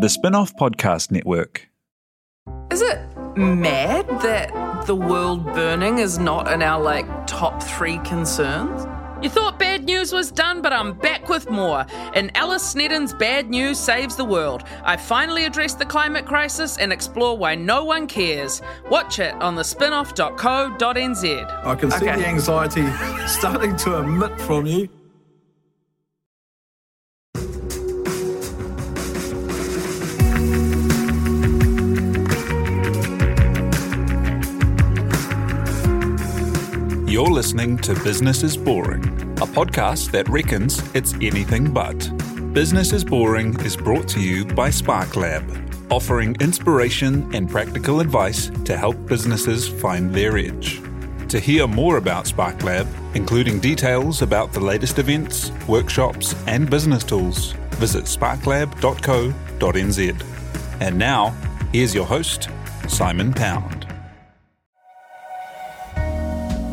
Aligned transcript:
The 0.00 0.08
Spin-off 0.08 0.54
Podcast 0.56 1.10
Network. 1.10 1.68
Is 2.70 2.80
it 2.82 3.00
mad 3.36 4.06
that 4.22 4.86
the 4.86 4.94
world 4.94 5.44
burning 5.46 5.98
is 5.98 6.18
not 6.18 6.50
in 6.52 6.62
our 6.62 6.80
like 6.80 7.06
top 7.26 7.62
three 7.62 7.98
concerns? 7.98 8.86
You 9.20 9.28
thought 9.28 9.58
bad 9.58 9.84
news 9.84 10.12
was 10.12 10.30
done, 10.30 10.62
but 10.62 10.72
I'm 10.72 10.92
back 10.96 11.28
with 11.28 11.50
more. 11.50 11.84
In 12.14 12.30
Alice 12.36 12.62
Snedden's 12.62 13.12
Bad 13.12 13.50
News 13.50 13.76
Saves 13.76 14.14
the 14.14 14.24
World, 14.24 14.62
I 14.84 14.96
finally 14.96 15.44
address 15.44 15.74
the 15.74 15.84
climate 15.84 16.24
crisis 16.24 16.78
and 16.78 16.92
explore 16.92 17.36
why 17.36 17.56
no 17.56 17.82
one 17.84 18.06
cares. 18.06 18.62
Watch 18.88 19.18
it 19.18 19.34
on 19.42 19.56
the 19.56 19.62
spinoff.co.nz. 19.62 21.66
I 21.66 21.74
can 21.74 21.90
see 21.90 21.96
Okay. 22.08 22.20
the 22.20 22.28
anxiety 22.28 22.86
starting 23.26 23.74
to 23.78 23.96
emit 23.96 24.40
from 24.42 24.66
you. 24.66 24.88
You're 37.18 37.26
listening 37.26 37.78
to 37.78 37.94
Business 38.04 38.44
is 38.44 38.56
Boring, 38.56 39.02
a 39.42 39.44
podcast 39.44 40.12
that 40.12 40.28
reckons 40.28 40.80
it's 40.94 41.14
anything 41.14 41.72
but. 41.72 41.98
Business 42.54 42.92
is 42.92 43.02
Boring 43.02 43.58
is 43.64 43.76
brought 43.76 44.06
to 44.10 44.20
you 44.20 44.44
by 44.44 44.70
Spark 44.70 45.16
Lab, 45.16 45.42
offering 45.90 46.36
inspiration 46.40 47.28
and 47.34 47.50
practical 47.50 47.98
advice 47.98 48.52
to 48.64 48.76
help 48.76 49.04
businesses 49.06 49.68
find 49.68 50.14
their 50.14 50.38
edge. 50.38 50.80
To 51.30 51.40
hear 51.40 51.66
more 51.66 51.96
about 51.96 52.28
Spark 52.28 52.62
Lab, 52.62 52.86
including 53.14 53.58
details 53.58 54.22
about 54.22 54.52
the 54.52 54.60
latest 54.60 55.00
events, 55.00 55.50
workshops, 55.66 56.36
and 56.46 56.70
business 56.70 57.02
tools, 57.02 57.50
visit 57.80 58.04
sparklab.co.nz. 58.04 60.24
And 60.80 60.96
now, 60.96 61.30
here's 61.72 61.96
your 61.96 62.06
host, 62.06 62.48
Simon 62.86 63.34
Pound. 63.34 63.77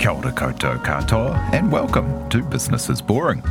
Kia 0.05 0.13
ora 0.13 0.31
koutou 0.31 0.77
katoa, 0.83 1.35
and 1.51 1.71
welcome 1.71 2.29
to 2.29 2.43
Business 2.43 2.91
is 2.91 3.01
Boring. 3.01 3.41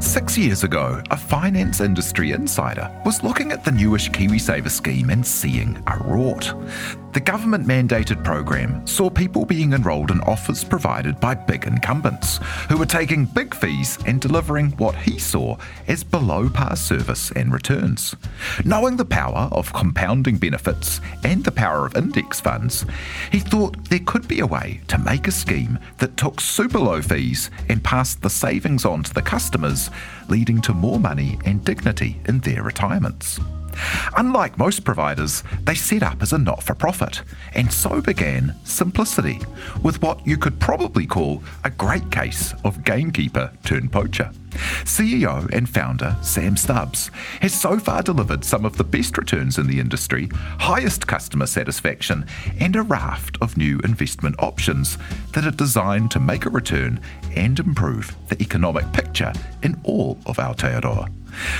Six 0.00 0.36
years 0.36 0.64
ago, 0.64 1.00
a 1.12 1.16
finance 1.16 1.80
industry 1.80 2.32
insider 2.32 2.90
was 3.04 3.22
looking 3.22 3.52
at 3.52 3.64
the 3.64 3.70
newish 3.70 4.10
KiwiSaver 4.10 4.70
scheme 4.70 5.10
and 5.10 5.24
seeing 5.24 5.76
a 5.86 5.92
rort. 6.02 6.50
The 7.12 7.18
government 7.20 7.66
mandated 7.66 8.22
program 8.24 8.86
saw 8.86 9.10
people 9.10 9.44
being 9.44 9.72
enrolled 9.72 10.12
in 10.12 10.20
offers 10.20 10.62
provided 10.62 11.18
by 11.18 11.34
big 11.34 11.66
incumbents 11.66 12.38
who 12.68 12.76
were 12.76 12.86
taking 12.86 13.24
big 13.24 13.52
fees 13.52 13.98
and 14.06 14.20
delivering 14.20 14.70
what 14.72 14.94
he 14.94 15.18
saw 15.18 15.56
as 15.88 16.04
below 16.04 16.48
par 16.48 16.76
service 16.76 17.32
and 17.32 17.52
returns. 17.52 18.14
Knowing 18.64 18.96
the 18.96 19.04
power 19.04 19.48
of 19.50 19.72
compounding 19.72 20.36
benefits 20.36 21.00
and 21.24 21.42
the 21.42 21.50
power 21.50 21.84
of 21.84 21.96
index 21.96 22.40
funds, 22.40 22.86
he 23.32 23.40
thought 23.40 23.90
there 23.90 23.98
could 24.06 24.28
be 24.28 24.38
a 24.38 24.46
way 24.46 24.80
to 24.86 24.96
make 24.96 25.26
a 25.26 25.32
scheme 25.32 25.80
that 25.98 26.16
took 26.16 26.40
super 26.40 26.78
low 26.78 27.02
fees 27.02 27.50
and 27.68 27.82
passed 27.82 28.22
the 28.22 28.30
savings 28.30 28.84
on 28.84 29.02
to 29.02 29.12
the 29.12 29.22
customers, 29.22 29.90
leading 30.28 30.60
to 30.60 30.72
more 30.72 31.00
money 31.00 31.40
and 31.44 31.64
dignity 31.64 32.20
in 32.26 32.38
their 32.38 32.62
retirements. 32.62 33.40
Unlike 34.16 34.58
most 34.58 34.84
providers, 34.84 35.42
they 35.64 35.74
set 35.74 36.02
up 36.02 36.22
as 36.22 36.32
a 36.32 36.38
not 36.38 36.62
for 36.62 36.74
profit, 36.74 37.22
and 37.54 37.72
so 37.72 38.00
began 38.00 38.54
Simplicity, 38.64 39.40
with 39.82 40.00
what 40.02 40.26
you 40.26 40.36
could 40.36 40.58
probably 40.60 41.06
call 41.06 41.42
a 41.64 41.70
great 41.70 42.10
case 42.10 42.54
of 42.64 42.84
gamekeeper 42.84 43.52
turned 43.64 43.92
poacher. 43.92 44.30
CEO 44.84 45.48
and 45.52 45.68
founder 45.68 46.16
Sam 46.22 46.56
Stubbs 46.56 47.10
has 47.40 47.58
so 47.58 47.78
far 47.78 48.02
delivered 48.02 48.44
some 48.44 48.64
of 48.64 48.76
the 48.76 48.84
best 48.84 49.16
returns 49.16 49.58
in 49.58 49.66
the 49.66 49.80
industry, 49.80 50.28
highest 50.58 51.06
customer 51.06 51.46
satisfaction, 51.46 52.26
and 52.58 52.76
a 52.76 52.82
raft 52.82 53.38
of 53.40 53.56
new 53.56 53.78
investment 53.84 54.36
options 54.38 54.98
that 55.32 55.46
are 55.46 55.52
designed 55.52 56.10
to 56.10 56.20
make 56.20 56.46
a 56.46 56.50
return 56.50 57.00
and 57.36 57.58
improve 57.58 58.14
the 58.28 58.40
economic 58.42 58.90
picture 58.92 59.32
in 59.62 59.80
all 59.84 60.18
of 60.26 60.36
Aotearoa 60.36 61.08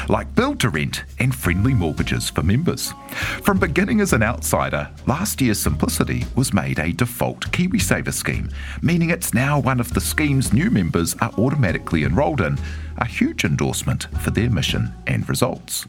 like 0.08 0.34
build 0.34 0.60
to 0.60 0.69
rent 0.69 1.04
and 1.19 1.34
friendly 1.34 1.75
mortgages 1.75 2.31
for 2.31 2.42
members. 2.42 2.92
From 3.42 3.58
beginning 3.58 4.00
as 4.00 4.12
an 4.12 4.22
outsider, 4.22 4.88
last 5.06 5.41
year's 5.41 5.60
Simplicity 5.60 6.25
was 6.36 6.53
made 6.53 6.78
a 6.78 6.92
default 6.92 7.50
KiwiSaver 7.53 8.12
scheme, 8.12 8.50
meaning 8.82 9.10
it's 9.10 9.34
now 9.34 9.59
one 9.59 9.80
of 9.80 9.92
the 9.94 10.00
scheme's 10.00 10.53
new 10.53 10.70
members 10.70 11.14
are 11.20 11.32
automatically 11.38 12.04
enrolled 12.04 12.41
in, 12.41 12.59
a 12.98 13.06
huge 13.06 13.44
endorsement 13.44 14.06
for 14.20 14.30
their 14.30 14.50
mission 14.50 14.92
and 15.06 15.28
results. 15.28 15.86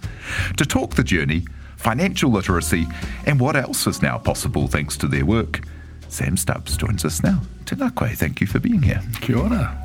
To 0.57 0.65
talk 0.65 0.95
the 0.95 1.03
journey, 1.03 1.45
financial 1.77 2.31
literacy, 2.31 2.87
and 3.25 3.39
what 3.39 3.55
else 3.55 3.87
is 3.87 4.01
now 4.01 4.17
possible 4.17 4.67
thanks 4.67 4.97
to 4.97 5.07
their 5.07 5.25
work, 5.25 5.61
Sam 6.09 6.35
Stubbs 6.37 6.77
joins 6.77 7.05
us 7.05 7.23
now. 7.23 7.41
Tena 7.65 7.93
koe, 7.95 8.07
thank 8.09 8.41
you 8.41 8.47
for 8.47 8.59
being 8.59 8.81
here. 8.81 9.01
Kia 9.21 9.37
ora. 9.37 9.77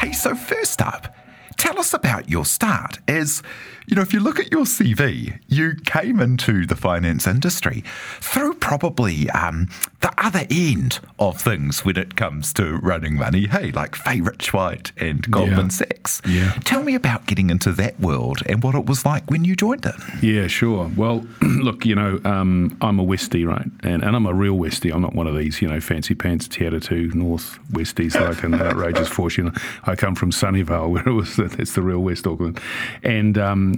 Hey, 0.00 0.12
so 0.12 0.34
first 0.34 0.80
up, 0.82 1.14
tell 1.56 1.78
us 1.78 1.94
about 1.94 2.28
your 2.28 2.44
start. 2.44 2.98
As 3.08 3.42
you 3.86 3.94
know, 3.96 4.02
if 4.02 4.12
you 4.12 4.20
look 4.20 4.38
at 4.38 4.50
your 4.50 4.64
CV, 4.64 5.38
you 5.48 5.74
came 5.86 6.20
into 6.20 6.66
the 6.66 6.76
finance 6.76 7.26
industry 7.26 7.84
through 8.20 8.54
probably 8.54 9.30
um, 9.30 9.68
the 10.00 10.12
other 10.18 10.44
end 10.50 10.98
of 11.18 11.40
things 11.40 11.84
when 11.84 11.96
it 11.96 12.16
comes 12.16 12.52
to 12.54 12.76
running 12.78 13.14
money. 13.16 13.46
Hey, 13.46 13.70
like 13.72 13.94
Fay 13.94 14.18
Richwhite 14.20 14.90
and 15.00 15.30
Goldman 15.30 15.66
Yeah. 15.66 15.68
Sachs. 15.68 16.22
Yeah. 16.26 16.52
Tell 16.64 16.82
me 16.82 16.94
about 16.94 17.26
getting 17.26 17.50
into 17.50 17.72
that 17.72 17.98
world 18.00 18.42
and 18.46 18.62
what 18.62 18.74
it 18.74 18.86
was 18.86 19.04
like 19.04 19.30
when 19.30 19.44
you 19.44 19.54
joined 19.54 19.86
it. 19.86 19.94
Yeah, 20.22 20.46
sure. 20.48 20.90
Well, 20.96 21.24
look, 21.42 21.84
you 21.86 21.94
know, 21.94 22.20
um, 22.24 22.76
I'm 22.80 22.98
a 22.98 23.04
Westie, 23.04 23.46
right? 23.46 23.66
And, 23.82 24.02
and 24.02 24.16
I'm 24.16 24.26
a 24.26 24.34
real 24.34 24.56
Westie. 24.56 24.92
I'm 24.92 25.02
not 25.02 25.14
one 25.14 25.26
of 25.26 25.36
these, 25.36 25.62
you 25.62 25.68
know, 25.68 25.80
fancy 25.80 26.14
pants, 26.14 26.48
Te 26.48 26.64
Atatu 26.64 27.14
North 27.14 27.58
Westies 27.70 28.18
like 28.20 28.42
an 28.42 28.54
Outrageous 28.54 29.08
Fortune. 29.08 29.52
I 29.84 29.94
come 29.94 30.14
from 30.14 30.30
Sunnyvale, 30.32 30.90
where 30.92 31.08
it 31.08 31.12
was 31.12 31.38
it's 31.38 31.74
the 31.74 31.82
real 31.82 32.00
West 32.00 32.26
Auckland. 32.26 32.60
And, 33.02 33.38
um, 33.38 33.75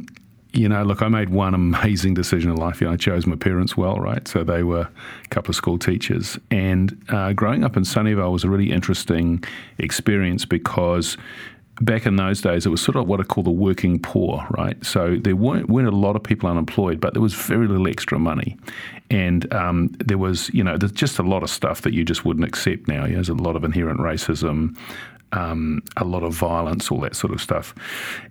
you 0.53 0.69
know, 0.69 0.83
look, 0.83 1.03
I 1.03 1.09
made 1.09 1.29
one 1.29 1.55
amazing 1.55 2.15
decision 2.15 2.51
in 2.51 2.57
life. 2.57 2.81
You 2.81 2.87
know, 2.87 2.95
I 2.95 2.97
chose 2.97 3.27
my 3.27 3.37
parents 3.37 3.77
well, 3.77 3.97
right? 3.97 4.27
So 4.27 4.45
they 4.45 4.63
were 4.63 4.89
a 5.25 5.29
couple 5.29 5.51
of 5.51 5.57
school 5.57 5.79
teachers. 5.79 6.39
And 6.51 7.01
uh, 7.11 7.33
growing 7.33 7.65
up 7.65 7.77
in 7.77 7.83
Sunnyvale 7.83 8.33
was 8.33 8.45
a 8.45 8.49
really 8.49 8.73
interesting 8.73 9.45
experience 9.79 10.45
because 10.45 11.17
back 11.81 12.07
in 12.07 12.17
those 12.17 12.41
days, 12.41 12.67
it 12.67 12.71
was 12.71 12.81
sort 12.81 12.97
of 12.97 13.07
what 13.07 13.21
I 13.21 13.25
call 13.25 13.45
the 13.45 13.51
working 13.51 14.01
poor, 14.01 14.45
right? 14.51 14.83
So 14.85 15.17
there 15.17 15.37
weren't, 15.37 15.69
weren't 15.69 15.89
a 15.89 15.97
lot 15.97 16.17
of 16.17 16.23
people 16.23 16.49
unemployed, 16.49 17.01
but 17.01 17.13
there 17.13 17.23
was 17.23 17.35
very 17.35 17.69
little 17.69 17.87
extra 17.87 18.19
money. 18.19 18.57
And 19.11 19.53
um, 19.53 19.89
there 20.05 20.19
was, 20.19 20.51
you 20.53 20.65
know, 20.65 20.77
there's 20.77 20.93
just 20.93 21.19
a 21.19 21.23
lot 21.23 21.43
of 21.43 21.51
stuff 21.51 21.83
that 21.83 21.93
you 21.93 22.05
just 22.05 22.25
wouldn't 22.25 22.47
accept 22.47 22.89
now. 22.89 23.05
You 23.05 23.11
know, 23.11 23.15
there's 23.17 23.29
a 23.29 23.35
lot 23.35 23.55
of 23.55 23.65
inherent 23.65 24.01
racism, 24.01 24.77
um, 25.33 25.83
a 25.97 26.05
lot 26.05 26.23
of 26.23 26.33
violence, 26.33 26.91
all 26.91 27.01
that 27.01 27.17
sort 27.17 27.33
of 27.33 27.41
stuff. 27.41 27.75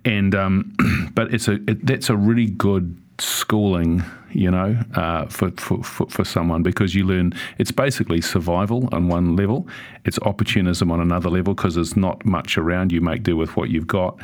And 0.06 0.34
um, 0.36 0.74
but 1.14 1.34
it's 1.34 1.48
a 1.48 1.54
it, 1.70 1.86
that's 1.86 2.10
a 2.10 2.16
really 2.16 2.48
good 2.48 2.98
schooling, 3.20 4.04
you 4.32 4.52
know, 4.52 4.78
uh, 4.94 5.26
for, 5.26 5.50
for, 5.52 5.84
for, 5.84 6.08
for 6.08 6.24
someone 6.24 6.62
because 6.62 6.94
you 6.94 7.04
learn 7.04 7.34
it's 7.58 7.72
basically 7.72 8.22
survival 8.22 8.88
on 8.92 9.08
one 9.08 9.36
level, 9.36 9.68
it's 10.06 10.20
opportunism 10.20 10.92
on 10.92 11.00
another 11.00 11.30
level 11.30 11.54
because 11.54 11.76
there's 11.76 11.96
not 11.96 12.24
much 12.26 12.58
around. 12.58 12.92
You 12.92 13.02
make 13.02 13.24
do 13.24 13.36
with 13.36 13.56
what 13.56 13.70
you've 13.70 13.88
got, 13.88 14.20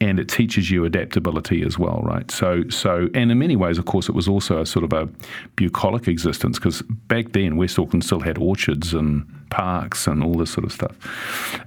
and 0.00 0.20
it 0.20 0.28
teaches 0.28 0.70
you 0.70 0.84
adaptability 0.84 1.62
as 1.62 1.78
well, 1.78 2.02
right? 2.04 2.30
So, 2.30 2.68
so, 2.68 3.08
and 3.14 3.30
in 3.30 3.38
many 3.38 3.56
ways, 3.56 3.78
of 3.78 3.86
course, 3.86 4.08
it 4.08 4.14
was 4.14 4.28
also 4.28 4.60
a 4.60 4.66
sort 4.66 4.84
of 4.84 4.92
a 4.92 5.08
bucolic 5.56 6.06
existence 6.06 6.58
because 6.58 6.82
back 6.82 7.32
then 7.32 7.56
West 7.56 7.78
Auckland 7.78 8.04
still 8.04 8.20
had 8.20 8.38
orchards 8.38 8.92
and 8.92 9.26
parks 9.50 10.06
and 10.06 10.22
all 10.22 10.34
this 10.34 10.50
sort 10.50 10.64
of 10.64 10.72
stuff. 10.72 10.96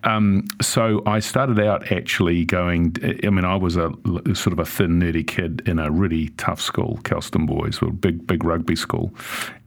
Um, 0.04 0.48
so 0.62 1.02
I 1.06 1.20
started 1.20 1.60
out 1.60 1.92
actually 1.92 2.46
going. 2.46 2.96
I 3.24 3.30
mean, 3.30 3.46
I 3.46 3.56
was 3.56 3.76
a 3.78 3.92
sort 4.34 4.54
of 4.54 4.60
a 4.60 4.66
thin, 4.66 5.00
nerdy 5.00 5.26
kid 5.26 5.62
in 5.66 5.80
a 5.80 5.90
really 5.92 6.30
tough 6.38 6.62
school, 6.62 7.00
Kelston 7.04 7.46
Boys, 7.46 7.82
a 7.82 7.88
big, 7.88 8.26
big 8.26 8.44
rugby 8.44 8.76
school, 8.76 9.14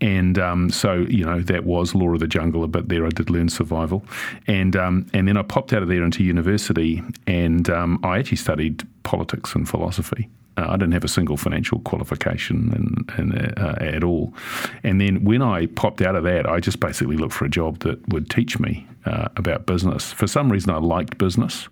and 0.00 0.38
um, 0.38 0.70
so 0.70 1.06
you 1.08 1.24
know 1.24 1.40
that 1.40 1.64
was 1.64 1.94
law 1.94 2.12
of 2.12 2.20
the 2.20 2.26
jungle 2.26 2.64
a 2.64 2.68
bit 2.68 2.88
there. 2.88 3.06
I 3.06 3.10
did 3.10 3.30
learn 3.30 3.48
survival, 3.48 4.04
and 4.46 4.76
um, 4.76 5.06
and 5.12 5.28
then 5.28 5.36
I 5.36 5.42
popped 5.42 5.72
out 5.72 5.82
of 5.82 5.88
there 5.88 6.02
into 6.02 6.24
university, 6.24 7.02
and 7.26 7.68
um, 7.70 8.00
I 8.02 8.18
actually 8.18 8.38
studied 8.38 8.86
politics 9.02 9.54
and 9.54 9.68
philosophy. 9.68 10.28
Uh, 10.56 10.66
I 10.68 10.72
didn't 10.72 10.92
have 10.92 11.04
a 11.04 11.08
single 11.08 11.36
financial 11.36 11.80
qualification 11.80 12.72
and, 12.74 13.18
and, 13.18 13.58
uh, 13.58 13.76
at 13.80 14.04
all. 14.04 14.34
And 14.82 15.00
then 15.00 15.24
when 15.24 15.40
I 15.40 15.66
popped 15.66 16.02
out 16.02 16.14
of 16.14 16.24
that, 16.24 16.46
I 16.46 16.60
just 16.60 16.78
basically 16.78 17.16
looked 17.16 17.32
for 17.34 17.46
a 17.46 17.50
job 17.50 17.78
that 17.80 18.06
would 18.08 18.28
teach 18.28 18.58
me 18.58 18.86
uh, 19.06 19.28
about 19.36 19.66
business. 19.66 20.12
For 20.12 20.26
some 20.26 20.52
reason, 20.52 20.70
I 20.70 20.78
liked 20.78 21.16
business. 21.18 21.68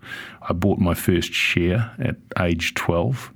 I 0.49 0.53
bought 0.53 0.79
my 0.79 0.95
first 0.95 1.31
share 1.31 1.91
at 1.99 2.15
age 2.39 2.73
12, 2.73 3.31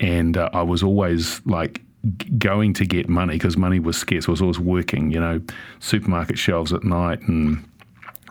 and 0.00 0.36
uh, 0.36 0.48
I 0.52 0.62
was 0.62 0.82
always 0.82 1.44
like, 1.44 1.82
Going 2.38 2.74
to 2.74 2.86
get 2.86 3.08
money 3.08 3.34
because 3.34 3.56
money 3.56 3.80
was 3.80 3.96
scarce. 3.96 4.28
I 4.28 4.30
was 4.30 4.40
always 4.40 4.60
working, 4.60 5.10
you 5.10 5.18
know, 5.18 5.40
supermarket 5.80 6.38
shelves 6.38 6.72
at 6.72 6.84
night 6.84 7.20
and 7.22 7.68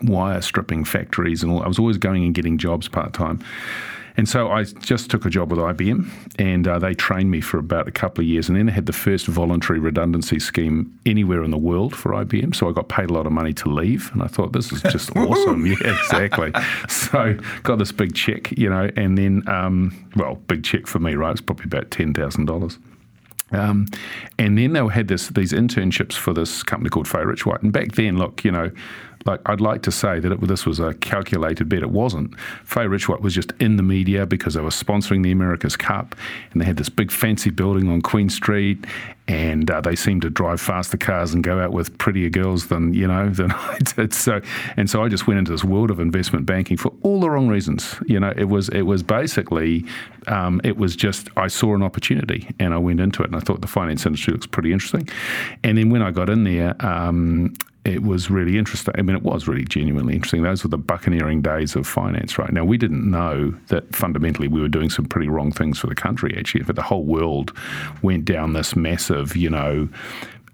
wire 0.01 0.41
stripping 0.41 0.85
factories 0.85 1.43
and 1.43 1.51
all. 1.51 1.61
I 1.61 1.67
was 1.67 1.77
always 1.77 1.97
going 1.97 2.23
and 2.23 2.33
getting 2.33 2.57
jobs 2.57 2.87
part 2.87 3.13
time. 3.13 3.43
And 4.17 4.27
so 4.27 4.49
I 4.49 4.63
just 4.63 5.11
took 5.11 5.25
a 5.25 5.29
job 5.29 5.51
with 5.51 5.59
IBM, 5.59 6.09
and 6.39 6.67
uh, 6.67 6.79
they 6.79 6.95
trained 6.95 7.29
me 7.29 7.39
for 7.39 7.59
about 7.59 7.87
a 7.87 7.91
couple 7.91 8.23
of 8.23 8.27
years. 8.27 8.49
And 8.49 8.57
then 8.57 8.65
they 8.65 8.71
had 8.71 8.87
the 8.87 8.93
first 8.93 9.27
voluntary 9.27 9.79
redundancy 9.79 10.39
scheme 10.39 10.99
anywhere 11.05 11.43
in 11.43 11.51
the 11.51 11.57
world 11.57 11.95
for 11.95 12.13
IBM. 12.13 12.55
So 12.55 12.67
I 12.67 12.71
got 12.71 12.89
paid 12.89 13.11
a 13.11 13.13
lot 13.13 13.27
of 13.27 13.31
money 13.31 13.53
to 13.53 13.69
leave, 13.69 14.09
and 14.13 14.23
I 14.23 14.27
thought 14.27 14.53
this 14.53 14.71
is 14.71 14.81
just 14.91 15.15
awesome. 15.15 15.65
Yeah, 15.65 15.77
exactly. 15.83 16.51
So 16.89 17.37
got 17.63 17.79
this 17.79 17.91
big 17.91 18.15
check, 18.15 18.51
you 18.57 18.69
know, 18.69 18.89
and 18.95 19.17
then 19.17 19.47
um, 19.47 19.95
well, 20.15 20.35
big 20.47 20.63
check 20.63 20.87
for 20.87 20.99
me, 20.99 21.15
right? 21.15 21.31
It's 21.31 21.41
probably 21.41 21.65
about 21.65 21.91
ten 21.91 22.13
thousand 22.13 22.45
dollars. 22.45 22.77
Um, 23.51 23.85
and 24.37 24.57
then 24.57 24.73
they 24.73 24.85
had 24.87 25.07
this 25.07 25.29
these 25.29 25.53
internships 25.53 26.13
for 26.13 26.33
this 26.33 26.63
company 26.63 26.89
called 26.89 27.07
Fay 27.07 27.19
Richwhite. 27.19 27.61
And 27.63 27.71
back 27.71 27.93
then, 27.93 28.17
look, 28.17 28.43
you 28.43 28.51
know, 28.51 28.71
like 29.27 29.41
I'd 29.45 29.61
like 29.61 29.83
to 29.83 29.91
say 29.91 30.19
that 30.19 30.31
it, 30.31 30.41
this 30.47 30.65
was 30.65 30.79
a 30.79 30.93
calculated 30.95 31.69
bet. 31.69 31.83
It 31.83 31.91
wasn't. 31.91 32.37
Fay 32.63 32.87
Rich 32.87 33.09
was 33.09 33.33
just 33.33 33.51
in 33.59 33.75
the 33.77 33.83
media 33.83 34.25
because 34.25 34.53
they 34.53 34.61
were 34.61 34.69
sponsoring 34.69 35.23
the 35.23 35.31
America's 35.31 35.75
Cup, 35.75 36.15
and 36.51 36.61
they 36.61 36.65
had 36.65 36.77
this 36.77 36.89
big 36.89 37.11
fancy 37.11 37.49
building 37.49 37.89
on 37.89 38.01
Queen 38.01 38.29
Street, 38.29 38.85
and 39.27 39.69
uh, 39.69 39.81
they 39.81 39.95
seemed 39.95 40.21
to 40.21 40.29
drive 40.29 40.61
faster 40.61 40.97
cars 40.97 41.33
and 41.33 41.43
go 41.43 41.59
out 41.59 41.73
with 41.73 41.95
prettier 41.97 42.29
girls 42.29 42.67
than 42.67 42.93
you 42.93 43.07
know 43.07 43.29
than 43.37 43.51
I 43.51 43.77
did. 43.79 44.13
So, 44.13 44.41
and 44.77 44.89
so 44.89 45.03
I 45.03 45.09
just 45.09 45.27
went 45.27 45.39
into 45.39 45.51
this 45.51 45.63
world 45.63 45.91
of 45.91 45.99
investment 45.99 46.45
banking 46.45 46.77
for 46.77 46.93
all 47.03 47.19
the 47.19 47.29
wrong 47.29 47.47
reasons. 47.47 47.95
You 48.05 48.19
know, 48.19 48.33
it 48.35 48.45
was 48.45 48.69
it 48.69 48.83
was 48.83 49.03
basically 49.03 49.85
um, 50.27 50.61
it 50.63 50.77
was 50.77 50.95
just 50.95 51.29
I 51.37 51.47
saw 51.47 51.75
an 51.75 51.83
opportunity 51.83 52.49
and 52.59 52.73
I 52.73 52.77
went 52.77 52.99
into 52.99 53.23
it, 53.23 53.27
and 53.27 53.35
I 53.35 53.39
thought 53.39 53.61
the 53.61 53.67
finance 53.67 54.05
industry 54.05 54.33
looks 54.33 54.47
pretty 54.47 54.71
interesting. 54.71 55.09
And 55.63 55.77
then 55.77 55.89
when 55.89 56.01
I 56.01 56.11
got 56.11 56.29
in 56.29 56.43
there. 56.43 56.75
Um, 56.85 57.53
it 57.87 58.03
was 58.03 58.29
really 58.29 58.57
interesting. 58.57 58.93
I 58.97 59.01
mean, 59.01 59.15
it 59.15 59.23
was 59.23 59.47
really 59.47 59.63
genuinely 59.63 60.13
interesting. 60.13 60.43
Those 60.43 60.63
were 60.63 60.69
the 60.69 60.77
buccaneering 60.77 61.41
days 61.41 61.75
of 61.75 61.87
finance, 61.87 62.37
right? 62.37 62.51
Now, 62.51 62.65
we 62.65 62.77
didn't 62.77 63.09
know 63.09 63.55
that 63.67 63.95
fundamentally 63.95 64.49
we 64.49 64.59
were 64.59 64.67
doing 64.67 64.89
some 64.89 65.05
pretty 65.05 65.29
wrong 65.29 65.51
things 65.51 65.79
for 65.79 65.87
the 65.87 65.95
country, 65.95 66.35
actually. 66.37 66.63
But 66.63 66.75
the 66.75 66.81
whole 66.81 67.05
world 67.05 67.53
went 68.01 68.25
down 68.25 68.53
this 68.53 68.75
massive, 68.75 69.37
you 69.37 69.49
know, 69.49 69.87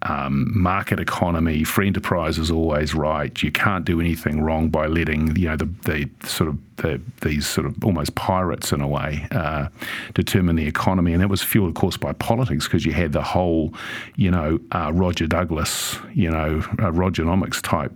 um, 0.04 0.52
market 0.54 1.00
economy, 1.00 1.64
free 1.64 1.88
enterprise 1.88 2.38
is 2.38 2.52
always 2.52 2.94
right. 2.94 3.42
You 3.42 3.52
can't 3.52 3.86
do 3.86 4.00
anything 4.00 4.42
wrong 4.42 4.70
by 4.70 4.88
letting 4.88 5.36
you 5.36 5.48
know 5.48 5.56
the, 5.56 5.70
the 5.86 6.10
sort 6.28 6.50
of 6.50 6.58
the, 6.78 7.02
these 7.22 7.48
sort 7.48 7.68
of 7.68 7.84
almost 7.84 8.16
pirates 8.16 8.72
in 8.72 8.82
a 8.82 8.88
way 8.88 9.28
uh, 9.32 9.68
determine 10.14 10.56
the 10.56 10.68
economy, 10.68 11.14
and 11.14 11.22
that 11.22 11.30
was 11.30 11.42
fueled, 11.42 11.70
of 11.70 11.76
course, 11.76 11.98
by 11.98 12.12
politics 12.14 12.66
because 12.66 12.86
you 12.86 12.92
had 12.92 13.14
the 13.14 13.22
whole, 13.22 13.74
you 14.16 14.30
know, 14.30 14.60
uh, 14.72 14.92
Roger 14.94 15.28
Douglas, 15.28 15.98
you 16.14 16.30
know, 16.30 16.60
uh, 16.80 16.92
Rogernomics 16.92 17.62
type 17.62 17.94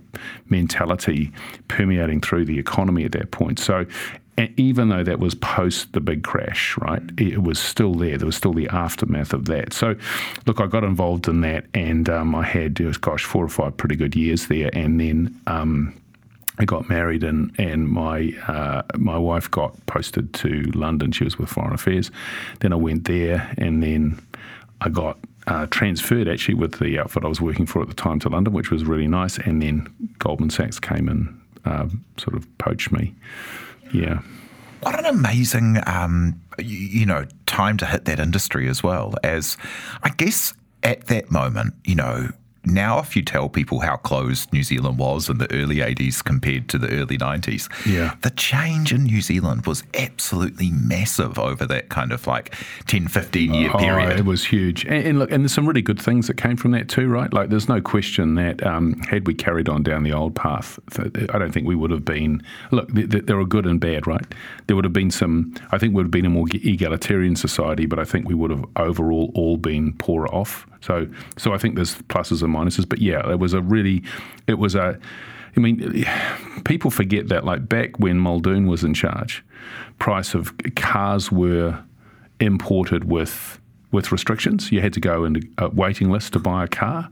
mentality 0.48 1.30
permeating 1.68 2.20
through 2.20 2.46
the 2.46 2.58
economy 2.58 3.04
at 3.04 3.12
that 3.12 3.30
point. 3.30 3.58
So 3.58 3.84
even 4.56 4.88
though 4.88 5.02
that 5.02 5.18
was 5.18 5.34
post 5.34 5.92
the 5.92 6.00
big 6.00 6.22
crash, 6.22 6.76
right, 6.78 7.02
it 7.18 7.42
was 7.42 7.58
still 7.58 7.94
there. 7.94 8.16
There 8.16 8.26
was 8.26 8.36
still 8.36 8.52
the 8.52 8.68
aftermath 8.68 9.32
of 9.32 9.46
that. 9.46 9.72
So, 9.72 9.96
look, 10.46 10.60
I 10.60 10.66
got 10.66 10.84
involved 10.84 11.28
in 11.28 11.40
that, 11.42 11.66
and 11.74 12.08
um, 12.08 12.34
I 12.34 12.44
had, 12.44 12.80
gosh, 13.00 13.24
four 13.24 13.44
or 13.44 13.48
five 13.48 13.76
pretty 13.76 13.96
good 13.96 14.14
years 14.16 14.46
there, 14.46 14.70
and 14.72 15.00
then. 15.00 15.40
Um, 15.46 15.94
I 16.60 16.64
got 16.64 16.88
married 16.88 17.22
and 17.22 17.54
and 17.56 17.88
my 17.88 18.34
uh, 18.48 18.82
my 18.96 19.16
wife 19.16 19.48
got 19.48 19.86
posted 19.86 20.34
to 20.34 20.62
London. 20.74 21.12
She 21.12 21.22
was 21.22 21.38
with 21.38 21.48
Foreign 21.48 21.72
Affairs. 21.72 22.10
Then 22.58 22.72
I 22.72 22.76
went 22.76 23.04
there, 23.04 23.54
and 23.56 23.80
then 23.80 24.20
I 24.80 24.88
got 24.88 25.18
uh, 25.46 25.66
transferred 25.70 26.28
actually 26.28 26.54
with 26.54 26.78
the 26.78 26.98
outfit 26.98 27.24
I 27.24 27.28
was 27.28 27.40
working 27.40 27.64
for 27.64 27.80
at 27.80 27.88
the 27.88 27.94
time 27.94 28.18
to 28.20 28.28
London, 28.28 28.52
which 28.52 28.70
was 28.70 28.84
really 28.84 29.06
nice. 29.06 29.38
And 29.38 29.62
then 29.62 29.88
Goldman 30.18 30.50
Sachs 30.50 30.80
came 30.80 31.08
and 31.08 31.40
uh, 31.64 31.88
sort 32.16 32.36
of 32.36 32.58
poached 32.58 32.92
me. 32.92 33.14
Yeah. 33.92 34.20
What 34.80 34.98
an 34.98 35.06
amazing, 35.06 35.78
um, 35.86 36.40
you, 36.58 37.04
know, 37.04 37.26
time 37.46 37.76
to 37.78 37.86
hit 37.86 38.04
that 38.04 38.20
industry 38.20 38.68
as 38.68 38.82
well. 38.82 39.14
As 39.24 39.56
I 40.02 40.10
guess 40.10 40.54
at 40.82 41.06
that 41.06 41.30
moment, 41.30 41.74
you 41.84 41.96
know, 41.96 42.28
now 42.72 42.98
if 42.98 43.16
you 43.16 43.22
tell 43.22 43.48
people 43.48 43.80
how 43.80 43.96
closed 43.96 44.52
New 44.52 44.62
Zealand 44.62 44.98
was 44.98 45.28
in 45.28 45.38
the 45.38 45.52
early 45.52 45.76
80s 45.76 46.22
compared 46.22 46.68
to 46.68 46.78
the 46.78 46.90
early 46.90 47.18
90s, 47.18 47.68
yeah. 47.86 48.14
the 48.22 48.30
change 48.30 48.92
in 48.92 49.04
New 49.04 49.20
Zealand 49.20 49.66
was 49.66 49.82
absolutely 49.94 50.70
massive 50.70 51.38
over 51.38 51.66
that 51.66 51.88
kind 51.88 52.12
of 52.12 52.26
like 52.26 52.54
10, 52.86 53.08
15 53.08 53.54
year 53.54 53.70
oh, 53.72 53.78
period. 53.78 54.18
It 54.18 54.24
was 54.24 54.44
huge. 54.44 54.84
And, 54.84 55.06
and, 55.06 55.18
look, 55.18 55.30
and 55.30 55.42
there's 55.42 55.54
some 55.54 55.66
really 55.66 55.82
good 55.82 56.00
things 56.00 56.26
that 56.26 56.36
came 56.36 56.56
from 56.56 56.72
that 56.72 56.88
too, 56.88 57.08
right? 57.08 57.32
Like 57.32 57.50
there's 57.50 57.68
no 57.68 57.80
question 57.80 58.34
that 58.36 58.64
um, 58.66 58.94
had 59.00 59.26
we 59.26 59.34
carried 59.34 59.68
on 59.68 59.82
down 59.82 60.02
the 60.02 60.12
old 60.12 60.34
path, 60.34 60.78
I 60.98 61.38
don't 61.38 61.52
think 61.52 61.66
we 61.66 61.74
would 61.74 61.90
have 61.90 62.04
been, 62.04 62.42
look, 62.70 62.88
there 62.92 63.38
are 63.38 63.44
good 63.44 63.66
and 63.66 63.80
bad, 63.80 64.06
right? 64.06 64.26
There 64.66 64.76
would 64.76 64.84
have 64.84 64.92
been 64.92 65.10
some, 65.10 65.54
I 65.70 65.78
think 65.78 65.92
we 65.92 65.96
would 65.96 66.06
have 66.06 66.10
been 66.10 66.26
a 66.26 66.30
more 66.30 66.46
egalitarian 66.52 67.36
society, 67.36 67.86
but 67.86 67.98
I 67.98 68.04
think 68.04 68.28
we 68.28 68.34
would 68.34 68.50
have 68.50 68.64
overall 68.76 69.32
all 69.34 69.56
been 69.56 69.92
poorer 69.94 70.28
off 70.34 70.66
so, 70.80 71.06
so 71.36 71.52
I 71.52 71.58
think 71.58 71.74
there's 71.74 71.96
pluses 72.02 72.42
and 72.42 72.54
minuses. 72.54 72.88
But 72.88 73.00
yeah, 73.00 73.30
it 73.30 73.38
was 73.38 73.54
a 73.54 73.60
really, 73.60 74.02
it 74.46 74.58
was 74.58 74.74
a. 74.74 74.98
I 75.56 75.60
mean, 75.60 76.04
people 76.64 76.90
forget 76.90 77.28
that 77.28 77.44
like 77.44 77.68
back 77.68 77.98
when 77.98 78.18
Muldoon 78.18 78.66
was 78.66 78.84
in 78.84 78.94
charge, 78.94 79.44
price 79.98 80.34
of 80.34 80.52
cars 80.76 81.32
were 81.32 81.82
imported 82.40 83.04
with 83.04 83.58
with 83.90 84.12
restrictions. 84.12 84.70
You 84.70 84.80
had 84.80 84.92
to 84.92 85.00
go 85.00 85.24
into 85.24 85.48
a 85.56 85.70
waiting 85.70 86.10
list 86.10 86.34
to 86.34 86.38
buy 86.38 86.64
a 86.64 86.68
car. 86.68 87.08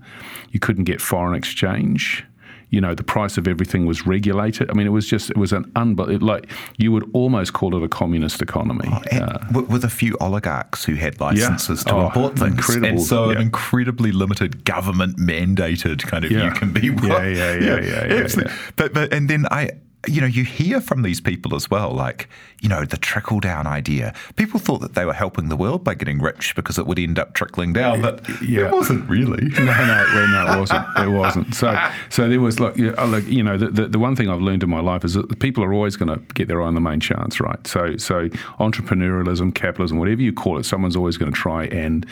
You 0.51 0.61
couldn't 0.61 0.85
get 0.85 1.01
foreign 1.01 1.35
exchange 1.35 2.25
you 2.71 2.81
know, 2.81 2.95
the 2.95 3.05
price 3.05 3.39
of 3.39 3.47
everything 3.47 3.87
was 3.87 4.07
regulated. 4.07 4.71
I 4.71 4.75
mean, 4.75 4.87
it 4.87 4.91
was 4.91 5.07
just, 5.07 5.31
it 5.31 5.37
was 5.37 5.53
an 5.53 5.71
unbelievable, 5.77 6.27
like, 6.27 6.51
you 6.79 6.91
would 6.93 7.09
almost 7.13 7.53
call 7.53 7.77
it 7.77 7.83
a 7.83 7.89
communist 7.89 8.43
economy. 8.43 8.89
Oh, 8.91 9.17
uh, 9.17 9.63
with 9.69 9.85
a 9.85 9.89
few 9.89 10.17
oligarchs 10.21 10.85
who 10.85 10.95
had 10.95 11.21
licenses 11.21 11.85
yeah. 11.87 11.93
to 11.93 11.99
oh, 11.99 12.07
import 12.07 12.39
things. 12.39 12.69
And 12.77 13.01
so 13.01 13.27
yeah. 13.27 13.37
an 13.37 13.43
incredibly 13.43 14.11
limited 14.11 14.65
government 14.65 15.17
mandated 15.17 16.03
kind 16.03 16.25
of, 16.25 16.33
yeah. 16.33 16.47
you 16.47 16.51
can 16.51 16.73
be. 16.73 16.91
Well, 16.91 17.07
yeah, 17.29 17.55
yeah, 17.55 17.81
yeah, 17.81 18.27
yeah. 18.27 18.57
But, 18.75 18.93
but, 18.93 19.13
and 19.13 19.31
then 19.31 19.47
I, 19.51 19.71
you 20.09 20.21
know, 20.21 20.27
you 20.27 20.45
hear 20.45 20.81
from 20.81 21.03
these 21.03 21.21
people 21.21 21.55
as 21.55 21.71
well, 21.71 21.91
like, 21.91 22.29
you 22.61 22.69
know, 22.69 22.85
the 22.85 22.97
trickle 22.97 23.41
down 23.41 23.67
idea. 23.67 24.15
People 24.37 24.59
thought 24.61 24.79
that 24.79 24.95
they 24.95 25.05
were 25.05 25.13
helping 25.13 25.49
the 25.49 25.57
world 25.57 25.85
by 25.85 25.95
getting 25.95 26.21
rich 26.21 26.55
because 26.55 26.79
it 26.79 26.87
would 26.87 26.99
end 26.99 27.19
up 27.19 27.35
trickling 27.35 27.73
down, 27.73 28.01
but 28.01 28.27
yeah. 28.43 28.67
it 28.67 28.73
wasn't 28.73 29.09
really. 29.09 29.51
No, 29.67 29.73
no, 29.73 30.27
no, 30.27 30.55
it 30.55 30.61
wasn't. 30.61 30.87
It 30.99 31.09
wasn't. 31.09 31.55
So, 31.55 31.91
so 32.09 32.29
there 32.29 32.41
was 32.41 32.61
like, 32.61 32.79
uh, 32.79 33.21
you 33.27 33.43
know, 33.43 33.59
the, 33.59 33.69
the, 33.69 33.89
the 33.89 33.99
one 33.99 34.15
thing 34.15 34.29
I've 34.29 34.41
learned 34.41 34.63
in 34.63 34.71
my 34.71 34.81
life 34.81 35.05
is 35.05 35.15
that 35.15 35.41
people 35.41 35.65
are 35.65 35.73
always 35.73 35.97
going 35.97 36.09
to 36.09 36.35
get 36.35 36.47
their 36.47 36.63
eye 36.63 36.67
on 36.67 36.75
the 36.75 36.81
main 36.81 37.01
chance, 37.01 37.41
right? 37.41 37.67
So, 37.67 37.97
so 37.97 38.29
entrepreneurialism, 38.61 39.55
capitalism, 39.55 39.99
whatever 39.99 40.23
you 40.23 40.33
call 40.33 40.59
it, 40.59 40.65
someone's 40.65 40.95
always 40.95 41.17
going 41.17 41.33
to 41.33 41.37
try 41.37 41.65
and 41.65 42.07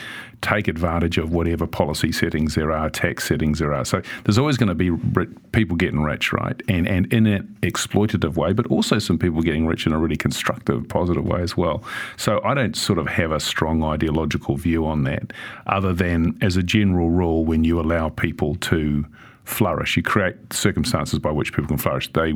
take 0.45 0.67
advantage 0.67 1.17
of 1.17 1.31
whatever 1.31 1.65
policy 1.65 2.11
settings 2.11 2.53
there 2.53 2.71
are, 2.71 2.87
tax 2.87 3.27
settings 3.27 3.57
there 3.57 3.73
are. 3.73 3.83
So 3.83 4.01
there's 4.23 4.37
always 4.37 4.57
going 4.57 4.69
to 4.69 4.75
be 4.75 4.91
people 5.51 5.75
getting 5.75 6.01
rich, 6.01 6.31
right? 6.31 6.61
And 6.69 6.87
and 6.87 7.11
in 7.11 7.25
an 7.25 7.57
exploitative 7.63 8.35
way, 8.35 8.53
but 8.53 8.67
also 8.67 8.99
some 8.99 9.17
people 9.17 9.41
getting 9.41 9.65
rich 9.65 9.87
in 9.87 9.91
a 9.91 9.97
really 9.97 10.15
constructive, 10.15 10.87
positive 10.87 11.25
way 11.25 11.41
as 11.41 11.57
well. 11.57 11.83
So 12.17 12.41
I 12.43 12.53
don't 12.53 12.75
sort 12.75 12.99
of 12.99 13.07
have 13.07 13.31
a 13.31 13.39
strong 13.39 13.83
ideological 13.83 14.55
view 14.55 14.85
on 14.85 15.03
that, 15.05 15.33
other 15.65 15.93
than 15.93 16.37
as 16.41 16.57
a 16.57 16.63
general 16.63 17.09
rule, 17.09 17.43
when 17.43 17.63
you 17.63 17.79
allow 17.79 18.09
people 18.09 18.55
to 18.71 19.05
flourish, 19.45 19.97
you 19.97 20.03
create 20.03 20.35
circumstances 20.53 21.19
by 21.19 21.31
which 21.31 21.53
people 21.53 21.67
can 21.67 21.77
flourish. 21.77 22.11
They 22.13 22.33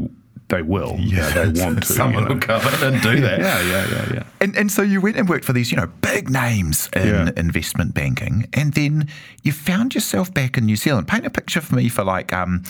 they 0.50 0.62
will. 0.62 0.96
Yeah, 1.00 1.30
they 1.30 1.62
want 1.62 1.84
to. 1.84 1.94
Someone 1.94 2.24
you 2.24 2.30
know. 2.30 2.36
will 2.36 2.42
come 2.42 2.62
in 2.62 2.94
and 2.94 3.02
do 3.02 3.22
that. 3.22 3.40
yeah, 3.40 3.62
yeah, 3.62 3.88
yeah, 3.90 4.14
yeah. 4.14 4.24
And 4.42 4.56
and 4.58 4.72
so 4.72 4.82
you 4.82 5.00
went 5.00 5.16
and 5.16 5.30
worked 5.30 5.46
for 5.46 5.54
these, 5.54 5.72
you 5.72 5.78
know, 5.78 5.88
big 6.02 6.30
names 6.30 6.90
in 6.94 7.08
yeah. 7.08 7.30
investment 7.38 7.94
banking, 7.94 8.48
and 8.54 8.74
then 8.74 9.08
you 9.44 9.52
found 9.52 9.96
yourself 9.96 10.34
back 10.34 10.58
in 10.58 10.66
New 10.66 10.76
Zealand. 10.76 11.08
Paint 11.08 11.26
a 11.26 11.30
picture 11.30 11.62
for 11.62 11.76
me 11.76 11.88
for 11.88 12.04
like, 12.04 12.34
um, 12.34 12.64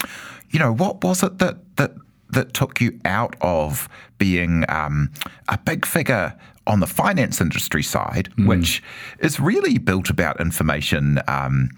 you 0.51 0.59
know, 0.59 0.71
what 0.73 1.03
was 1.03 1.23
it 1.23 1.39
that 1.39 1.57
that 1.77 1.93
that 2.29 2.53
took 2.53 2.79
you 2.79 2.99
out 3.05 3.35
of 3.41 3.89
being 4.17 4.63
um, 4.69 5.11
a 5.47 5.57
big 5.57 5.85
figure 5.85 6.37
on 6.67 6.79
the 6.79 6.87
finance 6.87 7.41
industry 7.41 7.81
side, 7.81 8.29
mm. 8.37 8.47
which 8.47 8.83
is 9.19 9.39
really 9.39 9.77
built 9.79 10.09
about 10.09 10.39
information. 10.39 11.19
Um, 11.27 11.71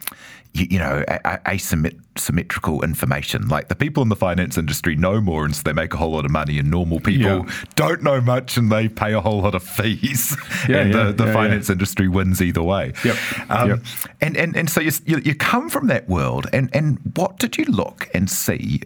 you, 0.53 0.67
you 0.71 0.79
know, 0.79 1.03
asymmetrical 1.47 2.83
information. 2.83 3.47
Like 3.47 3.69
the 3.69 3.75
people 3.75 4.03
in 4.03 4.09
the 4.09 4.15
finance 4.15 4.57
industry 4.57 4.95
know 4.95 5.21
more 5.21 5.45
and 5.45 5.55
so 5.55 5.61
they 5.63 5.73
make 5.73 5.93
a 5.93 5.97
whole 5.97 6.11
lot 6.11 6.25
of 6.25 6.31
money, 6.31 6.59
and 6.59 6.69
normal 6.69 6.99
people 6.99 7.45
yeah. 7.45 7.53
don't 7.75 8.03
know 8.03 8.19
much 8.19 8.57
and 8.57 8.71
they 8.71 8.89
pay 8.89 9.13
a 9.13 9.21
whole 9.21 9.41
lot 9.41 9.55
of 9.55 9.63
fees. 9.63 10.35
Yeah, 10.67 10.77
and 10.79 10.93
yeah, 10.93 11.03
the, 11.05 11.25
the 11.25 11.33
finance 11.33 11.69
industry 11.69 12.07
wins 12.07 12.41
either 12.41 12.63
way. 12.63 12.93
Yep. 13.03 13.17
Um, 13.49 13.69
yep. 13.69 13.79
And, 14.19 14.37
and, 14.37 14.55
and 14.55 14.69
so 14.69 14.81
you, 14.81 14.91
you 15.05 15.35
come 15.35 15.69
from 15.69 15.87
that 15.87 16.09
world, 16.09 16.47
and, 16.53 16.69
and 16.75 16.99
what 17.15 17.37
did 17.39 17.57
you 17.57 17.65
look 17.65 18.09
and 18.13 18.29
see 18.29 18.81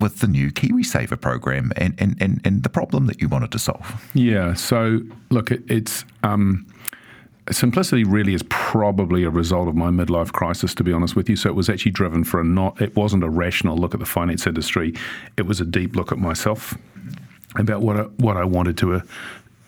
with 0.00 0.20
the 0.20 0.26
new 0.26 0.50
KiwiSaver 0.50 1.20
program 1.20 1.72
and, 1.76 1.94
and, 1.98 2.16
and, 2.20 2.40
and 2.44 2.62
the 2.62 2.70
problem 2.70 3.06
that 3.06 3.20
you 3.20 3.28
wanted 3.28 3.52
to 3.52 3.58
solve? 3.58 4.10
Yeah. 4.14 4.54
So, 4.54 5.00
look, 5.30 5.50
it, 5.50 5.62
it's. 5.68 6.04
Um, 6.22 6.66
simplicity 7.50 8.04
really 8.04 8.34
is 8.34 8.42
probably 8.48 9.24
a 9.24 9.30
result 9.30 9.68
of 9.68 9.74
my 9.74 9.90
midlife 9.90 10.32
crisis, 10.32 10.74
to 10.76 10.84
be 10.84 10.92
honest 10.92 11.16
with 11.16 11.28
you. 11.28 11.36
So 11.36 11.48
it 11.48 11.54
was 11.54 11.68
actually 11.68 11.92
driven 11.92 12.24
for 12.24 12.40
a 12.40 12.44
not, 12.44 12.80
it 12.80 12.94
wasn't 12.96 13.24
a 13.24 13.30
rational 13.30 13.76
look 13.76 13.94
at 13.94 14.00
the 14.00 14.06
finance 14.06 14.46
industry. 14.46 14.94
It 15.36 15.42
was 15.42 15.60
a 15.60 15.64
deep 15.64 15.96
look 15.96 16.12
at 16.12 16.18
myself 16.18 16.76
about 17.56 17.82
what 17.82 17.96
I, 17.96 18.02
what 18.02 18.36
I 18.36 18.44
wanted 18.44 18.78
to 18.78 18.94
uh, 18.94 19.00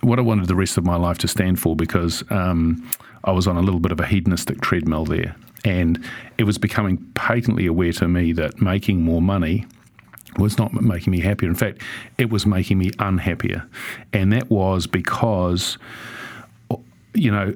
what 0.03 0.19
I 0.19 0.23
wanted 0.23 0.49
the 0.49 0.57
rest 0.57 0.77
of 0.79 0.85
my 0.85 0.97
life 0.97 1.19
to 1.19 1.29
stand 1.29 1.61
for 1.61 1.77
because 1.77 2.25
um, 2.31 2.89
I 3.25 3.31
was 3.31 3.47
on 3.47 3.57
a 3.57 3.61
little 3.61 3.79
bit 3.79 3.93
of 3.93 4.01
a 4.01 4.07
hedonistic 4.07 4.61
treadmill 4.61 5.05
there. 5.05 5.37
And 5.65 6.05
it 6.39 6.45
was 6.45 6.59
becoming 6.59 6.99
patently 7.15 7.67
aware 7.67 7.93
to 7.93 8.09
me 8.09 8.33
that 8.33 8.61
making 8.61 9.03
more 9.03 9.23
money 9.23 9.65
was 10.39 10.59
not 10.59 10.73
making 10.73 11.13
me 11.13 11.21
happier. 11.21 11.49
In 11.49 11.55
fact, 11.55 11.83
it 12.19 12.31
was 12.31 12.47
making 12.47 12.79
me 12.79 12.91
unhappier. 12.99 13.65
And 14.13 14.33
that 14.33 14.51
was 14.51 14.89
because, 14.89 15.79
you 17.15 17.31
know, 17.31 17.55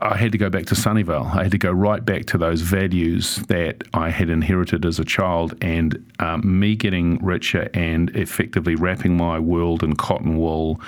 I 0.00 0.16
had 0.16 0.32
to 0.32 0.38
go 0.38 0.48
back 0.48 0.66
to 0.66 0.74
Sunnyvale. 0.74 1.34
I 1.34 1.42
had 1.42 1.52
to 1.52 1.58
go 1.58 1.70
right 1.70 2.04
back 2.04 2.24
to 2.26 2.38
those 2.38 2.62
values 2.62 3.36
that 3.48 3.84
I 3.92 4.10
had 4.10 4.30
inherited 4.30 4.86
as 4.86 4.98
a 4.98 5.04
child, 5.04 5.54
and 5.60 6.12
um, 6.18 6.58
me 6.60 6.76
getting 6.76 7.22
richer 7.24 7.68
and 7.74 8.10
effectively 8.16 8.74
wrapping 8.74 9.16
my 9.16 9.38
world 9.38 9.82
in 9.82 9.96
cotton 9.96 10.36
wool, 10.36 10.80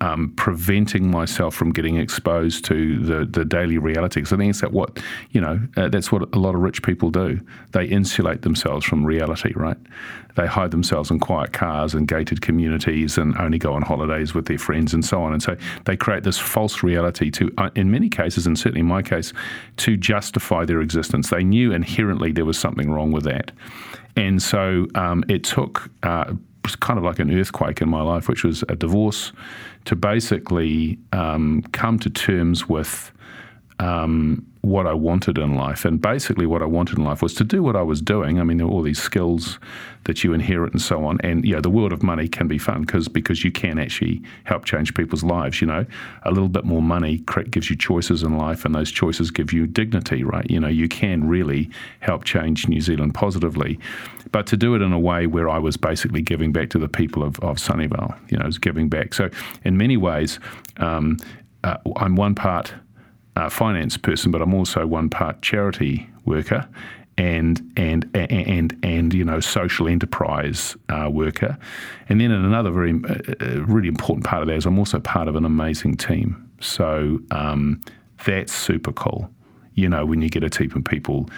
um, 0.00 0.32
preventing 0.36 1.10
myself 1.10 1.54
from 1.54 1.72
getting 1.72 1.96
exposed 1.96 2.64
to 2.66 2.98
the, 2.98 3.24
the 3.24 3.44
daily 3.44 3.78
reality. 3.78 4.20
Because 4.20 4.32
I 4.32 4.36
think 4.36 4.50
it's 4.50 4.60
that 4.60 4.72
what 4.72 4.98
you 5.30 5.40
know 5.40 5.60
uh, 5.76 5.88
that's 5.88 6.10
what 6.12 6.22
a 6.34 6.38
lot 6.38 6.54
of 6.54 6.60
rich 6.60 6.82
people 6.82 7.10
do. 7.10 7.40
They 7.72 7.84
insulate 7.86 8.42
themselves 8.42 8.84
from 8.84 9.04
reality, 9.04 9.52
right? 9.54 9.76
They 10.36 10.46
hide 10.46 10.70
themselves 10.70 11.10
in 11.10 11.18
quiet 11.18 11.52
cars 11.52 11.94
and 11.94 12.06
gated 12.06 12.40
communities 12.40 13.18
and 13.18 13.36
only 13.38 13.58
go 13.58 13.72
on 13.72 13.82
holidays 13.82 14.34
with 14.34 14.46
their 14.46 14.58
friends 14.58 14.94
and 14.94 15.04
so 15.04 15.22
on. 15.22 15.32
And 15.32 15.42
so 15.42 15.56
they 15.84 15.96
create 15.96 16.22
this 16.22 16.38
false 16.38 16.82
reality 16.82 17.30
to, 17.32 17.52
uh, 17.58 17.70
in 17.74 17.90
many 17.90 18.08
cases, 18.08 18.46
and 18.46 18.58
certainly 18.58 18.80
in 18.80 18.86
my 18.86 19.02
case, 19.02 19.32
to 19.78 19.96
justify 19.96 20.64
their 20.64 20.80
existence. 20.80 21.30
They 21.30 21.44
knew 21.44 21.72
inherently 21.72 22.32
there 22.32 22.44
was 22.44 22.58
something 22.58 22.90
wrong 22.90 23.12
with 23.12 23.24
that. 23.24 23.52
And 24.16 24.42
so 24.42 24.86
um, 24.94 25.24
it 25.28 25.44
took 25.44 25.90
uh, 26.02 26.34
was 26.70 26.76
kind 26.76 26.98
of 26.98 27.04
like 27.04 27.18
an 27.18 27.36
earthquake 27.36 27.80
in 27.80 27.88
my 27.88 28.02
life, 28.02 28.28
which 28.28 28.44
was 28.44 28.62
a 28.68 28.76
divorce, 28.76 29.32
to 29.86 29.96
basically 29.96 30.98
um, 31.12 31.62
come 31.72 31.98
to 31.98 32.10
terms 32.10 32.68
with 32.68 33.12
um, 33.80 34.46
what 34.60 34.86
I 34.86 34.92
wanted 34.92 35.38
in 35.38 35.54
life. 35.54 35.86
And 35.86 36.00
basically, 36.00 36.44
what 36.44 36.60
I 36.60 36.66
wanted 36.66 36.98
in 36.98 37.04
life 37.04 37.22
was 37.22 37.32
to 37.34 37.44
do 37.44 37.62
what 37.62 37.76
I 37.76 37.82
was 37.82 38.02
doing. 38.02 38.38
I 38.38 38.44
mean, 38.44 38.58
there 38.58 38.66
are 38.66 38.70
all 38.70 38.82
these 38.82 39.00
skills 39.00 39.58
that 40.04 40.22
you 40.22 40.34
inherit 40.34 40.72
and 40.72 40.82
so 40.82 41.04
on. 41.06 41.18
And 41.22 41.46
yeah, 41.46 41.60
the 41.60 41.70
world 41.70 41.92
of 41.92 42.02
money 42.02 42.28
can 42.28 42.46
be 42.46 42.58
fun 42.58 42.82
because 42.82 43.08
because 43.08 43.42
you 43.42 43.50
can 43.50 43.78
actually 43.78 44.22
help 44.44 44.66
change 44.66 44.94
people's 44.94 45.24
lives. 45.24 45.62
You 45.62 45.66
know, 45.66 45.86
a 46.24 46.30
little 46.30 46.50
bit 46.50 46.64
more 46.64 46.82
money 46.82 47.24
gives 47.50 47.70
you 47.70 47.76
choices 47.76 48.22
in 48.22 48.36
life, 48.36 48.66
and 48.66 48.74
those 48.74 48.90
choices 48.90 49.30
give 49.30 49.50
you 49.50 49.66
dignity. 49.66 50.24
Right? 50.24 50.48
You 50.50 50.60
know, 50.60 50.68
you 50.68 50.86
can 50.86 51.26
really 51.26 51.70
help 52.00 52.24
change 52.24 52.68
New 52.68 52.82
Zealand 52.82 53.14
positively. 53.14 53.80
But 54.30 54.46
to 54.48 54.58
do 54.58 54.74
it 54.74 54.82
in 54.82 54.92
a 54.92 55.00
way 55.00 55.26
where 55.26 55.48
I 55.48 55.58
was 55.58 55.78
basically 55.78 56.20
giving 56.20 56.52
back 56.52 56.68
to 56.70 56.78
the 56.78 56.86
people 56.86 57.22
of, 57.22 57.40
of 57.40 57.56
Sunnyvale, 57.56 58.16
you 58.30 58.36
know, 58.36 58.44
I 58.44 58.46
was 58.46 58.58
giving 58.58 58.88
back. 58.88 59.14
So 59.14 59.30
in 59.64 59.76
many 59.76 59.96
ways, 59.96 60.38
um, 60.76 61.16
uh, 61.64 61.78
I'm 61.96 62.14
one 62.14 62.34
part 62.34 62.72
uh, 63.40 63.48
finance 63.48 63.96
person, 63.96 64.30
but 64.30 64.42
I'm 64.42 64.52
also 64.52 64.86
one 64.86 65.08
part 65.08 65.40
charity 65.40 66.08
worker 66.24 66.68
and 67.16 67.60
and 67.76 68.08
and 68.14 68.78
and 68.82 69.14
you 69.14 69.24
know 69.24 69.40
social 69.40 69.88
enterprise 69.88 70.76
uh, 70.88 71.08
worker, 71.10 71.58
and 72.08 72.20
then 72.20 72.30
another 72.30 72.70
very 72.70 72.92
uh, 72.92 73.14
uh, 73.40 73.64
really 73.64 73.88
important 73.88 74.26
part 74.26 74.42
of 74.42 74.48
that 74.48 74.56
is 74.56 74.66
I'm 74.66 74.78
also 74.78 75.00
part 75.00 75.28
of 75.28 75.36
an 75.36 75.44
amazing 75.44 75.96
team. 75.96 76.50
So 76.60 77.18
um, 77.30 77.80
that's 78.26 78.52
super 78.52 78.92
cool. 78.92 79.30
You 79.74 79.88
know 79.88 80.04
when 80.04 80.20
you 80.20 80.28
get 80.28 80.44
a 80.44 80.50
team 80.50 80.72
of 80.76 80.84
people 80.84 81.28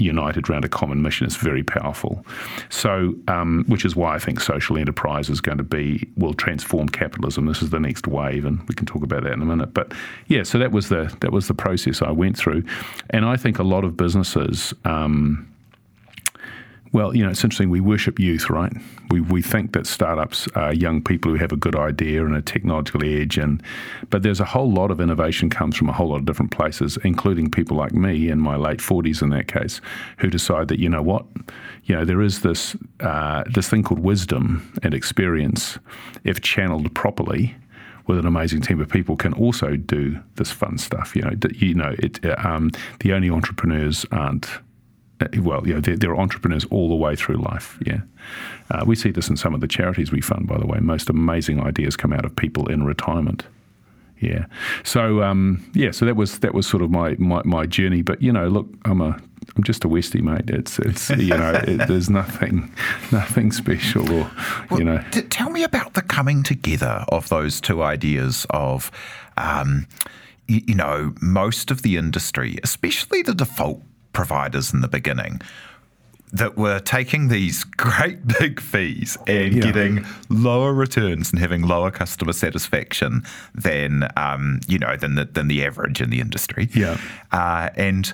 united 0.00 0.48
around 0.48 0.64
a 0.64 0.68
common 0.68 1.02
mission 1.02 1.26
is 1.26 1.36
very 1.36 1.62
powerful. 1.62 2.24
So, 2.68 3.14
um, 3.28 3.64
which 3.68 3.84
is 3.84 3.94
why 3.96 4.14
I 4.14 4.18
think 4.18 4.40
social 4.40 4.78
enterprise 4.78 5.28
is 5.28 5.40
going 5.40 5.58
to 5.58 5.64
be 5.64 6.08
will 6.16 6.34
transform 6.34 6.88
capitalism. 6.88 7.46
This 7.46 7.62
is 7.62 7.70
the 7.70 7.80
next 7.80 8.06
wave, 8.06 8.44
and 8.44 8.66
we 8.68 8.74
can 8.74 8.86
talk 8.86 9.02
about 9.02 9.22
that 9.24 9.32
in 9.32 9.42
a 9.42 9.46
minute. 9.46 9.74
But 9.74 9.92
yeah, 10.28 10.42
so 10.42 10.58
that 10.58 10.72
was 10.72 10.88
the 10.88 11.14
that 11.20 11.32
was 11.32 11.48
the 11.48 11.54
process 11.54 12.02
I 12.02 12.10
went 12.10 12.36
through, 12.36 12.64
and 13.10 13.24
I 13.24 13.36
think 13.36 13.58
a 13.58 13.64
lot 13.64 13.84
of 13.84 13.96
businesses. 13.96 14.74
Um, 14.84 15.49
well, 16.92 17.14
you 17.14 17.22
know, 17.22 17.30
it's 17.30 17.44
interesting. 17.44 17.70
We 17.70 17.80
worship 17.80 18.18
youth, 18.18 18.50
right? 18.50 18.72
We, 19.10 19.20
we 19.20 19.42
think 19.42 19.72
that 19.74 19.86
startups 19.86 20.48
are 20.56 20.72
young 20.72 21.02
people 21.02 21.30
who 21.30 21.38
have 21.38 21.52
a 21.52 21.56
good 21.56 21.76
idea 21.76 22.26
and 22.26 22.34
a 22.34 22.42
technological 22.42 23.04
edge, 23.04 23.38
and 23.38 23.62
but 24.10 24.22
there's 24.22 24.40
a 24.40 24.44
whole 24.44 24.70
lot 24.70 24.90
of 24.90 25.00
innovation 25.00 25.50
comes 25.50 25.76
from 25.76 25.88
a 25.88 25.92
whole 25.92 26.08
lot 26.08 26.16
of 26.16 26.26
different 26.26 26.50
places, 26.50 26.98
including 27.04 27.50
people 27.50 27.76
like 27.76 27.92
me 27.92 28.28
in 28.28 28.40
my 28.40 28.56
late 28.56 28.80
40s 28.80 29.22
in 29.22 29.30
that 29.30 29.46
case, 29.46 29.80
who 30.18 30.28
decide 30.28 30.66
that 30.68 30.80
you 30.80 30.88
know 30.88 31.02
what, 31.02 31.24
you 31.84 31.94
know, 31.94 32.04
there 32.04 32.22
is 32.22 32.40
this 32.40 32.76
uh, 33.00 33.44
this 33.54 33.68
thing 33.68 33.84
called 33.84 34.00
wisdom 34.00 34.72
and 34.82 34.92
experience, 34.92 35.78
if 36.24 36.40
channeled 36.40 36.92
properly, 36.94 37.54
with 38.08 38.18
an 38.18 38.26
amazing 38.26 38.60
team 38.62 38.80
of 38.80 38.88
people 38.88 39.16
can 39.16 39.32
also 39.34 39.76
do 39.76 40.18
this 40.34 40.50
fun 40.50 40.76
stuff. 40.76 41.14
You 41.14 41.22
know, 41.22 41.32
you 41.54 41.74
know, 41.74 41.94
it, 42.00 42.18
um, 42.44 42.72
the 42.98 43.12
only 43.12 43.30
entrepreneurs 43.30 44.04
aren't 44.10 44.48
well, 45.38 45.66
you 45.66 45.74
know, 45.74 45.80
they're, 45.80 45.96
they're, 45.96 46.16
entrepreneurs 46.16 46.64
all 46.66 46.88
the 46.88 46.94
way 46.94 47.14
through 47.16 47.36
life. 47.36 47.78
Yeah, 47.84 48.00
uh, 48.70 48.84
we 48.86 48.96
see 48.96 49.10
this 49.10 49.28
in 49.28 49.36
some 49.36 49.54
of 49.54 49.60
the 49.60 49.68
charities 49.68 50.10
we 50.10 50.20
fund. 50.20 50.46
By 50.46 50.58
the 50.58 50.66
way, 50.66 50.78
most 50.80 51.08
amazing 51.08 51.60
ideas 51.60 51.96
come 51.96 52.12
out 52.12 52.24
of 52.24 52.34
people 52.34 52.68
in 52.68 52.84
retirement. 52.84 53.44
Yeah, 54.18 54.46
so 54.84 55.22
um, 55.22 55.64
yeah, 55.74 55.92
so 55.92 56.04
that 56.04 56.16
was 56.16 56.40
that 56.40 56.54
was 56.54 56.66
sort 56.66 56.82
of 56.82 56.90
my, 56.90 57.16
my, 57.18 57.42
my 57.44 57.66
journey. 57.66 58.02
But 58.02 58.22
you 58.22 58.32
know, 58.32 58.48
look, 58.48 58.66
I'm 58.84 59.00
a 59.00 59.18
I'm 59.56 59.62
just 59.62 59.84
a 59.84 59.88
Westie, 59.88 60.22
mate. 60.22 60.48
It's 60.48 60.78
it's 60.78 61.10
you 61.10 61.28
know, 61.28 61.52
it, 61.66 61.76
there's 61.88 62.10
nothing 62.10 62.72
nothing 63.12 63.52
special, 63.52 64.10
or 64.12 64.30
well, 64.70 64.80
you 64.80 64.84
know. 64.84 65.02
T- 65.10 65.22
tell 65.22 65.50
me 65.50 65.64
about 65.64 65.94
the 65.94 66.02
coming 66.02 66.42
together 66.42 67.04
of 67.08 67.28
those 67.28 67.60
two 67.60 67.82
ideas 67.82 68.46
of. 68.50 68.90
Um, 69.36 69.86
you 70.46 70.74
know, 70.74 71.14
most 71.22 71.70
of 71.70 71.82
the 71.82 71.96
industry, 71.96 72.58
especially 72.64 73.22
the 73.22 73.32
default 73.32 73.84
providers 74.12 74.72
in 74.72 74.80
the 74.80 74.88
beginning 74.88 75.40
that 76.32 76.56
were 76.56 76.78
taking 76.80 77.28
these 77.28 77.64
great 77.76 78.26
big 78.38 78.60
fees 78.60 79.18
and 79.26 79.54
yeah. 79.54 79.62
getting 79.62 80.04
lower 80.28 80.72
returns 80.72 81.30
and 81.30 81.40
having 81.40 81.62
lower 81.62 81.90
customer 81.90 82.32
satisfaction 82.32 83.22
than 83.54 84.08
um, 84.16 84.60
you 84.68 84.78
know 84.78 84.96
than 84.96 85.14
the, 85.14 85.24
than 85.24 85.48
the 85.48 85.64
average 85.64 86.00
in 86.00 86.10
the 86.10 86.20
industry. 86.20 86.68
Yeah, 86.74 86.98
uh, 87.32 87.70
and 87.76 88.12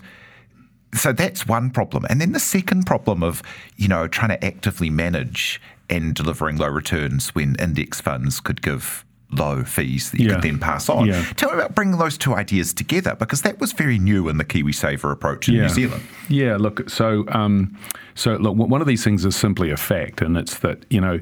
so 0.95 1.13
that's 1.13 1.47
one 1.47 1.71
problem. 1.71 2.07
And 2.09 2.21
then 2.21 2.33
the 2.33 2.41
second 2.41 2.87
problem 2.87 3.23
of 3.23 3.43
you 3.77 3.89
know 3.89 4.09
trying 4.09 4.31
to 4.31 4.45
actively 4.45 4.91
manage 4.91 5.61
and 5.89 6.15
delivering 6.15 6.57
low 6.57 6.69
returns 6.69 7.35
when 7.35 7.55
index 7.57 8.01
funds 8.01 8.41
could 8.41 8.61
give 8.61 9.05
low 9.31 9.65
fees 9.65 10.11
that 10.11 10.21
you 10.21 10.29
yeah. 10.29 10.35
could 10.35 10.43
then 10.43 10.59
pass 10.59 10.89
on. 10.89 11.07
Yeah. 11.07 11.25
Tell 11.37 11.51
me 11.51 11.57
about 11.57 11.75
bringing 11.75 11.99
those 11.99 12.17
two 12.17 12.35
ideas 12.35 12.73
together 12.73 13.15
because 13.15 13.43
that 13.43 13.61
was 13.61 13.73
very 13.73 13.99
new 13.99 14.29
in 14.29 14.39
the 14.39 14.45
KiwiSaver 14.45 15.11
approach 15.11 15.49
in 15.49 15.55
yeah. 15.55 15.63
New 15.63 15.69
Zealand. 15.69 16.03
Yeah, 16.29 16.57
look, 16.57 16.89
so 16.89 17.25
um, 17.29 17.77
so 18.15 18.37
look, 18.37 18.57
one 18.57 18.81
of 18.81 18.87
these 18.87 19.05
things 19.05 19.25
is 19.25 19.37
simply 19.37 19.71
a 19.71 19.77
fact, 19.77 20.21
and 20.21 20.37
it's 20.37 20.59
that 20.59 20.85
you 20.91 21.01
know, 21.01 21.21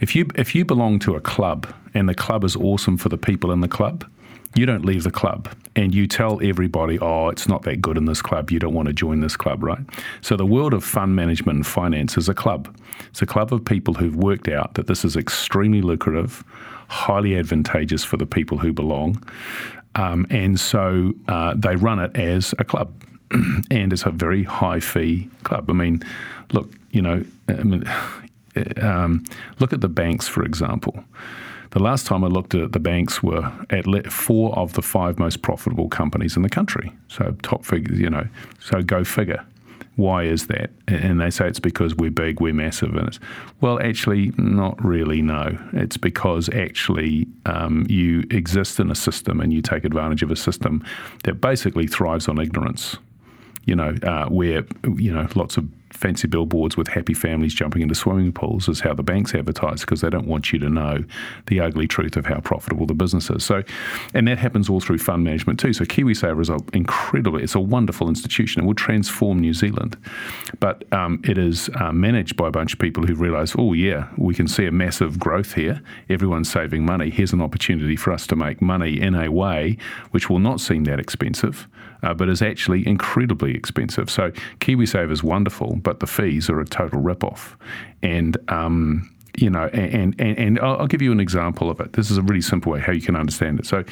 if 0.00 0.14
you 0.14 0.28
if 0.34 0.54
you 0.54 0.64
belong 0.64 0.98
to 1.00 1.16
a 1.16 1.20
club 1.20 1.72
and 1.94 2.08
the 2.08 2.14
club 2.14 2.44
is 2.44 2.56
awesome 2.56 2.96
for 2.96 3.08
the 3.08 3.18
people 3.18 3.50
in 3.52 3.60
the 3.60 3.68
club. 3.68 4.08
You 4.56 4.66
don't 4.66 4.84
leave 4.84 5.04
the 5.04 5.12
club 5.12 5.48
and 5.76 5.94
you 5.94 6.08
tell 6.08 6.40
everybody, 6.42 6.98
oh, 6.98 7.28
it's 7.28 7.46
not 7.46 7.62
that 7.62 7.80
good 7.80 7.96
in 7.96 8.06
this 8.06 8.20
club. 8.20 8.50
You 8.50 8.58
don't 8.58 8.74
want 8.74 8.88
to 8.88 8.92
join 8.92 9.20
this 9.20 9.36
club, 9.36 9.62
right? 9.62 9.78
So, 10.22 10.36
the 10.36 10.44
world 10.44 10.74
of 10.74 10.82
fund 10.82 11.14
management 11.14 11.56
and 11.56 11.66
finance 11.66 12.16
is 12.16 12.28
a 12.28 12.34
club. 12.34 12.76
It's 13.10 13.22
a 13.22 13.26
club 13.26 13.52
of 13.52 13.64
people 13.64 13.94
who've 13.94 14.16
worked 14.16 14.48
out 14.48 14.74
that 14.74 14.88
this 14.88 15.04
is 15.04 15.16
extremely 15.16 15.82
lucrative 15.82 16.42
highly 16.90 17.36
advantageous 17.36 18.02
for 18.04 18.16
the 18.16 18.26
people 18.26 18.58
who 18.58 18.72
belong. 18.72 19.22
Um, 19.94 20.26
and 20.28 20.58
so 20.58 21.12
uh, 21.28 21.54
they 21.56 21.76
run 21.76 22.00
it 22.00 22.14
as 22.16 22.52
a 22.58 22.64
club. 22.64 22.92
and 23.70 23.92
it's 23.92 24.04
a 24.04 24.10
very 24.10 24.42
high 24.42 24.80
fee 24.80 25.30
club. 25.44 25.70
I 25.70 25.72
mean, 25.72 26.02
look, 26.52 26.68
you 26.90 27.00
know, 27.00 27.24
I 27.48 27.62
mean, 27.62 27.84
um, 28.82 29.24
look 29.60 29.72
at 29.72 29.80
the 29.80 29.88
banks, 29.88 30.26
for 30.26 30.44
example. 30.44 31.04
The 31.70 31.78
last 31.78 32.06
time 32.06 32.24
I 32.24 32.26
looked 32.26 32.56
at 32.56 32.60
it, 32.62 32.72
the 32.72 32.80
banks 32.80 33.22
were 33.22 33.52
at 33.70 34.12
four 34.12 34.52
of 34.58 34.72
the 34.72 34.82
five 34.82 35.20
most 35.20 35.42
profitable 35.42 35.88
companies 35.88 36.36
in 36.36 36.42
the 36.42 36.48
country. 36.48 36.92
So 37.06 37.36
top 37.42 37.64
figures, 37.64 38.00
you 38.00 38.10
know. 38.10 38.26
So 38.58 38.82
go 38.82 39.04
figure 39.04 39.46
why 39.96 40.24
is 40.24 40.46
that? 40.46 40.70
And 40.88 41.20
they 41.20 41.30
say 41.30 41.46
it's 41.46 41.60
because 41.60 41.94
we're 41.94 42.10
big, 42.10 42.40
we're 42.40 42.54
massive. 42.54 42.94
And 42.94 43.08
it's, 43.08 43.20
well, 43.60 43.80
actually, 43.80 44.32
not 44.36 44.82
really, 44.84 45.20
no. 45.20 45.58
It's 45.72 45.96
because 45.96 46.48
actually 46.50 47.26
um, 47.46 47.86
you 47.88 48.24
exist 48.30 48.80
in 48.80 48.90
a 48.90 48.94
system 48.94 49.40
and 49.40 49.52
you 49.52 49.60
take 49.60 49.84
advantage 49.84 50.22
of 50.22 50.30
a 50.30 50.36
system 50.36 50.84
that 51.24 51.40
basically 51.40 51.86
thrives 51.86 52.28
on 52.28 52.40
ignorance. 52.40 52.96
You 53.66 53.76
know, 53.76 53.94
uh, 54.02 54.26
where, 54.26 54.64
you 54.96 55.12
know, 55.12 55.28
lots 55.34 55.56
of 55.56 55.68
fancy 55.90 56.28
billboards 56.28 56.76
with 56.76 56.88
happy 56.88 57.14
families 57.14 57.54
jumping 57.54 57.82
into 57.82 57.94
swimming 57.94 58.32
pools 58.32 58.68
is 58.68 58.80
how 58.80 58.94
the 58.94 59.02
banks 59.02 59.34
advertise 59.34 59.80
because 59.80 60.00
they 60.00 60.10
don't 60.10 60.26
want 60.26 60.52
you 60.52 60.58
to 60.58 60.68
know 60.68 61.04
the 61.46 61.60
ugly 61.60 61.86
truth 61.86 62.16
of 62.16 62.26
how 62.26 62.40
profitable 62.40 62.86
the 62.86 62.94
business 62.94 63.28
is. 63.30 63.44
So, 63.44 63.62
and 64.14 64.28
that 64.28 64.38
happens 64.38 64.68
all 64.68 64.80
through 64.80 64.98
fund 64.98 65.24
management 65.24 65.58
too. 65.58 65.72
So 65.72 65.84
KiwiSaver 65.84 66.40
is 66.40 66.48
an 66.48 66.60
incredibly, 66.72 67.42
it's 67.42 67.54
a 67.54 67.60
wonderful 67.60 68.08
institution. 68.08 68.62
It 68.62 68.66
will 68.66 68.74
transform 68.74 69.40
New 69.40 69.54
Zealand, 69.54 69.96
but 70.60 70.90
um, 70.92 71.20
it 71.24 71.38
is 71.38 71.68
uh, 71.80 71.92
managed 71.92 72.36
by 72.36 72.48
a 72.48 72.52
bunch 72.52 72.72
of 72.72 72.78
people 72.78 73.04
who 73.04 73.14
realise, 73.14 73.54
oh 73.58 73.72
yeah, 73.72 74.08
we 74.16 74.34
can 74.34 74.48
see 74.48 74.66
a 74.66 74.72
massive 74.72 75.18
growth 75.18 75.54
here. 75.54 75.82
Everyone's 76.08 76.50
saving 76.50 76.84
money. 76.84 77.10
Here's 77.10 77.32
an 77.32 77.42
opportunity 77.42 77.96
for 77.96 78.12
us 78.12 78.26
to 78.28 78.36
make 78.36 78.62
money 78.62 79.00
in 79.00 79.14
a 79.14 79.30
way 79.30 79.76
which 80.12 80.30
will 80.30 80.38
not 80.38 80.60
seem 80.60 80.84
that 80.84 81.00
expensive 81.00 81.68
uh, 82.02 82.14
but 82.14 82.28
is 82.28 82.42
actually 82.42 82.86
incredibly 82.86 83.54
expensive. 83.54 84.10
So 84.10 84.30
KiwiSaver 84.60 85.10
is 85.10 85.22
wonderful, 85.22 85.76
but 85.76 86.00
the 86.00 86.06
fees 86.06 86.48
are 86.50 86.60
a 86.60 86.64
total 86.64 87.00
rip-off. 87.00 87.56
And 88.02 88.36
um, 88.48 89.10
you 89.36 89.48
know, 89.48 89.68
and, 89.72 90.14
and, 90.18 90.38
and 90.38 90.58
I'll 90.60 90.86
give 90.86 91.02
you 91.02 91.12
an 91.12 91.20
example 91.20 91.70
of 91.70 91.80
it. 91.80 91.92
This 91.92 92.10
is 92.10 92.18
a 92.18 92.22
really 92.22 92.40
simple 92.40 92.72
way 92.72 92.80
how 92.80 92.92
you 92.92 93.00
can 93.00 93.16
understand 93.16 93.60
it. 93.60 93.66
So, 93.66 93.84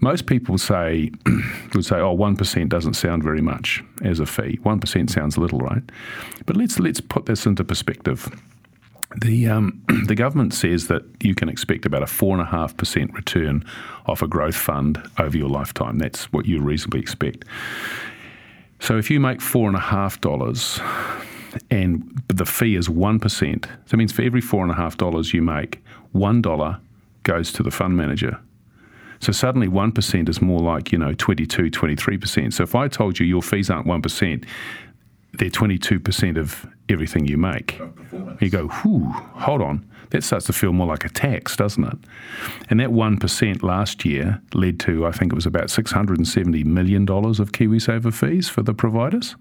most 0.00 0.26
people 0.26 0.58
say 0.58 1.10
would 1.74 1.84
say, 1.84 1.96
"Oh, 1.96 2.12
one 2.12 2.36
percent 2.36 2.70
doesn't 2.70 2.94
sound 2.94 3.22
very 3.22 3.40
much 3.40 3.82
as 4.02 4.20
a 4.20 4.26
fee. 4.26 4.58
One 4.62 4.80
percent 4.80 5.10
sounds 5.10 5.38
little, 5.38 5.60
right?" 5.60 5.82
But 6.46 6.56
let's 6.56 6.78
let's 6.78 7.00
put 7.00 7.26
this 7.26 7.46
into 7.46 7.64
perspective. 7.64 8.28
The 9.16 9.48
um, 9.48 9.82
the 10.06 10.14
government 10.14 10.54
says 10.54 10.86
that 10.88 11.02
you 11.20 11.34
can 11.34 11.48
expect 11.48 11.86
about 11.86 12.02
a 12.02 12.06
four 12.06 12.32
and 12.32 12.42
a 12.42 12.50
half 12.50 12.76
percent 12.76 13.12
return 13.14 13.64
off 14.06 14.22
a 14.22 14.28
growth 14.28 14.56
fund 14.56 15.02
over 15.18 15.36
your 15.36 15.48
lifetime. 15.48 15.98
That's 15.98 16.32
what 16.32 16.46
you 16.46 16.60
reasonably 16.60 17.00
expect. 17.00 17.44
So 18.78 18.96
if 18.96 19.10
you 19.10 19.20
make 19.20 19.40
four 19.40 19.68
and 19.68 19.76
the 22.28 22.46
fee 22.46 22.76
is 22.76 22.88
one 22.88 23.18
percent, 23.18 23.66
that 23.88 23.96
means 23.96 24.12
for 24.12 24.22
every 24.22 24.40
four 24.40 24.62
and 24.62 24.70
a 24.70 24.76
half 24.76 24.96
dollars 24.96 25.34
you 25.34 25.42
make, 25.42 25.82
one 26.12 26.40
dollar 26.40 26.80
goes 27.24 27.52
to 27.52 27.62
the 27.62 27.70
fund 27.70 27.96
manager. 27.96 28.38
So 29.20 29.32
suddenly 29.32 29.68
1% 29.68 30.28
is 30.30 30.40
more 30.40 30.60
like, 30.60 30.92
you 30.92 30.98
know, 30.98 31.12
22, 31.12 31.70
23%. 31.70 32.52
So 32.54 32.62
if 32.62 32.74
I 32.74 32.88
told 32.88 33.18
you 33.18 33.26
your 33.26 33.42
fees 33.42 33.68
aren't 33.68 33.86
1%, 33.86 34.46
they're 35.32 35.50
22% 35.50 36.38
of 36.38 36.66
everything 36.88 37.26
you 37.26 37.36
make. 37.36 37.80
You 38.40 38.50
go, 38.50 38.68
whew, 38.68 39.10
hold 39.10 39.62
on. 39.62 39.86
That 40.10 40.24
starts 40.24 40.46
to 40.46 40.52
feel 40.52 40.72
more 40.72 40.88
like 40.88 41.04
a 41.04 41.08
tax, 41.08 41.56
doesn't 41.56 41.84
it? 41.84 41.98
And 42.68 42.80
that 42.80 42.88
1% 42.88 43.62
last 43.62 44.04
year 44.04 44.42
led 44.54 44.80
to, 44.80 45.06
I 45.06 45.12
think 45.12 45.32
it 45.32 45.36
was 45.36 45.46
about 45.46 45.66
$670 45.66 46.64
million 46.64 47.02
of 47.02 47.52
KiwiSaver 47.52 48.12
fees 48.12 48.48
for 48.48 48.62
the 48.62 48.74
providers. 48.74 49.36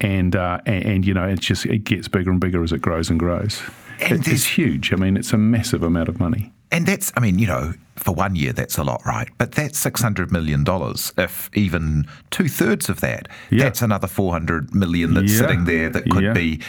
And, 0.00 0.34
uh, 0.34 0.60
and, 0.64 0.84
and, 0.84 1.06
you 1.06 1.12
know, 1.12 1.28
it 1.28 1.40
just 1.40 1.66
it 1.66 1.84
gets 1.84 2.08
bigger 2.08 2.30
and 2.30 2.40
bigger 2.40 2.62
as 2.62 2.72
it 2.72 2.80
grows 2.80 3.10
and 3.10 3.20
grows. 3.20 3.62
And 4.00 4.26
it's 4.26 4.44
huge. 4.44 4.92
I 4.92 4.96
mean, 4.96 5.16
it's 5.16 5.32
a 5.32 5.38
massive 5.38 5.82
amount 5.82 6.08
of 6.08 6.18
money. 6.18 6.52
And 6.72 6.86
that's, 6.86 7.12
I 7.16 7.20
mean, 7.20 7.38
you 7.38 7.46
know, 7.46 7.74
for 7.96 8.14
one 8.14 8.34
year, 8.34 8.54
that's 8.54 8.78
a 8.78 8.82
lot, 8.82 9.02
right? 9.04 9.28
But 9.36 9.52
that's 9.52 9.82
$600 9.84 10.32
million. 10.32 10.64
If 11.18 11.50
even 11.54 12.06
two 12.30 12.48
thirds 12.48 12.88
of 12.88 13.00
that, 13.02 13.28
yeah. 13.50 13.64
that's 13.64 13.82
another 13.82 14.06
400 14.06 14.74
million 14.74 15.12
that's 15.12 15.32
yeah. 15.32 15.38
sitting 15.38 15.64
there 15.66 15.90
that 15.90 16.08
could 16.08 16.24
yeah. 16.24 16.32
be 16.32 16.60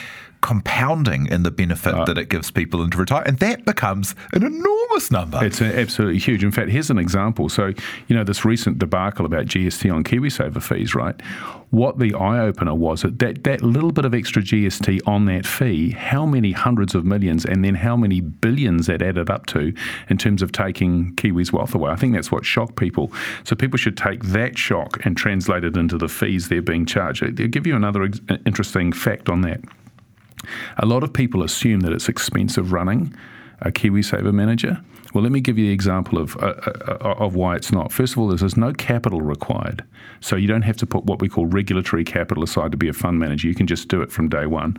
compounding 0.44 1.26
in 1.28 1.44
the 1.44 1.50
benefit 1.50 1.96
uh, 1.96 2.04
that 2.04 2.18
it 2.18 2.28
gives 2.28 2.52
people 2.52 2.84
into 2.84 2.98
retirement. 2.98 3.30
And 3.30 3.40
that 3.40 3.66
becomes 3.66 4.14
an 4.34 4.44
enormous 4.44 5.10
number. 5.10 5.44
It's 5.44 5.62
absolutely 5.62 6.20
huge. 6.20 6.44
In 6.44 6.52
fact, 6.52 6.70
here's 6.70 6.90
an 6.90 7.00
example. 7.00 7.48
So, 7.48 7.68
you 8.08 8.16
know, 8.16 8.26
this 8.26 8.44
recent 8.44 8.78
debacle 8.78 9.26
about 9.26 9.46
GST 9.46 9.92
on 9.92 10.04
KiwiSaver 10.04 10.62
fees, 10.62 10.94
right? 10.94 11.20
What 11.70 11.98
the 11.98 12.14
eye 12.14 12.40
opener 12.40 12.76
was 12.76 13.02
that, 13.02 13.20
that 13.20 13.46
that 13.46 13.64
little 13.64 13.94
bit 13.94 14.04
of 14.04 14.14
extra 14.14 14.42
GST 14.42 15.00
on 15.08 15.26
that 15.26 15.46
fee, 15.46 15.92
how 15.92 16.26
many 16.26 16.52
hundreds 16.52 16.94
of 16.94 17.06
millions 17.06 17.46
and 17.46 17.64
then 17.64 17.76
how 17.76 17.96
many 17.96 18.20
billions 18.20 18.88
that 18.88 19.02
added 19.02 19.30
up 19.30 19.46
to 19.48 19.74
in 20.10 20.18
terms 20.18 20.42
of 20.42 20.52
taking 20.52 21.16
Kiwis' 21.16 21.54
wealth 21.54 21.74
away. 21.74 21.90
I 21.90 21.96
think 21.96 22.14
that's 22.14 22.32
what 22.32 22.46
shocked 22.46 22.76
people. 22.76 23.14
So 23.46 23.56
people 23.56 23.78
should 23.78 23.98
take 23.98 24.22
that 24.26 24.58
shock 24.58 25.04
and 25.06 25.16
translate 25.16 25.64
it 25.64 25.78
into 25.78 25.98
the 25.98 26.10
fees 26.10 26.50
they're 26.50 26.62
being 26.62 26.86
charged. 26.86 27.24
I'll 27.24 27.32
give 27.32 27.66
you 27.66 27.78
another 27.78 28.12
interesting 28.46 28.92
fact 28.92 29.30
on 29.30 29.40
that. 29.42 29.62
A 30.78 30.86
lot 30.86 31.04
of 31.04 31.14
people 31.14 31.44
assume 31.44 31.82
that 31.82 31.94
it's 31.94 32.10
expensive 32.10 32.72
running 32.72 33.16
a 33.64 33.72
KiwiSaver 33.72 34.34
manager. 34.34 34.80
Well, 35.14 35.24
let 35.24 35.32
me 35.32 35.42
give 35.42 35.60
you 35.60 35.68
the 35.68 35.74
example 35.74 36.18
of, 36.18 36.36
uh, 36.38 36.56
uh, 36.66 36.98
uh, 37.02 37.16
of 37.20 37.36
why 37.36 37.56
it's 37.56 37.72
not. 37.72 37.92
First 37.92 38.14
of 38.14 38.20
all, 38.20 38.28
there's 38.28 38.58
no 38.58 38.74
capital 38.74 39.22
required. 39.22 39.84
So 40.22 40.36
you 40.36 40.48
don't 40.48 40.64
have 40.64 40.78
to 40.78 40.88
put 40.88 41.06
what 41.06 41.22
we 41.22 41.30
call 41.30 41.46
regulatory 41.46 42.04
capital 42.04 42.44
aside 42.44 42.72
to 42.72 42.78
be 42.78 42.90
a 42.90 42.94
fund 42.94 43.20
manager. 43.20 43.48
You 43.48 43.54
can 43.54 43.68
just 43.68 43.90
do 43.90 44.02
it 44.02 44.12
from 44.12 44.28
day 44.28 44.48
one. 44.48 44.76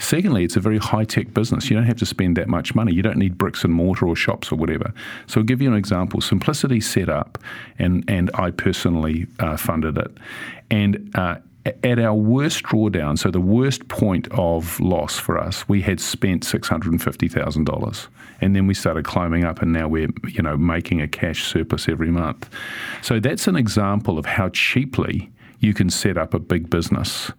Secondly, 0.00 0.42
it's 0.42 0.56
a 0.56 0.60
very 0.60 0.78
high 0.78 1.04
tech 1.04 1.32
business. 1.32 1.70
You 1.70 1.76
don't 1.76 1.86
have 1.86 1.98
to 1.98 2.06
spend 2.06 2.36
that 2.36 2.48
much 2.48 2.74
money. 2.74 2.92
You 2.92 3.02
don't 3.02 3.16
need 3.16 3.38
bricks 3.38 3.62
and 3.62 3.72
mortar 3.72 4.08
or 4.08 4.16
shops 4.16 4.50
or 4.50 4.56
whatever. 4.56 4.92
So 5.28 5.40
I'll 5.40 5.46
give 5.46 5.62
you 5.62 5.70
an 5.70 5.76
example. 5.76 6.20
Simplicity 6.20 6.80
set 6.80 7.08
up, 7.08 7.38
and, 7.78 8.04
and 8.08 8.30
I 8.34 8.50
personally 8.50 9.28
uh, 9.38 9.56
funded 9.56 9.98
it. 9.98 10.18
And 10.68 11.12
uh, 11.14 11.36
at 11.82 11.98
our 11.98 12.14
worst 12.14 12.62
drawdown, 12.64 13.18
so 13.18 13.30
the 13.30 13.40
worst 13.40 13.88
point 13.88 14.28
of 14.30 14.78
loss 14.80 15.18
for 15.18 15.38
us, 15.38 15.68
we 15.68 15.82
had 15.82 16.00
spent 16.00 16.44
six 16.44 16.68
hundred 16.68 16.92
and 16.92 17.02
fifty 17.02 17.28
thousand 17.28 17.64
dollars, 17.64 18.08
and 18.40 18.54
then 18.54 18.66
we 18.66 18.74
started 18.74 19.04
climbing 19.04 19.44
up, 19.44 19.62
and 19.62 19.72
now 19.72 19.88
we're 19.88 20.10
you 20.28 20.42
know 20.42 20.56
making 20.56 21.00
a 21.00 21.08
cash 21.08 21.44
surplus 21.44 21.88
every 21.88 22.10
month. 22.10 22.48
So 23.02 23.20
that's 23.20 23.48
an 23.48 23.56
example 23.56 24.18
of 24.18 24.26
how 24.26 24.48
cheaply 24.50 25.30
you 25.60 25.72
can 25.72 25.90
set 25.90 26.16
up 26.18 26.34
a 26.34 26.38
big 26.38 26.70
business, 26.70 27.32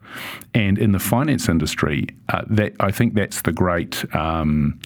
and 0.54 0.78
in 0.78 0.92
the 0.92 1.00
finance 1.00 1.48
industry, 1.48 2.08
uh, 2.30 2.44
that 2.50 2.74
I 2.80 2.92
think 2.92 3.14
that's 3.14 3.44
the 3.44 3.52
great. 3.52 4.04
Um, 4.16 4.80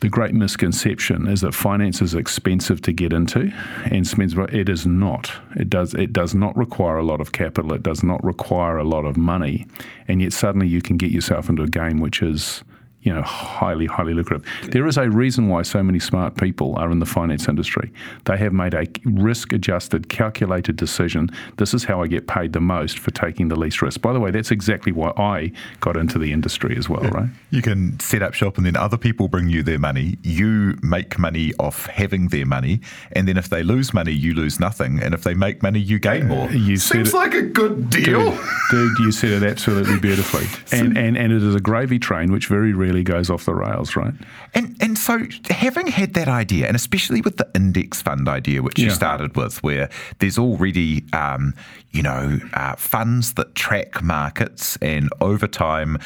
the 0.00 0.08
great 0.08 0.34
misconception 0.34 1.26
is 1.26 1.40
that 1.40 1.54
finance 1.54 2.02
is 2.02 2.14
expensive 2.14 2.82
to 2.82 2.92
get 2.92 3.12
into, 3.12 3.50
and 3.84 4.06
it 4.52 4.68
is 4.68 4.86
not. 4.86 5.32
It 5.56 5.70
does 5.70 5.94
it 5.94 6.12
does 6.12 6.34
not 6.34 6.56
require 6.56 6.98
a 6.98 7.02
lot 7.02 7.20
of 7.20 7.32
capital. 7.32 7.72
It 7.72 7.82
does 7.82 8.02
not 8.02 8.22
require 8.22 8.76
a 8.76 8.84
lot 8.84 9.04
of 9.04 9.16
money, 9.16 9.66
and 10.06 10.20
yet 10.20 10.32
suddenly 10.32 10.68
you 10.68 10.82
can 10.82 10.96
get 10.96 11.10
yourself 11.10 11.48
into 11.48 11.62
a 11.62 11.68
game 11.68 11.98
which 12.00 12.22
is 12.22 12.62
you 13.06 13.14
know, 13.14 13.22
highly, 13.22 13.86
highly 13.86 14.12
lucrative. 14.12 14.44
There 14.72 14.84
is 14.84 14.96
a 14.98 15.08
reason 15.08 15.46
why 15.46 15.62
so 15.62 15.80
many 15.80 16.00
smart 16.00 16.36
people 16.36 16.74
are 16.76 16.90
in 16.90 16.98
the 16.98 17.06
finance 17.06 17.48
industry. 17.48 17.92
They 18.24 18.36
have 18.36 18.52
made 18.52 18.74
a 18.74 18.84
risk 19.04 19.52
adjusted, 19.52 20.08
calculated 20.08 20.74
decision. 20.74 21.30
This 21.56 21.72
is 21.72 21.84
how 21.84 22.02
I 22.02 22.08
get 22.08 22.26
paid 22.26 22.52
the 22.52 22.60
most 22.60 22.98
for 22.98 23.12
taking 23.12 23.46
the 23.46 23.54
least 23.54 23.80
risk. 23.80 24.00
By 24.00 24.12
the 24.12 24.18
way, 24.18 24.32
that's 24.32 24.50
exactly 24.50 24.90
why 24.90 25.12
I 25.16 25.52
got 25.78 25.96
into 25.96 26.18
the 26.18 26.32
industry 26.32 26.76
as 26.76 26.88
well, 26.88 27.04
yeah. 27.04 27.10
right? 27.10 27.28
You 27.50 27.62
can 27.62 27.98
set 28.00 28.22
up 28.22 28.34
shop 28.34 28.56
and 28.56 28.66
then 28.66 28.74
other 28.74 28.98
people 28.98 29.28
bring 29.28 29.48
you 29.48 29.62
their 29.62 29.78
money. 29.78 30.18
You 30.24 30.76
make 30.82 31.16
money 31.16 31.52
off 31.60 31.86
having 31.86 32.28
their 32.28 32.44
money. 32.44 32.80
And 33.12 33.28
then 33.28 33.36
if 33.36 33.48
they 33.50 33.62
lose 33.62 33.94
money, 33.94 34.12
you 34.12 34.34
lose 34.34 34.58
nothing. 34.58 35.00
And 35.00 35.14
if 35.14 35.22
they 35.22 35.34
make 35.34 35.62
money, 35.62 35.78
you 35.78 36.00
gain 36.00 36.24
uh, 36.24 36.34
more. 36.34 36.50
You 36.50 36.76
Seems 36.76 37.10
it, 37.10 37.14
like 37.14 37.34
a 37.34 37.42
good 37.42 37.88
deal. 37.88 38.32
Dude, 38.32 38.40
dude, 38.72 38.98
you 38.98 39.12
said 39.12 39.30
it 39.30 39.42
absolutely 39.44 40.00
beautifully. 40.00 40.46
And, 40.72 40.98
and, 40.98 41.16
and 41.16 41.32
it 41.32 41.42
is 41.42 41.54
a 41.54 41.60
gravy 41.60 41.98
train, 41.98 42.32
which 42.32 42.48
very 42.48 42.72
rarely 42.72 42.95
really 42.96 43.04
goes 43.04 43.28
off 43.30 43.44
the 43.44 43.54
rails, 43.54 43.94
right? 43.96 44.14
And 44.54 44.76
and 44.80 44.96
so 44.96 45.20
having 45.50 45.86
had 45.86 46.14
that 46.14 46.28
idea, 46.28 46.66
and 46.66 46.74
especially 46.74 47.20
with 47.20 47.36
the 47.36 47.48
index 47.54 48.00
fund 48.00 48.28
idea, 48.28 48.62
which 48.62 48.78
yeah. 48.78 48.86
you 48.86 48.90
started 48.90 49.36
with, 49.36 49.62
where 49.62 49.88
there's 50.18 50.38
already 50.38 51.04
um, 51.12 51.54
you 51.90 52.02
know 52.02 52.38
uh, 52.54 52.76
funds 52.76 53.34
that 53.34 53.54
track 53.54 54.02
markets 54.02 54.76
and 54.80 55.10
over 55.20 55.46
time 55.46 55.98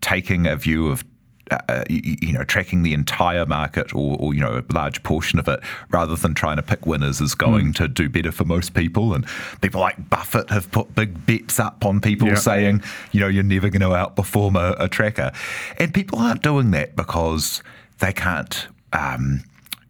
taking 0.00 0.46
a 0.46 0.56
view 0.56 0.88
of 0.88 1.04
uh, 1.50 1.84
you, 1.88 2.32
know, 2.32 2.44
tracking 2.44 2.82
the 2.82 2.92
entire 2.92 3.46
market 3.46 3.94
or, 3.94 4.16
or, 4.18 4.34
you 4.34 4.40
know, 4.40 4.58
a 4.58 4.72
large 4.72 5.02
portion 5.02 5.38
of 5.38 5.46
it 5.46 5.60
rather 5.90 6.16
than 6.16 6.34
trying 6.34 6.56
to 6.56 6.62
pick 6.62 6.86
winners 6.86 7.20
is 7.20 7.34
going 7.34 7.66
mm. 7.66 7.74
to 7.76 7.88
do 7.88 8.08
better 8.08 8.32
for 8.32 8.44
most 8.44 8.74
people. 8.74 9.14
And 9.14 9.24
people 9.60 9.80
like 9.80 10.10
Buffett 10.10 10.50
have 10.50 10.70
put 10.72 10.94
big 10.94 11.24
bets 11.24 11.60
up 11.60 11.84
on 11.84 12.00
people 12.00 12.28
yep. 12.28 12.38
saying, 12.38 12.82
you 13.12 13.20
know, 13.20 13.28
you're 13.28 13.44
never 13.44 13.68
going 13.68 13.82
to 13.82 13.88
outperform 13.88 14.56
a, 14.56 14.84
a, 14.84 14.88
tracker. 14.88 15.30
And 15.78 15.94
people 15.94 16.18
aren't 16.18 16.42
doing 16.42 16.72
that 16.72 16.96
because 16.96 17.62
they 17.98 18.12
can't. 18.12 18.66
Um, 18.92 19.44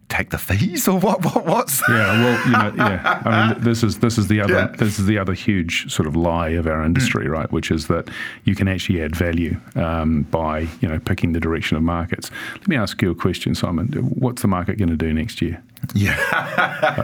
take 0.09 0.29
the 0.29 0.37
fees 0.37 0.87
or 0.87 0.99
what, 0.99 1.23
what 1.25 1.45
what's 1.45 1.81
yeah 1.89 2.23
well 2.23 2.45
you 2.45 2.51
know 2.51 2.85
yeah 2.85 3.21
i 3.25 3.53
mean 3.53 3.61
this 3.63 3.83
is 3.83 3.99
this 3.99 4.17
is 4.17 4.27
the 4.27 4.39
other 4.39 4.53
yeah. 4.53 4.67
this 4.77 4.99
is 4.99 5.05
the 5.05 5.17
other 5.17 5.33
huge 5.33 5.91
sort 5.91 6.07
of 6.07 6.15
lie 6.15 6.49
of 6.49 6.65
our 6.65 6.83
industry 6.83 7.25
mm. 7.25 7.31
right 7.31 7.51
which 7.51 7.71
is 7.71 7.87
that 7.87 8.07
you 8.45 8.55
can 8.55 8.67
actually 8.67 9.01
add 9.01 9.15
value 9.15 9.59
um, 9.75 10.21
by 10.23 10.59
you 10.79 10.87
know 10.87 10.99
picking 10.99 11.33
the 11.33 11.39
direction 11.39 11.75
of 11.75 11.83
markets 11.83 12.31
let 12.53 12.67
me 12.67 12.75
ask 12.77 13.01
you 13.01 13.11
a 13.11 13.15
question 13.15 13.53
simon 13.53 13.87
what's 14.17 14.41
the 14.41 14.47
market 14.47 14.77
going 14.77 14.89
to 14.89 14.95
do 14.95 15.13
next 15.13 15.41
year 15.41 15.61
Yeah, 15.93 16.15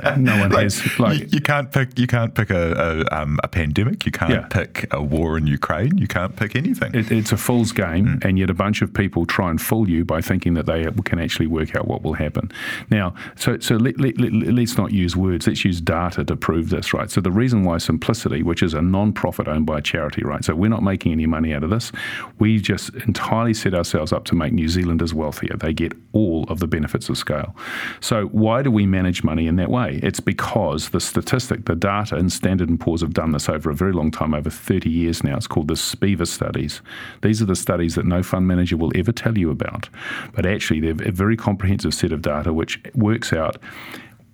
like, 0.04 0.18
no 0.18 0.38
one 0.40 0.50
like, 0.52 0.64
has. 0.64 1.00
Like 1.00 1.20
you, 1.20 1.28
you, 1.34 1.42
can't 1.42 1.72
pick. 1.72 1.98
You 1.98 2.08
can't 2.08 2.34
pick 2.34 2.50
a 2.50 3.06
a, 3.12 3.22
um, 3.22 3.40
a 3.44 3.48
pandemic. 3.48 4.06
You 4.06 4.12
can't 4.12 4.32
yeah. 4.32 4.48
pick 4.50 4.88
a 4.92 5.02
war 5.02 5.38
in 5.38 5.48
Ukraine. 5.48 5.98
You 5.98 6.08
can't 6.08 6.36
pick 6.36 6.56
anything. 6.56 6.94
It, 6.94 7.12
it's 7.12 7.32
a 7.32 7.38
fool's 7.38 7.72
game, 7.72 8.08
mm. 8.08 8.26
and 8.26 8.40
yet 8.40 8.50
a 8.50 8.54
bunch 8.54 8.82
of 8.82 8.94
people 8.94 9.26
try 9.26 9.50
and 9.50 9.62
fool 9.62 9.90
you 9.90 10.06
by 10.06 10.22
thinking 10.22 10.54
that 10.56 10.66
they 10.66 10.88
can 11.06 11.20
actually 11.20 11.48
work 11.48 11.76
out 11.76 11.88
what 11.88 12.04
will 12.04 12.14
happen. 12.14 12.52
Now, 12.90 13.14
so 13.36 13.60
so 13.60 13.76
let, 13.76 14.00
let, 14.00 14.20
let, 14.20 14.34
let's 14.34 14.78
not 14.78 14.92
use 14.92 15.16
words. 15.16 15.48
Let's 15.48 15.64
use 15.64 15.80
data 15.80 16.24
to 16.26 16.36
prove 16.36 16.70
this, 16.70 16.94
right? 16.94 17.10
So 17.10 17.22
the 17.22 17.32
reason 17.32 17.64
why 17.64 17.78
Simplicity, 17.78 18.44
which 18.44 18.64
is 18.64 18.74
a 18.74 18.82
non-profit 18.82 19.48
owned 19.48 19.66
by 19.66 19.80
a 19.80 19.82
charity, 19.82 20.24
right? 20.24 20.44
So 20.44 20.56
we're 20.56 20.70
not 20.70 20.84
making 20.84 21.12
any 21.12 21.26
money 21.26 21.54
out 21.54 21.64
of 21.64 21.70
this. 21.70 21.92
We 22.40 22.60
just 22.60 22.94
entirely 23.08 23.54
set 23.54 23.74
ourselves 23.74 24.12
up 24.12 24.26
to 24.26 24.36
make 24.36 24.54
New 24.54 24.68
Zealanders 24.68 25.14
wealthier. 25.14 25.56
They 25.58 25.74
get 25.74 25.94
all 26.12 26.46
of 26.50 26.60
the 26.60 26.68
benefits 26.68 27.10
of 27.10 27.18
scale. 27.18 27.56
So 28.00 28.26
why 28.28 28.63
do 28.64 28.72
we 28.72 28.86
manage 28.86 29.24
money 29.24 29.48
in 29.48 29.58
that 29.58 29.70
way? 29.70 30.00
It's 30.02 30.20
because 30.20 30.90
the 30.90 31.00
statistic, 31.00 31.66
the 31.66 31.76
data, 31.76 32.16
and 32.16 32.32
Standard 32.32 32.80
& 32.80 32.80
Poor's 32.80 33.02
have 33.02 33.14
done 33.14 33.32
this 33.32 33.50
over 33.50 33.70
a 33.70 33.76
very 33.76 33.94
long 33.94 34.10
time, 34.10 34.34
over 34.34 34.50
30 34.50 34.90
years 34.90 35.24
now. 35.24 35.38
It's 35.38 35.48
called 35.48 35.68
the 35.68 35.76
SPIVA 35.76 36.26
studies. 36.26 36.82
These 37.22 37.42
are 37.42 37.46
the 37.46 37.56
studies 37.56 37.96
that 37.96 38.06
no 38.06 38.24
fund 38.24 38.48
manager 38.48 38.78
will 38.78 38.92
ever 38.96 39.12
tell 39.12 39.38
you 39.38 39.52
about. 39.52 39.90
But 40.34 40.46
actually, 40.46 40.80
they're 40.80 41.08
a 41.08 41.12
very 41.12 41.38
comprehensive 41.38 41.94
set 41.94 42.12
of 42.12 42.22
data 42.22 42.52
which 42.54 42.82
works 42.96 43.32
out 43.32 43.58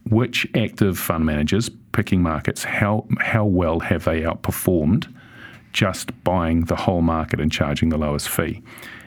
which 0.10 0.48
active 0.56 0.98
fund 0.98 1.26
managers 1.26 1.70
picking 1.92 2.24
markets, 2.24 2.64
how, 2.64 3.06
how 3.20 3.46
well 3.46 3.80
have 3.80 4.06
they 4.06 4.22
outperformed 4.22 5.14
just 5.72 6.24
buying 6.24 6.66
the 6.66 6.76
whole 6.76 7.02
market 7.02 7.40
and 7.40 7.52
charging 7.52 7.90
the 7.90 7.98
lowest 7.98 8.30
fee. 8.30 8.62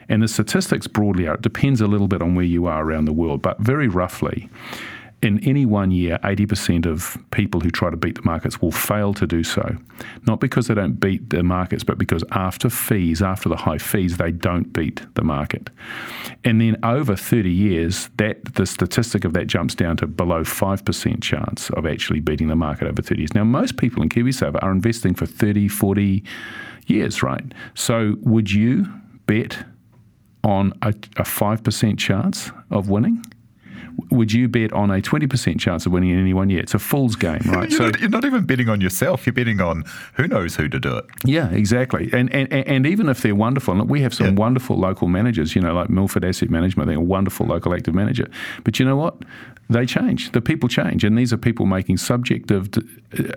And 0.09 0.21
the 0.21 0.27
statistics 0.27 0.87
broadly 0.87 1.27
are, 1.27 1.35
it 1.35 1.41
depends 1.41 1.81
a 1.81 1.87
little 1.87 2.07
bit 2.07 2.21
on 2.21 2.35
where 2.35 2.45
you 2.45 2.65
are 2.67 2.83
around 2.83 3.05
the 3.05 3.13
world, 3.13 3.41
but 3.41 3.59
very 3.59 3.87
roughly, 3.87 4.49
in 5.23 5.39
any 5.47 5.65
one 5.65 5.89
year, 5.89 6.19
80% 6.23 6.85
of 6.85 7.17
people 7.31 7.61
who 7.61 7.71
try 7.71 7.89
to 7.89 7.95
beat 7.95 8.15
the 8.15 8.21
markets 8.23 8.61
will 8.61 8.73
fail 8.73 9.13
to 9.13 9.25
do 9.25 9.41
so. 9.43 9.77
Not 10.27 10.41
because 10.41 10.67
they 10.67 10.73
don't 10.73 10.99
beat 10.99 11.29
the 11.29 11.43
markets, 11.43 11.83
but 11.83 11.97
because 11.97 12.23
after 12.31 12.69
fees, 12.69 13.21
after 13.21 13.47
the 13.47 13.55
high 13.55 13.77
fees, 13.77 14.17
they 14.17 14.31
don't 14.31 14.73
beat 14.73 15.01
the 15.15 15.23
market. 15.23 15.69
And 16.43 16.59
then 16.59 16.77
over 16.83 17.15
30 17.15 17.49
years, 17.49 18.09
that 18.17 18.55
the 18.55 18.65
statistic 18.65 19.23
of 19.23 19.31
that 19.33 19.47
jumps 19.47 19.75
down 19.75 19.95
to 19.97 20.07
below 20.07 20.43
5% 20.43 21.23
chance 21.23 21.69
of 21.69 21.85
actually 21.85 22.19
beating 22.19 22.49
the 22.49 22.55
market 22.57 22.89
over 22.89 23.01
30 23.01 23.21
years. 23.21 23.33
Now, 23.33 23.45
most 23.45 23.77
people 23.77 24.03
in 24.03 24.09
KiwiSaver 24.09 24.61
are 24.61 24.71
investing 24.71 25.13
for 25.13 25.25
30, 25.25 25.69
40 25.69 26.21
years, 26.87 27.23
right? 27.23 27.45
So 27.75 28.17
would 28.21 28.51
you 28.51 28.87
bet 29.25 29.65
on 30.43 30.73
a, 30.81 30.89
a 30.89 31.23
5% 31.23 31.97
chance 31.97 32.51
of 32.69 32.89
winning? 32.89 33.23
Would 34.09 34.31
you 34.31 34.47
bet 34.47 34.71
on 34.73 34.91
a 34.91 35.01
20% 35.01 35.59
chance 35.59 35.85
of 35.85 35.91
winning 35.91 36.11
in 36.11 36.19
any 36.19 36.33
one 36.33 36.49
year? 36.49 36.61
It's 36.61 36.73
a 36.73 36.79
fool's 36.79 37.15
game, 37.15 37.41
right? 37.45 37.69
you're, 37.69 37.77
so 37.77 37.85
not, 37.85 37.99
you're 37.99 38.09
not 38.09 38.25
even 38.25 38.45
betting 38.45 38.69
on 38.69 38.81
yourself. 38.81 39.25
You're 39.25 39.33
betting 39.33 39.61
on 39.61 39.83
who 40.13 40.27
knows 40.27 40.55
who 40.55 40.67
to 40.69 40.79
do 40.79 40.97
it. 40.97 41.05
Yeah, 41.25 41.49
exactly. 41.51 42.09
And 42.13 42.33
and, 42.33 42.51
and 42.51 42.85
even 42.85 43.09
if 43.09 43.21
they're 43.21 43.35
wonderful, 43.35 43.73
and 43.73 43.89
we 43.89 44.01
have 44.01 44.13
some 44.13 44.27
yeah. 44.27 44.33
wonderful 44.33 44.77
local 44.77 45.07
managers, 45.07 45.55
you 45.55 45.61
know, 45.61 45.73
like 45.73 45.89
Milford 45.89 46.25
Asset 46.25 46.49
Management, 46.49 46.87
they're 46.87 46.97
a 46.97 47.01
wonderful 47.01 47.45
local 47.45 47.73
active 47.73 47.93
manager. 47.93 48.27
But 48.63 48.79
you 48.79 48.85
know 48.85 48.95
what? 48.95 49.15
They 49.69 49.85
change. 49.85 50.31
The 50.31 50.41
people 50.41 50.67
change, 50.69 51.03
and 51.03 51.17
these 51.17 51.31
are 51.31 51.37
people 51.37 51.65
making 51.65 51.97
subjective 51.97 52.69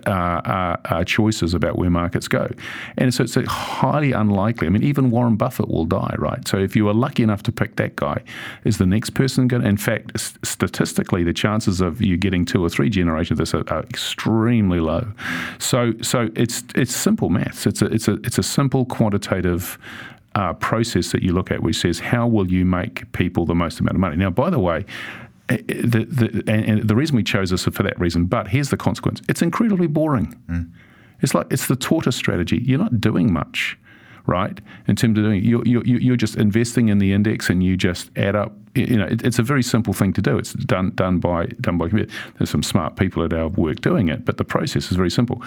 uh, 0.05 0.09
uh, 0.09 0.77
uh, 0.85 1.03
choices 1.03 1.53
about 1.53 1.77
where 1.77 1.89
markets 1.89 2.27
go. 2.27 2.49
And 2.97 3.13
so 3.13 3.23
it's 3.23 3.35
highly 3.35 4.11
unlikely. 4.11 4.67
I 4.67 4.69
mean, 4.69 4.83
even 4.83 5.09
Warren 5.09 5.35
Buffett 5.35 5.69
will 5.69 5.85
die, 5.85 6.15
right? 6.17 6.45
So 6.47 6.57
if 6.57 6.75
you 6.75 6.87
are 6.89 6.93
lucky 6.93 7.23
enough 7.23 7.43
to 7.43 7.51
pick 7.51 7.77
that 7.77 7.95
guy, 7.95 8.23
is 8.65 8.77
the 8.77 8.85
next 8.85 9.11
person 9.11 9.47
going? 9.47 9.63
to... 9.63 9.69
In 9.69 9.77
fact, 9.77 10.19
statistically, 10.45 11.23
the 11.23 11.33
chances 11.33 11.81
of 11.81 12.01
you 12.01 12.17
getting 12.17 12.45
two 12.45 12.63
or 12.63 12.69
three 12.69 12.89
generations 12.89 13.39
of 13.39 13.45
this 13.45 13.53
are, 13.53 13.63
are 13.69 13.83
extremely 13.83 14.79
low. 14.79 15.07
So, 15.59 15.93
so 16.01 16.29
it's 16.35 16.63
it's 16.75 16.95
simple 16.95 17.29
maths. 17.29 17.65
It's 17.65 17.81
a 17.81 17.85
it's 17.85 18.07
a 18.07 18.13
it's 18.23 18.37
a 18.37 18.43
simple 18.43 18.85
quantitative. 18.85 19.77
Uh, 20.35 20.53
process 20.53 21.11
that 21.11 21.23
you 21.23 21.33
look 21.33 21.49
at, 21.49 21.63
which 21.63 21.77
says 21.77 21.97
how 21.97 22.27
will 22.27 22.51
you 22.51 22.63
make 22.63 23.11
people 23.11 23.43
the 23.43 23.55
most 23.55 23.79
amount 23.79 23.95
of 23.95 23.99
money. 23.99 24.15
Now, 24.15 24.29
by 24.29 24.51
the 24.51 24.59
way, 24.59 24.85
the, 25.47 26.05
the, 26.09 26.43
and, 26.47 26.65
and, 26.65 26.87
the 26.87 26.95
reason 26.95 27.15
we 27.15 27.23
chose 27.23 27.51
this 27.51 27.63
for 27.63 27.83
that 27.83 27.99
reason, 27.99 28.25
but 28.25 28.47
here's 28.47 28.69
the 28.69 28.77
consequence 28.77 29.21
it's 29.29 29.41
incredibly 29.41 29.87
boring. 29.87 30.35
Mm. 30.49 30.71
It's 31.21 31.33
like 31.33 31.47
it's 31.49 31.67
the 31.67 31.75
tortoise 31.75 32.15
strategy. 32.15 32.61
You're 32.63 32.79
not 32.79 33.01
doing 33.01 33.31
much, 33.33 33.77
right? 34.25 34.59
In 34.87 34.95
terms 34.95 35.17
of 35.17 35.23
doing, 35.23 35.43
you're, 35.43 35.65
you're, 35.65 35.83
you're 35.83 36.15
just 36.15 36.35
investing 36.35 36.89
in 36.89 36.99
the 36.99 37.13
index 37.13 37.49
and 37.49 37.63
you 37.63 37.75
just 37.75 38.11
add 38.17 38.35
up. 38.35 38.53
You 38.75 38.97
know, 38.97 39.05
it, 39.05 39.23
it's 39.23 39.39
a 39.39 39.43
very 39.43 39.63
simple 39.63 39.93
thing 39.93 40.13
to 40.13 40.21
do. 40.21 40.37
It's 40.37 40.53
done 40.53 40.91
done 40.95 41.19
by 41.19 41.47
done 41.61 41.77
by 41.77 41.87
computer. 41.87 42.13
There's 42.37 42.49
some 42.49 42.61
smart 42.61 42.95
people 42.95 43.23
at 43.23 43.33
our 43.33 43.47
work 43.47 43.81
doing 43.81 44.09
it, 44.09 44.25
but 44.25 44.37
the 44.37 44.43
process 44.43 44.91
is 44.91 44.97
very 44.97 45.09
simple. 45.09 45.41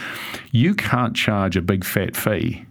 You 0.50 0.74
can't 0.74 1.14
charge 1.14 1.56
a 1.56 1.62
big 1.62 1.84
fat 1.84 2.16
fee 2.16 2.64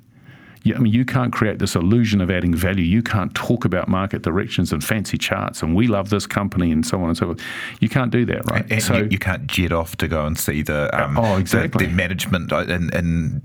I 0.66 0.78
mean, 0.80 0.94
you 0.94 1.06
can't 1.06 1.32
create 1.32 1.60
this 1.60 1.76
illusion 1.76 2.22
of 2.22 2.30
adding 2.30 2.54
value. 2.54 2.84
You 2.84 3.02
can't 3.02 3.34
talk 3.34 3.66
about 3.66 3.88
market 3.88 4.22
directions 4.22 4.72
and 4.72 4.84
fancy 4.84 5.18
charts 5.18 5.62
and 5.62 5.76
we 5.76 5.88
love 5.88 6.10
this 6.10 6.28
company 6.28 6.72
and 6.72 6.86
so 6.86 7.02
on 7.02 7.10
and 7.10 7.18
so 7.18 7.28
forth. 7.28 7.42
You 7.80 7.90
can't 7.90 8.12
do 8.12 8.26
that, 8.26 8.50
right? 8.50 8.66
And, 8.70 8.84
so 8.84 8.98
you, 8.98 9.08
you, 9.12 9.20
can't 9.20 9.48
jet 9.48 9.72
off 9.72 9.96
to 9.98 10.08
go 10.08 10.26
and 10.26 10.38
see 10.38 10.62
the 10.62 10.90
um, 11.00 11.18
oh 11.18 11.38
exactly 11.38 11.86
the, 11.86 11.92
the 11.92 11.96
management 11.96 12.52
uh, 12.52 12.66
and, 12.68 12.94
and 12.94 13.42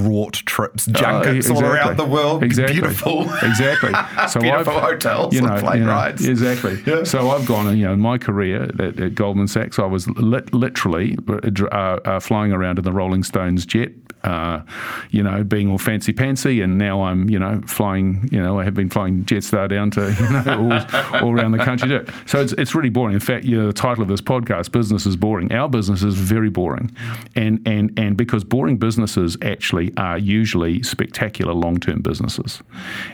wrought 0.00 0.34
trips, 0.34 0.86
junkets 0.86 1.26
oh, 1.48 1.52
exactly. 1.52 1.66
all 1.66 1.72
around 1.72 1.96
the 1.96 2.04
world. 2.04 2.42
Exactly, 2.42 2.74
beautiful, 2.74 3.22
exactly. 3.42 3.92
So 4.28 4.40
beautiful 4.40 4.74
I've, 4.74 4.82
hotels, 4.82 5.32
you 5.32 5.40
know, 5.40 5.58
plane 5.58 5.80
you 5.80 5.84
know, 5.84 5.92
rides. 5.92 6.26
Exactly. 6.26 6.82
Yeah. 6.86 7.04
So 7.04 7.30
I've 7.30 7.46
gone, 7.46 7.76
you 7.76 7.86
know, 7.86 7.92
in 7.92 8.00
my 8.00 8.18
career 8.18 8.64
at, 8.64 9.00
at 9.00 9.14
Goldman 9.14 9.48
Sachs, 9.48 9.78
I 9.78 9.86
was 9.86 10.08
lit, 10.10 10.52
literally 10.52 11.16
uh, 11.28 11.74
uh, 11.74 12.20
flying 12.20 12.52
around 12.52 12.78
in 12.78 12.84
the 12.84 12.92
Rolling 12.92 13.22
Stones 13.22 13.64
jet 13.64 13.90
uh, 14.24 14.62
you 15.10 15.22
know, 15.22 15.44
being 15.44 15.70
all 15.70 15.78
fancy 15.78 16.12
pantsy, 16.12 16.62
and 16.62 16.76
now 16.76 17.02
I'm, 17.02 17.28
you 17.30 17.38
know, 17.38 17.60
flying, 17.66 18.28
you 18.32 18.42
know, 18.42 18.58
I 18.58 18.64
have 18.64 18.74
been 18.74 18.90
flying 18.90 19.24
Jetstar 19.24 19.68
down 19.68 19.90
to, 19.92 20.12
you 20.20 20.30
know, 20.30 20.82
all, 21.12 21.22
all 21.22 21.32
around 21.32 21.52
the 21.52 21.64
country. 21.64 22.04
So 22.26 22.40
it's, 22.40 22.52
it's 22.54 22.74
really 22.74 22.90
boring. 22.90 23.14
In 23.14 23.20
fact, 23.20 23.44
you 23.44 23.56
know, 23.56 23.66
the 23.66 23.72
title 23.72 24.02
of 24.02 24.08
this 24.08 24.20
podcast, 24.20 24.72
"Business 24.72 25.06
is 25.06 25.16
Boring." 25.16 25.52
Our 25.52 25.68
business 25.68 26.02
is 26.02 26.14
very 26.14 26.50
boring, 26.50 26.94
and 27.36 27.60
and 27.66 27.96
and 27.98 28.16
because 28.16 28.44
boring 28.44 28.76
businesses 28.76 29.36
actually 29.42 29.92
are 29.96 30.18
usually 30.18 30.82
spectacular 30.82 31.52
long-term 31.52 32.02
businesses, 32.02 32.62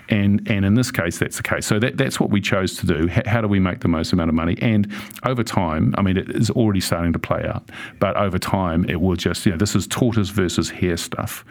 and 0.09 0.47
and 0.49 0.65
in 0.65 0.75
this 0.75 0.91
case, 0.91 1.19
that's 1.19 1.37
the 1.37 1.43
case. 1.43 1.67
So 1.67 1.79
that, 1.79 1.97
that's 1.97 2.19
what 2.19 2.31
we 2.31 2.41
chose 2.41 2.77
to 2.79 2.87
do. 2.87 3.09
How, 3.09 3.23
how 3.27 3.41
do 3.41 3.49
we 3.49 3.61
make 3.61 3.81
the 3.81 3.89
most 3.89 4.13
amount 4.13 4.31
of 4.31 4.35
money? 4.35 4.57
And 4.61 4.91
over 5.25 5.43
time, 5.43 5.95
I 5.99 6.03
mean, 6.03 6.17
it 6.17 6.31
is 6.31 6.51
already 6.51 6.81
starting 6.81 7.13
to 7.13 7.19
play 7.19 7.45
out, 7.47 7.71
but 7.99 8.17
over 8.17 8.39
time, 8.39 8.85
it 8.89 9.01
will 9.01 9.17
just, 9.17 9.45
you 9.45 9.53
know, 9.53 9.59
this 9.59 9.75
is 9.75 9.87
tortoise 9.87 10.31
versus 10.31 10.71
hare 10.71 10.95
stuff. 11.05 11.45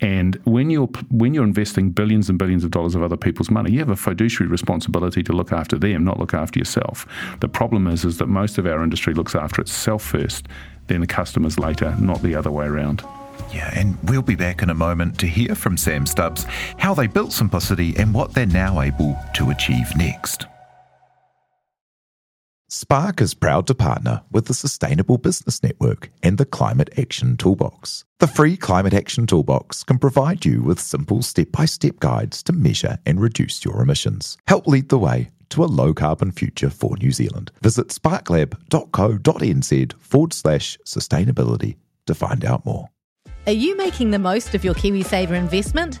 And 0.00 0.36
when 0.44 0.70
you're 0.70 0.88
when 1.10 1.32
you're 1.32 1.44
investing 1.44 1.90
billions 1.90 2.28
and 2.28 2.38
billions 2.38 2.64
of 2.64 2.70
dollars 2.70 2.94
of 2.94 3.02
other 3.02 3.16
people's 3.16 3.50
money, 3.50 3.72
you 3.72 3.78
have 3.78 3.88
a 3.88 3.96
fiduciary 3.96 4.50
responsibility 4.50 5.22
to 5.22 5.32
look 5.32 5.52
after 5.52 5.78
them, 5.78 6.04
not 6.04 6.18
look 6.18 6.34
after 6.34 6.58
yourself. 6.58 7.06
The 7.40 7.48
problem 7.48 7.86
is 7.86 8.04
is 8.04 8.18
that 8.18 8.26
most 8.26 8.58
of 8.58 8.66
our 8.66 8.82
industry 8.82 9.14
looks 9.14 9.34
after 9.34 9.62
itself 9.62 10.02
first, 10.02 10.46
then 10.88 11.00
the 11.00 11.06
customers 11.06 11.58
later, 11.58 11.96
not 12.00 12.22
the 12.22 12.34
other 12.34 12.50
way 12.50 12.66
around. 12.66 13.02
Yeah, 13.52 13.70
and 13.74 13.96
we'll 14.04 14.22
be 14.22 14.34
back 14.34 14.62
in 14.62 14.70
a 14.70 14.74
moment 14.74 15.18
to 15.20 15.26
hear 15.26 15.54
from 15.54 15.76
Sam 15.76 16.06
Stubbs 16.06 16.44
how 16.78 16.94
they 16.94 17.06
built 17.06 17.32
Simplicity 17.32 17.94
and 17.96 18.12
what 18.12 18.34
they're 18.34 18.46
now 18.46 18.80
able 18.80 19.16
to 19.34 19.50
achieve 19.50 19.94
next. 19.96 20.46
Spark 22.68 23.20
is 23.20 23.32
proud 23.32 23.68
to 23.68 23.76
partner 23.76 24.22
with 24.32 24.46
the 24.46 24.54
Sustainable 24.54 25.18
Business 25.18 25.62
Network 25.62 26.10
and 26.24 26.36
the 26.36 26.44
Climate 26.44 26.90
Action 26.98 27.36
Toolbox. 27.36 28.02
The 28.18 28.26
free 28.26 28.56
Climate 28.56 28.92
Action 28.92 29.24
Toolbox 29.24 29.84
can 29.84 30.00
provide 30.00 30.44
you 30.44 30.62
with 30.62 30.80
simple 30.80 31.22
step 31.22 31.52
by 31.52 31.66
step 31.66 32.00
guides 32.00 32.42
to 32.42 32.52
measure 32.52 32.98
and 33.06 33.20
reduce 33.20 33.64
your 33.64 33.80
emissions. 33.80 34.36
Help 34.48 34.66
lead 34.66 34.88
the 34.88 34.98
way 34.98 35.30
to 35.50 35.62
a 35.62 35.66
low 35.66 35.94
carbon 35.94 36.32
future 36.32 36.68
for 36.68 36.96
New 36.96 37.12
Zealand. 37.12 37.52
Visit 37.62 37.90
sparklab.co.nz 37.90 39.92
forward 40.00 40.32
slash 40.32 40.76
sustainability 40.84 41.76
to 42.06 42.16
find 42.16 42.44
out 42.44 42.66
more. 42.66 42.88
Are 43.46 43.52
you 43.52 43.76
making 43.76 44.10
the 44.10 44.18
most 44.18 44.56
of 44.56 44.64
your 44.64 44.74
KiwiSaver 44.74 45.30
investment? 45.30 46.00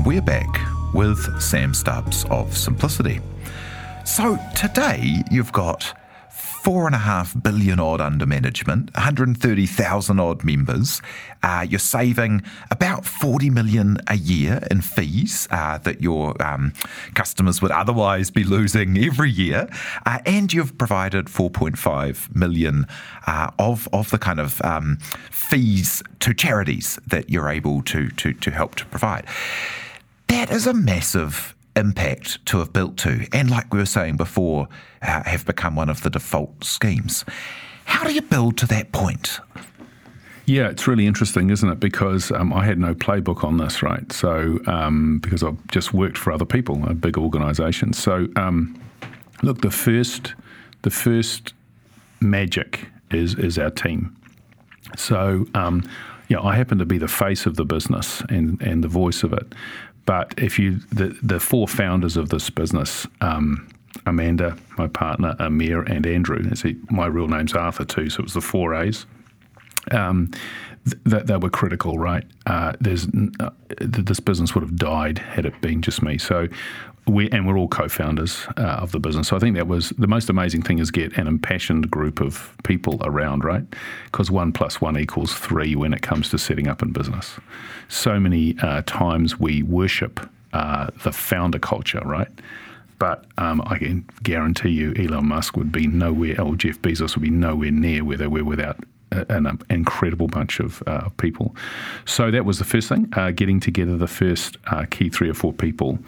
And 0.00 0.06
we're 0.06 0.22
back 0.22 0.58
with 0.94 1.18
Sam 1.42 1.74
Stubbs 1.74 2.24
of 2.30 2.56
Simplicity. 2.56 3.20
So 4.06 4.38
today 4.56 5.22
you've 5.30 5.52
got 5.52 5.92
four 6.30 6.86
and 6.86 6.94
a 6.94 6.98
half 6.98 7.34
billion 7.42 7.78
odd 7.78 8.00
under 8.00 8.24
management, 8.24 8.94
130,000 8.94 10.18
odd 10.18 10.42
members. 10.42 11.02
Uh, 11.42 11.66
you're 11.68 11.78
saving 11.78 12.40
about 12.70 13.04
40 13.04 13.50
million 13.50 13.98
a 14.06 14.16
year 14.16 14.62
in 14.70 14.80
fees 14.80 15.46
uh, 15.50 15.76
that 15.76 16.00
your 16.00 16.40
um, 16.42 16.72
customers 17.14 17.60
would 17.60 17.70
otherwise 17.70 18.30
be 18.30 18.42
losing 18.42 18.96
every 18.96 19.30
year. 19.30 19.68
Uh, 20.06 20.18
and 20.24 20.50
you've 20.50 20.78
provided 20.78 21.26
4.5 21.26 22.34
million 22.34 22.86
uh, 23.26 23.50
of, 23.58 23.86
of 23.92 24.08
the 24.08 24.18
kind 24.18 24.40
of 24.40 24.62
um, 24.62 24.96
fees 25.30 26.02
to 26.20 26.32
charities 26.32 26.98
that 27.06 27.28
you're 27.28 27.50
able 27.50 27.82
to, 27.82 28.08
to, 28.12 28.32
to 28.32 28.50
help 28.50 28.76
to 28.76 28.86
provide. 28.86 29.26
That 30.30 30.52
is 30.52 30.68
a 30.68 30.72
massive 30.72 31.56
impact 31.74 32.46
to 32.46 32.58
have 32.58 32.72
built 32.72 32.96
to, 32.98 33.26
and 33.32 33.50
like 33.50 33.72
we 33.74 33.80
were 33.80 33.84
saying 33.84 34.16
before, 34.16 34.68
uh, 35.02 35.24
have 35.24 35.44
become 35.44 35.74
one 35.74 35.88
of 35.88 36.02
the 36.02 36.08
default 36.08 36.62
schemes. 36.62 37.24
How 37.84 38.04
do 38.04 38.14
you 38.14 38.22
build 38.22 38.56
to 38.58 38.66
that 38.66 38.92
point? 38.92 39.40
Yeah, 40.46 40.68
it's 40.68 40.86
really 40.86 41.08
interesting, 41.08 41.50
isn't 41.50 41.68
it? 41.68 41.80
Because 41.80 42.30
um, 42.30 42.52
I 42.52 42.64
had 42.64 42.78
no 42.78 42.94
playbook 42.94 43.42
on 43.42 43.56
this, 43.56 43.82
right? 43.82 44.10
So, 44.12 44.60
um, 44.68 45.18
because 45.18 45.42
I've 45.42 45.66
just 45.66 45.92
worked 45.92 46.16
for 46.16 46.32
other 46.32 46.44
people, 46.44 46.80
a 46.88 46.94
big 46.94 47.18
organisation. 47.18 47.92
So, 47.92 48.28
um, 48.36 48.80
look, 49.42 49.62
the 49.62 49.72
first, 49.72 50.34
the 50.82 50.90
first 50.90 51.54
magic 52.20 52.86
is 53.10 53.34
is 53.34 53.58
our 53.58 53.70
team. 53.70 54.16
So, 54.96 55.46
um, 55.54 55.82
yeah, 56.28 56.40
I 56.40 56.54
happen 56.54 56.78
to 56.78 56.86
be 56.86 56.98
the 56.98 57.08
face 57.08 57.46
of 57.46 57.56
the 57.56 57.64
business 57.64 58.22
and 58.28 58.62
and 58.62 58.84
the 58.84 58.88
voice 58.88 59.24
of 59.24 59.32
it. 59.32 59.52
But 60.10 60.34
if 60.38 60.58
you 60.58 60.80
the 60.90 61.16
the 61.22 61.38
four 61.38 61.68
founders 61.68 62.16
of 62.16 62.30
this 62.30 62.50
business, 62.50 63.06
um, 63.20 63.68
Amanda, 64.06 64.56
my 64.76 64.88
partner, 64.88 65.36
Amir, 65.38 65.82
and 65.82 66.04
Andrew. 66.04 66.52
See, 66.56 66.78
my 66.90 67.06
real 67.06 67.28
name's 67.28 67.54
Arthur 67.54 67.84
too, 67.84 68.10
so 68.10 68.18
it 68.18 68.24
was 68.24 68.34
the 68.34 68.40
four 68.40 68.74
A's. 68.74 69.06
Um, 69.92 70.32
th- 71.08 71.26
they 71.26 71.36
were 71.36 71.48
critical, 71.48 71.96
right? 71.96 72.24
Uh, 72.44 72.72
there's 72.80 73.06
uh, 73.38 73.50
this 73.78 74.18
business 74.18 74.52
would 74.52 74.62
have 74.62 74.74
died 74.74 75.18
had 75.18 75.46
it 75.46 75.60
been 75.60 75.80
just 75.80 76.02
me. 76.02 76.18
So 76.18 76.48
we 77.10 77.28
and 77.30 77.46
we're 77.46 77.58
all 77.58 77.68
co-founders 77.68 78.46
uh, 78.56 78.82
of 78.82 78.92
the 78.92 78.98
business. 78.98 79.28
So 79.28 79.36
I 79.36 79.38
think 79.38 79.56
that 79.56 79.66
was 79.66 79.90
the 79.90 80.06
most 80.06 80.30
amazing 80.30 80.62
thing 80.62 80.78
is 80.78 80.90
get 80.90 81.16
an 81.16 81.26
impassioned 81.26 81.90
group 81.90 82.20
of 82.20 82.56
people 82.64 83.00
around, 83.04 83.44
right? 83.44 83.64
Because 84.06 84.30
one 84.30 84.52
plus 84.52 84.80
one 84.80 84.98
equals 84.98 85.34
three 85.34 85.74
when 85.76 85.92
it 85.92 86.02
comes 86.02 86.30
to 86.30 86.38
setting 86.38 86.68
up 86.68 86.82
in 86.82 86.92
business. 86.92 87.38
So 87.88 88.20
many 88.20 88.56
uh, 88.62 88.82
times 88.86 89.38
we 89.38 89.62
worship 89.62 90.20
uh, 90.52 90.88
the 91.04 91.12
founder 91.12 91.58
culture, 91.58 92.02
right? 92.04 92.28
But 92.98 93.24
um, 93.38 93.62
I 93.66 93.78
can 93.78 94.06
guarantee 94.22 94.70
you, 94.70 94.92
Elon 94.94 95.26
Musk 95.26 95.56
would 95.56 95.72
be 95.72 95.86
nowhere, 95.86 96.40
or 96.40 96.54
Jeff 96.54 96.78
Bezos 96.80 97.14
would 97.14 97.22
be 97.22 97.30
nowhere 97.30 97.70
near 97.70 98.04
where 98.04 98.18
they 98.18 98.26
were 98.26 98.44
without 98.44 98.76
an 99.12 99.58
incredible 99.70 100.28
bunch 100.28 100.60
of 100.60 100.82
uh, 100.86 101.08
people. 101.16 101.56
So 102.04 102.30
that 102.30 102.44
was 102.44 102.58
the 102.58 102.64
first 102.64 102.88
thing, 102.88 103.08
uh, 103.16 103.30
getting 103.32 103.58
together 103.58 103.96
the 103.96 104.06
first 104.06 104.56
uh, 104.68 104.84
key 104.90 105.08
three 105.08 105.28
or 105.28 105.34
four 105.34 105.52
people. 105.52 105.98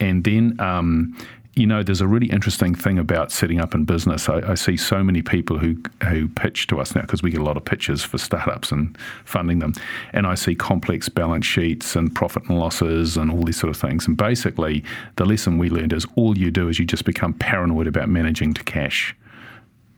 And 0.00 0.24
then, 0.24 0.58
um, 0.60 1.16
you 1.54 1.66
know, 1.66 1.82
there's 1.82 2.02
a 2.02 2.06
really 2.06 2.26
interesting 2.26 2.74
thing 2.74 2.98
about 2.98 3.32
setting 3.32 3.60
up 3.60 3.74
in 3.74 3.84
business. 3.84 4.28
I, 4.28 4.52
I 4.52 4.54
see 4.54 4.76
so 4.76 5.02
many 5.02 5.22
people 5.22 5.58
who 5.58 5.76
who 6.06 6.28
pitch 6.28 6.66
to 6.66 6.80
us 6.80 6.94
now 6.94 7.00
because 7.00 7.22
we 7.22 7.30
get 7.30 7.40
a 7.40 7.44
lot 7.44 7.56
of 7.56 7.64
pitches 7.64 8.04
for 8.04 8.18
startups 8.18 8.70
and 8.70 8.96
funding 9.24 9.60
them, 9.60 9.72
and 10.12 10.26
I 10.26 10.34
see 10.34 10.54
complex 10.54 11.08
balance 11.08 11.46
sheets 11.46 11.96
and 11.96 12.14
profit 12.14 12.44
and 12.48 12.58
losses 12.58 13.16
and 13.16 13.30
all 13.30 13.42
these 13.42 13.58
sort 13.58 13.70
of 13.70 13.76
things. 13.80 14.06
And 14.06 14.18
basically, 14.18 14.84
the 15.16 15.24
lesson 15.24 15.56
we 15.56 15.70
learned 15.70 15.94
is 15.94 16.06
all 16.14 16.36
you 16.36 16.50
do 16.50 16.68
is 16.68 16.78
you 16.78 16.84
just 16.84 17.06
become 17.06 17.32
paranoid 17.32 17.86
about 17.86 18.10
managing 18.10 18.52
to 18.54 18.62
cash 18.62 19.16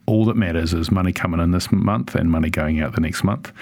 all 0.08 0.24
that 0.24 0.36
matters 0.36 0.72
is 0.72 0.90
money 0.90 1.12
coming 1.12 1.38
in 1.38 1.50
this 1.50 1.70
month 1.70 2.14
and 2.14 2.30
money 2.30 2.48
going 2.48 2.80
out 2.80 2.94
the 2.94 3.00
next 3.00 3.22
month. 3.22 3.52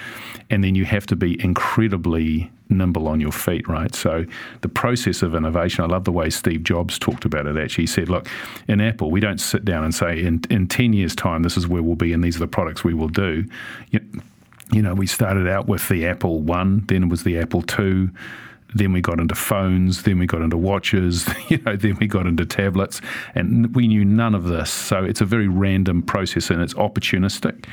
And 0.49 0.63
then 0.63 0.75
you 0.75 0.85
have 0.85 1.05
to 1.07 1.15
be 1.15 1.41
incredibly 1.43 2.49
nimble 2.69 3.07
on 3.07 3.19
your 3.19 3.33
feet, 3.33 3.67
right? 3.67 3.93
So 3.93 4.25
the 4.61 4.69
process 4.69 5.21
of 5.21 5.35
innovation, 5.35 5.83
I 5.83 5.87
love 5.87 6.05
the 6.05 6.11
way 6.11 6.29
Steve 6.29 6.63
Jobs 6.63 6.97
talked 6.97 7.25
about 7.25 7.47
it 7.47 7.57
actually. 7.57 7.83
He 7.83 7.87
said, 7.87 8.07
look, 8.07 8.29
in 8.67 8.79
Apple, 8.79 9.11
we 9.11 9.19
don't 9.19 9.39
sit 9.39 9.65
down 9.65 9.83
and 9.83 9.93
say, 9.93 10.23
in, 10.23 10.41
in 10.49 10.67
10 10.67 10.93
years' 10.93 11.15
time, 11.15 11.43
this 11.43 11.57
is 11.57 11.67
where 11.67 11.83
we'll 11.83 11.95
be 11.95 12.13
and 12.13 12.23
these 12.23 12.37
are 12.37 12.39
the 12.39 12.47
products 12.47 12.83
we 12.83 12.93
will 12.93 13.09
do. 13.09 13.45
You, 13.91 13.99
you 14.71 14.81
know, 14.81 14.93
we 14.93 15.05
started 15.05 15.49
out 15.49 15.67
with 15.67 15.89
the 15.89 16.05
Apple 16.05 16.39
1, 16.39 16.85
then 16.87 17.03
it 17.03 17.09
was 17.09 17.23
the 17.23 17.37
Apple 17.39 17.61
2 17.61 18.09
then 18.75 18.91
we 18.91 19.01
got 19.01 19.19
into 19.19 19.35
phones, 19.35 20.03
then 20.03 20.19
we 20.19 20.25
got 20.25 20.41
into 20.41 20.57
watches, 20.57 21.27
you 21.49 21.57
know, 21.59 21.75
then 21.75 21.97
we 21.99 22.07
got 22.07 22.27
into 22.27 22.45
tablets, 22.45 23.01
and 23.35 23.73
we 23.75 23.87
knew 23.87 24.03
none 24.03 24.35
of 24.35 24.45
this. 24.45 24.71
So 24.71 25.03
it's 25.03 25.21
a 25.21 25.25
very 25.25 25.47
random 25.47 26.01
process 26.01 26.49
and 26.49 26.61
it's 26.61 26.73
opportunistic. 26.73 27.65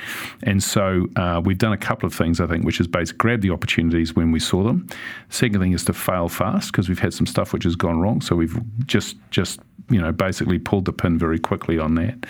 And 0.42 0.62
so 0.62 1.06
uh, 1.16 1.40
we've 1.44 1.58
done 1.58 1.72
a 1.72 1.78
couple 1.78 2.06
of 2.06 2.14
things, 2.14 2.40
I 2.40 2.46
think, 2.46 2.64
which 2.64 2.80
is 2.80 2.86
basically 2.86 3.18
grab 3.18 3.40
the 3.40 3.50
opportunities 3.50 4.14
when 4.14 4.30
we 4.30 4.40
saw 4.40 4.62
them. 4.62 4.86
Second 5.30 5.60
thing 5.60 5.72
is 5.72 5.84
to 5.86 5.92
fail 5.92 6.28
fast 6.28 6.72
because 6.72 6.88
we've 6.88 6.98
had 6.98 7.12
some 7.12 7.26
stuff 7.26 7.52
which 7.52 7.64
has 7.64 7.76
gone 7.76 8.00
wrong. 8.00 8.20
So 8.20 8.36
we've 8.36 8.56
just 8.86 9.16
just 9.30 9.60
you 9.90 10.00
know 10.00 10.12
basically 10.12 10.58
pulled 10.58 10.86
the 10.86 10.92
pin 10.92 11.18
very 11.18 11.38
quickly 11.38 11.78
on 11.78 11.94
that. 11.96 12.26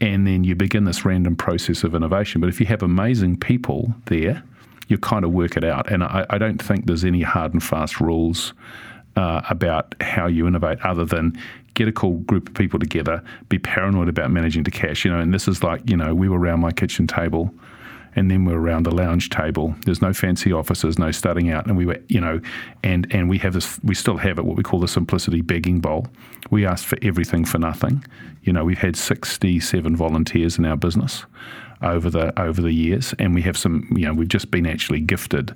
And 0.00 0.26
then 0.26 0.44
you 0.44 0.54
begin 0.54 0.84
this 0.84 1.04
random 1.04 1.36
process 1.36 1.84
of 1.84 1.94
innovation. 1.94 2.40
But 2.40 2.48
if 2.48 2.60
you 2.60 2.66
have 2.66 2.82
amazing 2.82 3.38
people 3.38 3.94
there 4.06 4.42
you 4.88 4.98
kind 4.98 5.24
of 5.24 5.32
work 5.32 5.56
it 5.56 5.64
out. 5.64 5.90
And 5.90 6.02
I, 6.04 6.26
I 6.30 6.38
don't 6.38 6.62
think 6.62 6.86
there's 6.86 7.04
any 7.04 7.22
hard 7.22 7.52
and 7.52 7.62
fast 7.62 8.00
rules 8.00 8.52
uh, 9.16 9.42
about 9.48 9.94
how 10.00 10.26
you 10.26 10.46
innovate 10.46 10.80
other 10.82 11.04
than 11.04 11.38
get 11.74 11.88
a 11.88 11.92
cool 11.92 12.18
group 12.20 12.48
of 12.48 12.54
people 12.54 12.78
together, 12.78 13.22
be 13.48 13.58
paranoid 13.58 14.08
about 14.08 14.30
managing 14.30 14.64
to 14.64 14.70
cash. 14.70 15.04
You 15.04 15.12
know, 15.12 15.18
and 15.18 15.32
this 15.32 15.48
is 15.48 15.62
like, 15.62 15.88
you 15.88 15.96
know, 15.96 16.14
we 16.14 16.28
were 16.28 16.38
around 16.38 16.60
my 16.60 16.72
kitchen 16.72 17.06
table 17.06 17.52
and 18.16 18.30
then 18.30 18.46
we're 18.46 18.58
around 18.58 18.84
the 18.84 18.90
lounge 18.90 19.28
table. 19.28 19.74
There's 19.84 20.00
no 20.00 20.14
fancy 20.14 20.50
offices, 20.50 20.98
no 20.98 21.10
studying 21.10 21.50
out, 21.50 21.66
and 21.66 21.76
we 21.76 21.84
were, 21.84 21.98
you 22.08 22.20
know, 22.20 22.40
and 22.82 23.06
and 23.14 23.28
we 23.28 23.36
have 23.38 23.52
this, 23.52 23.78
we 23.84 23.94
still 23.94 24.16
have 24.16 24.38
it, 24.38 24.44
what 24.44 24.56
we 24.56 24.62
call 24.62 24.80
the 24.80 24.88
simplicity 24.88 25.42
begging 25.42 25.80
bowl. 25.80 26.06
We 26.50 26.64
ask 26.64 26.86
for 26.86 26.96
everything 27.02 27.44
for 27.44 27.58
nothing. 27.58 28.02
You 28.42 28.54
know, 28.54 28.64
we've 28.64 28.78
had 28.78 28.96
67 28.96 29.96
volunteers 29.96 30.58
in 30.58 30.64
our 30.64 30.76
business 30.76 31.26
over 31.82 32.10
the 32.10 32.38
over 32.40 32.60
the 32.62 32.72
years, 32.72 33.14
and 33.18 33.34
we 33.34 33.42
have 33.42 33.56
some. 33.56 33.88
You 33.96 34.06
know, 34.06 34.14
we've 34.14 34.28
just 34.28 34.50
been 34.50 34.66
actually 34.66 35.00
gifted 35.00 35.54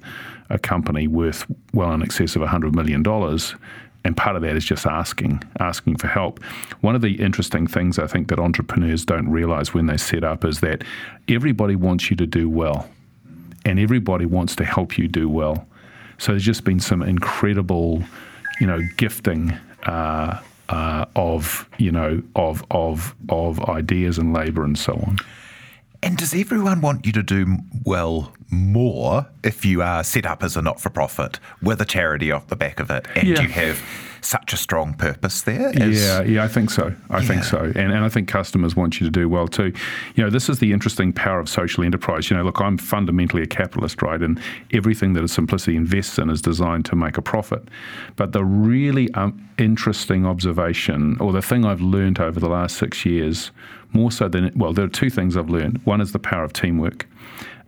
a 0.49 0.59
company 0.59 1.07
worth 1.07 1.47
well 1.73 1.93
in 1.93 2.03
excess 2.03 2.37
of 2.37 2.43
hundred 2.43 2.75
million 2.75 3.03
dollars. 3.03 3.55
And 4.03 4.17
part 4.17 4.35
of 4.35 4.41
that 4.43 4.57
is 4.57 4.65
just 4.65 4.87
asking, 4.87 5.43
asking 5.59 5.97
for 5.99 6.07
help. 6.07 6.43
One 6.81 6.95
of 6.95 7.03
the 7.03 7.21
interesting 7.21 7.67
things 7.67 7.99
I 7.99 8.07
think 8.07 8.29
that 8.29 8.39
entrepreneurs 8.39 9.05
don't 9.05 9.29
realize 9.29 9.75
when 9.75 9.87
they 9.87 9.99
set 9.99 10.25
up 10.25 10.43
is 10.43 10.61
that 10.61 10.85
everybody 11.29 11.77
wants 11.77 12.11
you 12.11 12.17
to 12.17 12.27
do 12.27 12.49
well, 12.49 12.89
and 13.67 13.79
everybody 13.79 14.25
wants 14.25 14.57
to 14.57 14.65
help 14.65 14.97
you 14.97 15.07
do 15.07 15.29
well. 15.29 15.67
So 16.17 16.33
there's 16.33 16.45
just 16.45 16.65
been 16.65 16.81
some 16.81 17.03
incredible, 17.03 18.03
you 18.59 18.67
know, 18.67 18.81
gifting 18.97 19.53
uh, 19.85 20.41
uh, 20.71 21.05
of 21.17 21.69
you 21.79 21.93
know 21.93 22.23
of 22.37 22.65
of 22.71 23.15
of 23.29 23.61
ideas 23.69 24.19
and 24.19 24.33
labour 24.33 24.65
and 24.65 24.79
so 24.79 24.95
on. 24.95 25.19
And 26.03 26.17
does 26.17 26.35
everyone 26.35 26.81
want 26.81 27.05
you 27.05 27.13
to 27.13 27.23
do 27.23 27.59
well 27.85 28.33
more 28.51 29.27
if 29.45 29.65
you 29.65 29.83
are 29.83 30.03
set 30.03 30.27
up 30.27 30.43
as 30.43 30.57
a 30.57 30.63
not 30.63 30.81
for 30.81 30.91
profit 30.91 31.39
with 31.63 31.81
a 31.81 31.85
charity 31.85 32.33
off 32.33 32.49
the 32.49 32.57
back 32.57 32.81
of 32.81 32.91
it 32.91 33.07
and 33.15 33.29
yeah. 33.29 33.41
you 33.41 33.49
have 33.49 33.81
such 34.23 34.53
a 34.53 34.57
strong 34.57 34.95
purpose 34.95 35.43
there? 35.43 35.73
yeah, 35.77 36.23
yeah, 36.23 36.45
I 36.45 36.49
think 36.49 36.71
so. 36.71 36.95
I 37.09 37.21
yeah. 37.21 37.27
think 37.27 37.45
so. 37.45 37.59
And, 37.59 37.93
and 37.93 38.05
I 38.05 38.09
think 38.09 38.29
customers 38.29 38.77
want 38.77 39.01
you 39.01 39.07
to 39.07 39.11
do 39.11 39.29
well 39.29 39.49
too. 39.49 39.73
You 40.15 40.25
know, 40.25 40.31
this 40.31 40.49
is 40.49 40.59
the 40.59 40.73
interesting 40.73 41.13
power 41.13 41.41
of 41.41 41.49
social 41.49 41.85
enterprise. 41.85 42.31
You 42.31 42.37
know, 42.37 42.43
look, 42.43 42.61
I'm 42.61 42.79
fundamentally 42.79 43.43
a 43.43 43.47
capitalist, 43.47 44.03
right? 44.03 44.21
And 44.21 44.41
everything 44.73 45.15
that 45.15 45.25
a 45.25 45.29
simplicity 45.29 45.77
invests 45.77 46.19
in 46.19 46.31
is 46.31 46.43
designed 46.43 46.85
to 46.87 46.97
make 46.97 47.17
a 47.17 47.23
profit. 47.23 47.69
But 48.17 48.33
the 48.33 48.45
really 48.45 49.13
um, 49.15 49.49
interesting 49.59 50.27
observation, 50.27 51.17
or 51.21 51.33
the 51.33 51.43
thing 51.43 51.65
I've 51.65 51.81
learned 51.81 52.21
over 52.21 52.41
the 52.41 52.49
last 52.49 52.77
six 52.77 53.05
years, 53.05 53.51
more 53.93 54.13
so 54.13 54.29
than, 54.29 54.53
well, 54.55 54.73
there 54.73 54.85
are 54.85 54.89
two 54.89 55.11
things 55.11 55.37
I've 55.37 55.51
learned. 55.51 55.81
One 55.85 56.01
is 56.01 56.13
the 56.13 56.19
power 56.19 56.45
of 56.45 56.53
teamwork. 56.53 57.07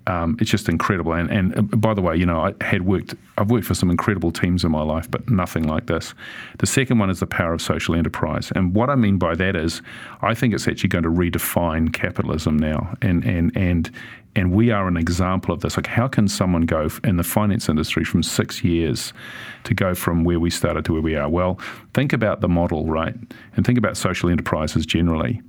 Um, 0.07 0.37
it's 0.41 0.51
just 0.51 0.69
incredible. 0.69 1.12
And, 1.12 1.31
and 1.31 1.59
uh, 1.59 1.62
by 1.77 1.95
the 1.95 2.03
way, 2.03 2.17
you 2.17 2.27
know, 2.27 2.41
I 2.41 2.65
had 2.65 2.83
worked, 2.83 3.15
I've 3.38 3.51
worked 3.51 3.67
for 3.67 3.75
some 3.75 3.91
incredible 3.91 4.33
teams 4.33 4.65
in 4.65 4.71
my 4.71 4.83
life, 4.83 5.11
but 5.11 5.29
nothing 5.31 5.65
like 5.65 5.87
this. 5.87 6.15
The 6.59 6.67
second 6.67 6.99
one 6.99 7.11
is 7.11 7.21
the 7.21 7.27
power 7.27 7.53
of 7.53 7.62
social 7.62 7.95
enterprise. 7.95 8.53
And 8.55 8.75
what 8.75 8.91
I 8.91 8.95
mean 8.97 9.19
by 9.19 9.35
that 9.37 9.55
is, 9.55 9.81
I 10.21 10.35
think 10.35 10.55
it's 10.55 10.67
actually 10.67 10.88
going 10.88 11.05
to 11.05 11.11
redefine 11.11 11.93
capitalism 11.93 12.57
now. 12.57 12.97
And, 13.01 13.25
and, 13.25 13.57
and, 13.57 13.91
and 14.35 14.53
we 14.53 14.71
are 14.71 14.88
an 14.88 14.97
example 14.97 15.55
of 15.55 15.61
this. 15.61 15.77
Like, 15.77 15.87
how 15.87 16.09
can 16.09 16.27
someone 16.27 16.62
go 16.62 16.88
in 17.05 17.17
the 17.17 17.23
finance 17.23 17.69
industry 17.69 18.03
from 18.03 18.23
six 18.23 18.65
years 18.65 19.12
to 19.65 19.75
go 19.75 19.95
from 19.95 20.25
where 20.25 20.41
we 20.41 20.51
started 20.51 20.85
to 20.87 20.95
where 20.95 21.03
we 21.03 21.15
are? 21.17 21.29
Well, 21.29 21.61
think 21.95 22.12
about 22.12 22.41
the 22.41 22.49
model, 22.49 22.87
right? 22.87 23.15
And 23.57 23.65
think 23.65 23.79
about 23.79 23.97
social 23.97 24.31
enterprises 24.31 24.87
generally. 24.87 25.43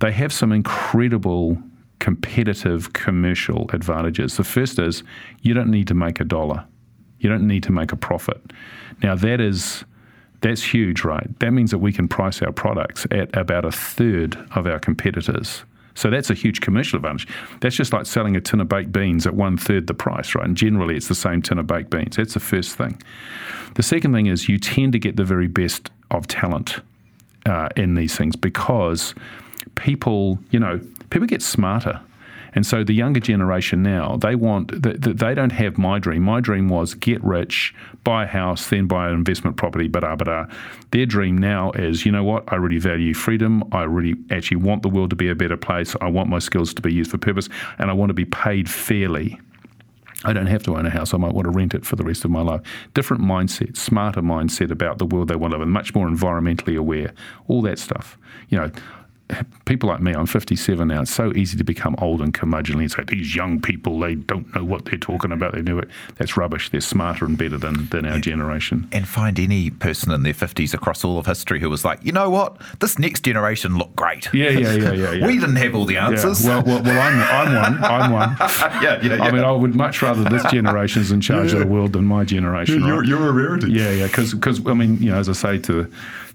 They 0.00 0.10
have 0.12 0.32
some 0.32 0.52
incredible 0.52 1.58
competitive 2.00 2.92
commercial 2.92 3.70
advantages. 3.72 4.36
The 4.36 4.44
first 4.44 4.78
is 4.78 5.02
you 5.42 5.54
don't 5.54 5.70
need 5.70 5.86
to 5.88 5.94
make 5.94 6.20
a 6.20 6.24
dollar. 6.24 6.64
You 7.20 7.28
don't 7.28 7.46
need 7.46 7.62
to 7.64 7.72
make 7.72 7.92
a 7.92 7.96
profit. 7.96 8.40
Now 9.02 9.14
that 9.14 9.40
is 9.40 9.84
that's 10.40 10.62
huge, 10.62 11.04
right? 11.04 11.38
That 11.40 11.52
means 11.52 11.70
that 11.70 11.78
we 11.78 11.92
can 11.92 12.08
price 12.08 12.40
our 12.40 12.52
products 12.52 13.06
at 13.10 13.34
about 13.36 13.66
a 13.66 13.70
third 13.70 14.36
of 14.54 14.66
our 14.66 14.78
competitors. 14.78 15.64
So 15.94 16.08
that's 16.08 16.30
a 16.30 16.34
huge 16.34 16.62
commercial 16.62 16.96
advantage. 16.96 17.28
That's 17.60 17.76
just 17.76 17.92
like 17.92 18.06
selling 18.06 18.36
a 18.36 18.40
tin 18.40 18.60
of 18.60 18.68
baked 18.68 18.90
beans 18.90 19.26
at 19.26 19.34
one 19.34 19.58
third 19.58 19.86
the 19.86 19.92
price, 19.92 20.34
right? 20.34 20.46
And 20.46 20.56
generally 20.56 20.96
it's 20.96 21.08
the 21.08 21.14
same 21.14 21.42
tin 21.42 21.58
of 21.58 21.66
baked 21.66 21.90
beans. 21.90 22.16
That's 22.16 22.34
the 22.34 22.40
first 22.40 22.76
thing. 22.76 23.00
The 23.74 23.82
second 23.82 24.14
thing 24.14 24.26
is 24.26 24.48
you 24.48 24.58
tend 24.58 24.92
to 24.94 24.98
get 24.98 25.16
the 25.16 25.24
very 25.24 25.48
best 25.48 25.90
of 26.10 26.26
talent 26.26 26.78
uh, 27.44 27.68
in 27.76 27.94
these 27.94 28.16
things 28.16 28.34
because 28.34 29.14
people, 29.74 30.38
you 30.50 30.58
know, 30.58 30.80
people 31.10 31.26
get 31.26 31.42
smarter. 31.42 32.00
And 32.52 32.66
so 32.66 32.82
the 32.82 32.92
younger 32.92 33.20
generation 33.20 33.82
now, 33.82 34.16
they 34.16 34.34
want, 34.34 34.82
that 34.82 35.18
they 35.18 35.34
don't 35.34 35.52
have 35.52 35.78
my 35.78 35.98
dream. 35.98 36.22
My 36.22 36.40
dream 36.40 36.68
was 36.68 36.94
get 36.94 37.22
rich, 37.22 37.72
buy 38.02 38.24
a 38.24 38.26
house, 38.26 38.68
then 38.68 38.86
buy 38.86 39.08
an 39.08 39.14
investment 39.14 39.56
property, 39.56 39.86
but 39.86 40.02
but 40.18 40.50
Their 40.90 41.06
dream 41.06 41.38
now 41.38 41.70
is, 41.72 42.04
you 42.04 42.10
know 42.10 42.24
what, 42.24 42.52
I 42.52 42.56
really 42.56 42.78
value 42.78 43.14
freedom. 43.14 43.62
I 43.72 43.84
really 43.84 44.16
actually 44.30 44.56
want 44.56 44.82
the 44.82 44.88
world 44.88 45.10
to 45.10 45.16
be 45.16 45.28
a 45.28 45.34
better 45.36 45.56
place. 45.56 45.94
I 46.00 46.08
want 46.08 46.28
my 46.28 46.40
skills 46.40 46.74
to 46.74 46.82
be 46.82 46.92
used 46.92 47.12
for 47.12 47.18
purpose, 47.18 47.48
and 47.78 47.88
I 47.88 47.92
want 47.92 48.10
to 48.10 48.14
be 48.14 48.24
paid 48.24 48.68
fairly. 48.68 49.40
I 50.24 50.32
don't 50.34 50.46
have 50.46 50.62
to 50.64 50.76
own 50.76 50.84
a 50.84 50.90
house. 50.90 51.14
I 51.14 51.16
might 51.16 51.32
want 51.32 51.46
to 51.46 51.50
rent 51.50 51.72
it 51.72 51.86
for 51.86 51.96
the 51.96 52.04
rest 52.04 52.24
of 52.24 52.30
my 52.30 52.42
life. 52.42 52.60
Different 52.92 53.22
mindset, 53.22 53.76
smarter 53.76 54.20
mindset 54.20 54.70
about 54.70 54.98
the 54.98 55.06
world 55.06 55.28
they 55.28 55.36
want 55.36 55.52
to 55.52 55.58
live 55.58 55.66
in, 55.66 55.72
much 55.72 55.94
more 55.94 56.08
environmentally 56.08 56.76
aware, 56.76 57.14
all 57.48 57.62
that 57.62 57.78
stuff. 57.78 58.18
You 58.48 58.58
know, 58.58 58.70
people 59.64 59.88
like 59.88 60.00
me, 60.00 60.12
I'm 60.12 60.26
57 60.26 60.88
now. 60.88 61.02
It's 61.02 61.10
so 61.10 61.32
easy 61.34 61.56
to 61.56 61.64
become 61.64 61.94
old 61.98 62.20
and 62.20 62.32
curmudgeonly 62.32 62.80
and 62.80 62.90
say 62.90 63.04
these 63.06 63.34
young 63.34 63.60
people, 63.60 63.98
they 64.00 64.14
don't 64.14 64.54
know 64.54 64.64
what 64.64 64.84
they're 64.84 64.98
talking 64.98 65.32
about. 65.32 65.54
They 65.54 65.62
do 65.62 65.78
it. 65.78 65.88
That's 66.16 66.36
rubbish. 66.36 66.70
They're 66.70 66.80
smarter 66.80 67.24
and 67.24 67.36
better 67.36 67.58
than, 67.58 67.86
than 67.86 68.06
our 68.06 68.18
generation. 68.18 68.88
And 68.92 69.06
find 69.06 69.38
any 69.38 69.70
person 69.70 70.12
in 70.12 70.22
their 70.22 70.34
50s 70.34 70.74
across 70.74 71.04
all 71.04 71.18
of 71.18 71.26
history 71.26 71.60
who 71.60 71.70
was 71.70 71.84
like, 71.84 72.04
you 72.04 72.12
know 72.12 72.30
what, 72.30 72.60
this 72.80 72.98
next 72.98 73.22
generation 73.22 73.78
looked 73.78 73.96
great. 73.96 74.28
Yeah, 74.32 74.50
yeah, 74.50 74.72
yeah, 74.72 74.92
yeah. 74.92 75.12
yeah. 75.12 75.26
we 75.26 75.38
didn't 75.38 75.56
have 75.56 75.74
all 75.74 75.84
the 75.84 75.96
answers. 75.96 76.44
Yeah. 76.44 76.62
Well, 76.62 76.82
well, 76.82 76.82
well, 76.82 77.00
I'm, 77.00 77.48
I'm 77.48 77.72
one. 77.72 77.84
I'm 77.84 78.10
one. 78.12 78.36
yeah, 78.82 79.00
yeah, 79.02 79.16
yeah. 79.16 79.22
I 79.22 79.30
mean, 79.30 79.44
I 79.44 79.52
would 79.52 79.74
much 79.74 80.02
rather 80.02 80.24
this 80.24 80.44
generation 80.50 81.02
is 81.02 81.12
in 81.12 81.20
charge 81.20 81.52
yeah. 81.52 81.60
of 81.60 81.66
the 81.66 81.72
world 81.72 81.92
than 81.92 82.04
my 82.04 82.24
generation. 82.24 82.84
You're, 82.84 83.00
right? 83.00 83.08
you're 83.08 83.28
a 83.28 83.32
rarity. 83.32 83.72
Yeah, 83.72 83.90
yeah. 83.90 84.06
Because, 84.06 84.66
I 84.66 84.74
mean, 84.74 84.98
you 84.98 85.10
know, 85.10 85.18
as 85.18 85.28
I 85.28 85.32
say 85.32 85.58
to 85.58 85.90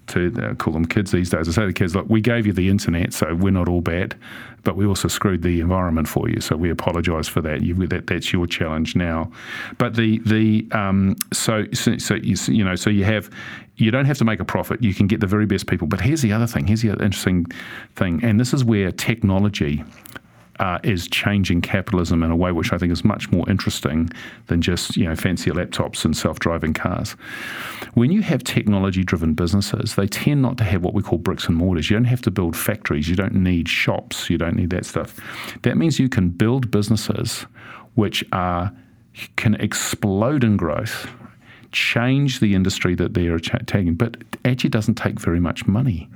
to 0.08 0.32
uh, 0.42 0.54
call 0.54 0.72
them 0.72 0.84
kids 0.84 1.10
these 1.10 1.30
days. 1.30 1.48
I 1.48 1.52
say 1.52 1.66
to 1.66 1.72
kids, 1.72 1.94
look, 1.94 2.06
we 2.08 2.20
gave 2.20 2.46
you 2.46 2.52
the 2.52 2.68
internet, 2.68 3.12
so 3.12 3.34
we're 3.34 3.50
not 3.50 3.68
all 3.68 3.80
bad, 3.80 4.16
but 4.62 4.76
we 4.76 4.86
also 4.86 5.08
screwed 5.08 5.42
the 5.42 5.60
environment 5.60 6.08
for 6.08 6.28
you. 6.28 6.40
So 6.40 6.56
we 6.56 6.70
apologise 6.70 7.28
for 7.28 7.40
that. 7.42 7.62
You, 7.62 7.74
that. 7.86 8.06
That's 8.06 8.32
your 8.32 8.46
challenge 8.46 8.96
now. 8.96 9.30
But 9.78 9.94
the 9.94 10.18
the 10.20 10.66
um, 10.72 11.16
so 11.32 11.64
so, 11.72 11.98
so 11.98 12.14
you, 12.14 12.36
you 12.48 12.64
know 12.64 12.76
so 12.76 12.90
you 12.90 13.04
have 13.04 13.30
you 13.76 13.90
don't 13.90 14.06
have 14.06 14.18
to 14.18 14.24
make 14.24 14.40
a 14.40 14.44
profit. 14.44 14.82
You 14.82 14.94
can 14.94 15.06
get 15.06 15.20
the 15.20 15.26
very 15.26 15.46
best 15.46 15.66
people. 15.66 15.86
But 15.86 16.00
here's 16.00 16.22
the 16.22 16.32
other 16.32 16.46
thing. 16.46 16.66
Here's 16.66 16.82
the 16.82 16.90
other 16.90 17.04
interesting 17.04 17.46
thing, 17.94 18.22
and 18.24 18.40
this 18.40 18.52
is 18.54 18.64
where 18.64 18.90
technology 18.90 19.84
uh, 20.58 20.78
is 20.82 21.08
changing 21.08 21.60
capitalism 21.60 22.22
in 22.22 22.30
a 22.30 22.36
way 22.36 22.52
which 22.52 22.72
I 22.72 22.78
think 22.78 22.92
is 22.92 23.04
much 23.04 23.30
more 23.30 23.48
interesting 23.48 24.10
than 24.46 24.62
just 24.62 24.96
you 24.96 25.04
know 25.04 25.16
fancy 25.16 25.50
laptops 25.50 26.04
and 26.04 26.16
self-driving 26.16 26.74
cars. 26.74 27.12
When 27.94 28.10
you 28.10 28.22
have 28.22 28.44
technology-driven 28.44 29.34
businesses, 29.34 29.94
they 29.94 30.06
tend 30.06 30.42
not 30.42 30.58
to 30.58 30.64
have 30.64 30.82
what 30.82 30.94
we 30.94 31.02
call 31.02 31.18
bricks 31.18 31.46
and 31.46 31.56
mortars. 31.56 31.90
You 31.90 31.96
don't 31.96 32.04
have 32.04 32.22
to 32.22 32.30
build 32.30 32.56
factories. 32.56 33.08
You 33.08 33.16
don't 33.16 33.34
need 33.34 33.68
shops. 33.68 34.30
You 34.30 34.38
don't 34.38 34.56
need 34.56 34.70
that 34.70 34.86
stuff. 34.86 35.18
That 35.62 35.76
means 35.76 35.98
you 35.98 36.08
can 36.08 36.30
build 36.30 36.70
businesses 36.70 37.46
which 37.94 38.24
are 38.32 38.72
can 39.36 39.54
explode 39.54 40.44
in 40.44 40.56
growth, 40.56 41.08
change 41.72 42.40
the 42.40 42.54
industry 42.54 42.94
that 42.94 43.14
they're 43.14 43.38
taking, 43.38 43.94
but 43.94 44.16
actually 44.44 44.70
doesn't 44.70 44.94
take 44.96 45.18
very 45.18 45.40
much 45.40 45.66
money. 45.66 46.08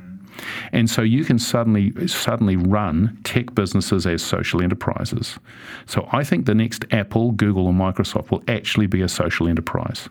And 0.73 0.89
so 0.89 1.03
you 1.03 1.25
can 1.25 1.39
suddenly 1.39 2.07
suddenly 2.07 2.57
run 2.57 3.19
tech 3.25 3.55
businesses 3.55 4.07
as 4.07 4.23
social 4.23 4.63
enterprises. 4.63 5.39
So 5.87 6.09
I 6.13 6.25
think 6.25 6.47
the 6.47 6.55
next 6.55 6.85
Apple, 6.91 7.33
Google, 7.33 7.67
or 7.67 7.73
Microsoft 7.73 8.31
will 8.31 8.43
actually 8.49 8.87
be 8.87 9.03
a 9.03 9.09
social 9.09 9.49
enterprise. 9.49 10.09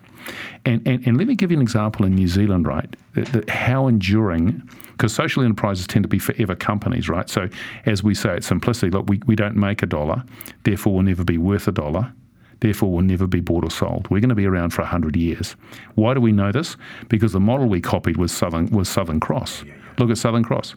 And, 0.65 0.85
and, 0.87 1.05
and 1.07 1.17
let 1.17 1.27
me 1.27 1.35
give 1.35 1.51
you 1.51 1.57
an 1.57 1.61
example 1.61 2.05
in 2.05 2.15
New 2.15 2.27
Zealand, 2.27 2.67
right? 2.67 2.93
That, 3.13 3.27
that 3.27 3.49
how 3.49 3.87
enduring, 3.87 4.67
because 4.91 5.13
social 5.13 5.43
enterprises 5.43 5.87
tend 5.87 6.03
to 6.03 6.09
be 6.09 6.19
forever 6.19 6.55
companies, 6.55 7.09
right? 7.09 7.29
So 7.29 7.47
as 7.85 8.03
we 8.03 8.13
say, 8.13 8.31
at 8.31 8.43
simplicity. 8.43 8.91
Look, 8.91 9.09
we, 9.09 9.21
we 9.25 9.35
don't 9.35 9.55
make 9.55 9.81
a 9.81 9.85
dollar, 9.85 10.23
therefore 10.63 10.93
we'll 10.93 11.03
never 11.03 11.23
be 11.23 11.37
worth 11.37 11.67
a 11.67 11.71
dollar 11.71 12.13
therefore 12.61 12.91
will 12.91 13.01
never 13.01 13.27
be 13.27 13.39
bought 13.39 13.63
or 13.63 13.71
sold. 13.71 14.09
We're 14.09 14.19
going 14.19 14.29
to 14.29 14.35
be 14.35 14.45
around 14.45 14.71
for 14.71 14.81
100 14.81 15.15
years. 15.15 15.55
Why 15.95 16.13
do 16.13 16.21
we 16.21 16.31
know 16.31 16.51
this? 16.51 16.77
Because 17.07 17.31
the 17.31 17.39
model 17.39 17.67
we 17.67 17.81
copied 17.81 18.17
was 18.17 18.31
Southern, 18.31 18.67
was 18.67 18.89
Southern 18.89 19.19
Cross. 19.19 19.63
Look 19.99 20.09
at 20.09 20.17
Southern 20.17 20.43
Cross. 20.43 20.75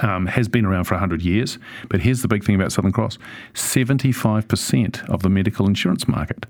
Um, 0.00 0.26
has 0.26 0.48
been 0.48 0.64
around 0.64 0.84
for 0.84 0.94
100 0.94 1.22
years, 1.22 1.58
but 1.88 2.00
here's 2.00 2.22
the 2.22 2.26
big 2.26 2.42
thing 2.42 2.56
about 2.56 2.72
Southern 2.72 2.90
Cross 2.90 3.18
75% 3.52 5.08
of 5.08 5.22
the 5.22 5.28
medical 5.28 5.68
insurance 5.68 6.08
market. 6.08 6.46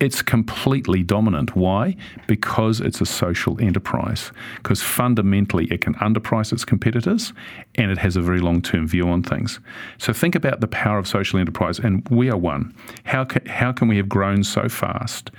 It's 0.00 0.22
completely 0.22 1.02
dominant. 1.02 1.54
Why? 1.54 1.94
Because 2.26 2.80
it's 2.80 3.02
a 3.02 3.06
social 3.06 3.60
enterprise. 3.60 4.32
Because 4.56 4.82
fundamentally, 4.82 5.66
it 5.66 5.82
can 5.82 5.94
underprice 5.96 6.52
its 6.52 6.64
competitors 6.64 7.34
and 7.74 7.90
it 7.90 7.98
has 7.98 8.16
a 8.16 8.22
very 8.22 8.40
long 8.40 8.62
term 8.62 8.88
view 8.88 9.08
on 9.08 9.22
things. 9.22 9.60
So 9.98 10.14
think 10.14 10.34
about 10.34 10.60
the 10.60 10.68
power 10.68 10.98
of 10.98 11.06
social 11.06 11.38
enterprise, 11.38 11.78
and 11.78 12.06
we 12.08 12.30
are 12.30 12.36
one. 12.36 12.74
How 13.04 13.24
can, 13.24 13.44
how 13.44 13.72
can 13.72 13.88
we 13.88 13.98
have 13.98 14.08
grown 14.08 14.42
so 14.42 14.68
fast 14.70 15.30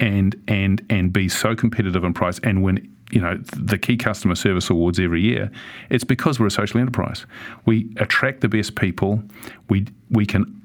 and, 0.00 0.34
and, 0.48 0.84
and 0.90 1.12
be 1.12 1.28
so 1.28 1.54
competitive 1.54 2.02
in 2.02 2.12
price 2.12 2.40
and 2.42 2.64
win 2.64 2.92
you 3.10 3.20
know 3.20 3.36
the 3.56 3.78
key 3.78 3.96
customer 3.96 4.34
service 4.34 4.70
awards 4.70 4.98
every 4.98 5.20
year 5.20 5.50
it's 5.90 6.04
because 6.04 6.38
we're 6.38 6.46
a 6.46 6.50
social 6.50 6.80
enterprise. 6.80 7.26
We 7.66 7.92
attract 7.96 8.40
the 8.40 8.48
best 8.48 8.76
people. 8.76 9.22
We 9.68 9.86
we 10.10 10.26
can 10.26 10.56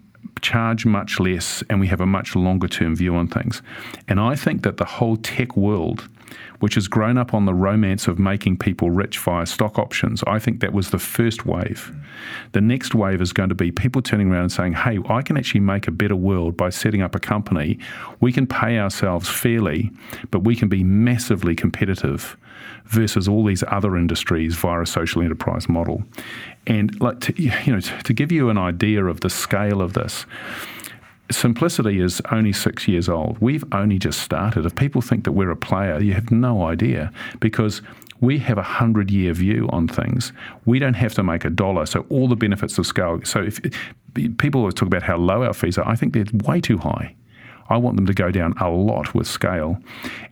charge 0.41 0.85
much 0.85 1.19
less 1.19 1.63
and 1.69 1.79
we 1.79 1.87
have 1.87 2.01
a 2.01 2.05
much 2.05 2.35
longer 2.35 2.67
term 2.67 2.95
view 2.95 3.15
on 3.15 3.27
things. 3.27 3.61
And 4.07 4.19
i 4.19 4.35
think 4.35 4.63
that 4.63 4.77
the 4.77 4.85
whole 4.85 5.17
tech 5.17 5.55
world 5.55 6.07
which 6.59 6.75
has 6.75 6.87
grown 6.87 7.17
up 7.17 7.33
on 7.33 7.45
the 7.45 7.53
romance 7.53 8.07
of 8.07 8.19
making 8.19 8.57
people 8.57 8.89
rich 8.89 9.17
via 9.19 9.45
stock 9.45 9.77
options. 9.77 10.23
I 10.27 10.39
think 10.39 10.59
that 10.61 10.73
was 10.73 10.89
the 10.89 10.99
first 10.99 11.45
wave. 11.45 11.95
The 12.53 12.61
next 12.61 12.95
wave 12.95 13.21
is 13.21 13.33
going 13.33 13.49
to 13.49 13.55
be 13.55 13.71
people 13.71 14.01
turning 14.01 14.31
around 14.31 14.43
and 14.43 14.51
saying, 14.51 14.73
hey, 14.73 14.99
I 15.07 15.21
can 15.21 15.37
actually 15.37 15.61
make 15.61 15.87
a 15.87 15.91
better 15.91 16.15
world 16.15 16.57
by 16.57 16.69
setting 16.69 17.01
up 17.01 17.15
a 17.15 17.19
company. 17.19 17.77
We 18.19 18.31
can 18.31 18.47
pay 18.47 18.79
ourselves 18.79 19.29
fairly, 19.29 19.91
but 20.31 20.39
we 20.39 20.55
can 20.55 20.69
be 20.69 20.83
massively 20.83 21.55
competitive 21.55 22.37
versus 22.85 23.27
all 23.27 23.43
these 23.43 23.63
other 23.67 23.97
industries 23.97 24.55
via 24.55 24.81
a 24.81 24.85
social 24.85 25.21
enterprise 25.21 25.67
model. 25.67 26.03
And 26.67 26.99
like 27.01 27.19
to, 27.21 27.41
you 27.41 27.73
know, 27.73 27.79
to 27.79 28.13
give 28.13 28.31
you 28.31 28.49
an 28.49 28.57
idea 28.57 29.05
of 29.05 29.21
the 29.21 29.29
scale 29.29 29.81
of 29.81 29.93
this, 29.93 30.25
Simplicity 31.31 31.99
is 31.99 32.21
only 32.31 32.53
six 32.53 32.87
years 32.87 33.09
old. 33.09 33.37
We've 33.39 33.63
only 33.71 33.97
just 33.97 34.19
started. 34.21 34.65
If 34.65 34.75
people 34.75 35.01
think 35.01 35.23
that 35.23 35.31
we're 35.31 35.49
a 35.49 35.55
player, 35.55 35.99
you 35.99 36.13
have 36.13 36.31
no 36.31 36.63
idea 36.63 37.11
because 37.39 37.81
we 38.21 38.37
have 38.39 38.57
a 38.57 38.63
hundred 38.63 39.09
year 39.09 39.33
view 39.33 39.67
on 39.71 39.87
things. 39.87 40.31
We 40.65 40.79
don't 40.79 40.93
have 40.93 41.13
to 41.15 41.23
make 41.23 41.43
a 41.43 41.49
dollar. 41.49 41.85
So 41.85 42.05
all 42.09 42.27
the 42.27 42.35
benefits 42.35 42.77
of 42.77 42.85
scale. 42.85 43.21
So 43.23 43.41
if 43.41 43.59
people 44.37 44.61
always 44.61 44.75
talk 44.75 44.87
about 44.87 45.03
how 45.03 45.17
low 45.17 45.43
our 45.43 45.53
fees 45.53 45.77
are, 45.77 45.87
I 45.87 45.95
think 45.95 46.13
they're 46.13 46.25
way 46.43 46.61
too 46.61 46.77
high. 46.77 47.15
I 47.67 47.77
want 47.77 47.95
them 47.95 48.05
to 48.05 48.13
go 48.13 48.29
down 48.29 48.53
a 48.59 48.69
lot 48.69 49.15
with 49.15 49.25
scale. 49.27 49.77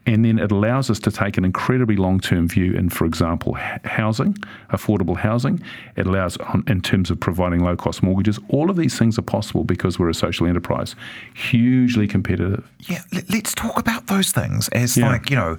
And 0.05 0.23
then 0.23 0.37
it 0.37 0.51
allows 0.51 0.89
us 0.89 0.99
to 0.99 1.11
take 1.11 1.37
an 1.37 1.45
incredibly 1.45 1.95
long 1.95 2.19
term 2.19 2.47
view 2.47 2.73
in, 2.73 2.89
for 2.89 3.05
example, 3.05 3.53
housing, 3.85 4.33
affordable 4.71 5.17
housing. 5.17 5.61
It 5.95 6.05
allows, 6.05 6.37
in 6.67 6.81
terms 6.81 7.09
of 7.09 7.19
providing 7.19 7.61
low 7.63 7.75
cost 7.75 8.03
mortgages, 8.03 8.39
all 8.49 8.69
of 8.69 8.75
these 8.75 8.97
things 8.99 9.17
are 9.17 9.23
possible 9.23 9.63
because 9.63 9.97
we're 9.97 10.09
a 10.09 10.13
social 10.13 10.45
enterprise, 10.45 10.95
hugely 11.33 12.07
competitive. 12.07 12.69
Yeah, 12.81 13.01
let's 13.29 13.53
talk 13.55 13.79
about 13.79 14.07
those 14.07 14.31
things 14.31 14.69
as 14.69 14.95
yeah. 14.97 15.09
like, 15.09 15.29
you 15.29 15.35
know, 15.35 15.57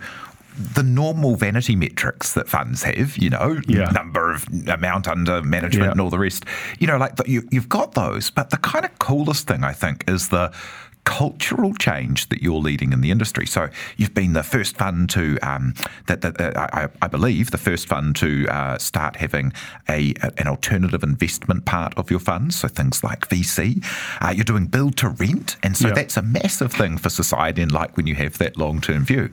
the 0.57 0.85
normal 0.85 1.35
vanity 1.35 1.75
metrics 1.75 2.35
that 2.35 2.49
funds 2.49 2.85
have, 2.85 3.17
you 3.17 3.29
know, 3.29 3.61
Yeah. 3.67 3.87
number 3.91 4.31
of 4.33 4.47
amount 4.69 5.09
under 5.09 5.43
management 5.43 5.87
Yeah. 5.87 5.91
and 5.91 6.01
all 6.01 6.11
the 6.11 6.19
rest, 6.19 6.45
you 6.79 6.87
know, 6.87 6.97
like 6.97 7.17
the, 7.17 7.25
you, 7.29 7.43
you've 7.51 7.69
got 7.69 7.95
those. 7.95 8.31
But 8.31 8.51
the 8.51 8.59
kind 8.59 8.85
of 8.85 8.97
coolest 9.01 9.49
thing, 9.49 9.65
I 9.65 9.73
think, 9.73 10.05
is 10.07 10.29
the 10.29 10.53
cultural 11.05 11.75
change 11.75 12.29
that 12.31 12.43
you're 12.43 12.59
leading 12.61 12.93
in 12.93 13.01
the 13.01 13.11
industry. 13.11 13.47
So 13.47 13.69
you've 13.97 14.15
been 14.15 14.33
the 14.33 14.43
first 14.43 14.77
fund 14.77 15.11
to, 15.11 15.39
um, 15.43 15.75
that, 16.07 16.23
that 16.23 16.41
uh, 16.41 16.67
I, 16.73 16.89
I 17.03 17.07
believe, 17.09 17.51
the 17.51 17.59
first 17.59 17.87
fund 17.87 18.17
to 18.17 18.47
uh, 18.49 18.79
start 18.79 19.17
having 19.17 19.53
a 19.89 20.15
an 20.39 20.49
alternative 20.49 21.03
investment 21.03 21.65
part 21.67 21.95
of 21.97 22.11
your 22.11 22.21
funds. 22.21 22.57
So 22.57 22.69
things 22.69 23.05
like 23.05 23.29
VC. 23.29 23.85
Uh, 24.21 24.31
you're 24.31 24.45
doing 24.45 24.67
build 24.67 24.97
to 24.99 25.09
rent, 25.11 25.57
and 25.63 25.77
so 25.77 25.89
Yeah. 25.89 25.95
that's 25.95 26.17
a 26.17 26.23
massive 26.23 26.73
thing 26.73 26.97
for 26.99 27.11
society. 27.11 27.63
And 27.63 27.71
like 27.73 27.97
when 27.97 28.07
you 28.07 28.15
have 28.17 28.39
that 28.39 28.57
long 28.57 28.81
term 28.81 29.05
view, 29.05 29.29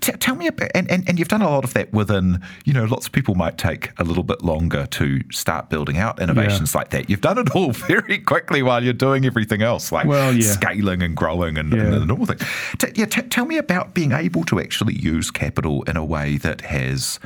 T- 0.00 0.12
tell 0.12 0.34
me 0.34 0.46
about, 0.48 0.70
and, 0.74 0.90
and 0.90 1.08
and 1.08 1.18
you've 1.18 1.28
done 1.28 1.42
a 1.42 1.48
lot 1.50 1.64
of 1.64 1.72
that 1.74 1.92
within. 1.92 2.40
You 2.64 2.72
know, 2.72 2.84
lots 2.84 3.06
of 3.06 3.12
people 3.12 3.34
might 3.34 3.58
take 3.58 3.90
a 3.98 4.04
little 4.04 4.22
bit 4.24 4.42
longer 4.42 4.86
to 4.86 5.20
start 5.30 5.70
building 5.70 5.98
out 5.98 6.20
innovations 6.20 6.74
like 6.74 6.90
that. 6.90 7.08
You've 7.08 7.20
done 7.20 7.38
it 7.38 7.54
all 7.54 7.70
very 7.92 8.18
quickly 8.18 8.62
while 8.62 8.82
you're 8.82 8.92
doing 8.92 9.24
everything 9.24 9.62
else, 9.62 9.92
like 9.92 10.06
Well, 10.06 10.32
yeah. 10.34 10.42
scaling 10.50 11.02
and 11.02 11.11
growing 11.14 11.56
and, 11.58 11.72
Yeah. 11.72 11.80
and 11.82 11.92
the 11.94 12.06
normal 12.06 12.26
thing. 12.26 12.38
T- 12.78 12.88
yeah, 12.94 13.06
t- 13.06 13.22
tell 13.22 13.44
me 13.46 13.56
about 13.58 13.94
being 13.94 14.12
able 14.12 14.44
to 14.44 14.60
actually 14.60 14.94
use 14.94 15.30
capital 15.30 15.82
in 15.84 15.96
a 15.96 16.04
way 16.04 16.36
that 16.38 16.62
has 16.62 17.18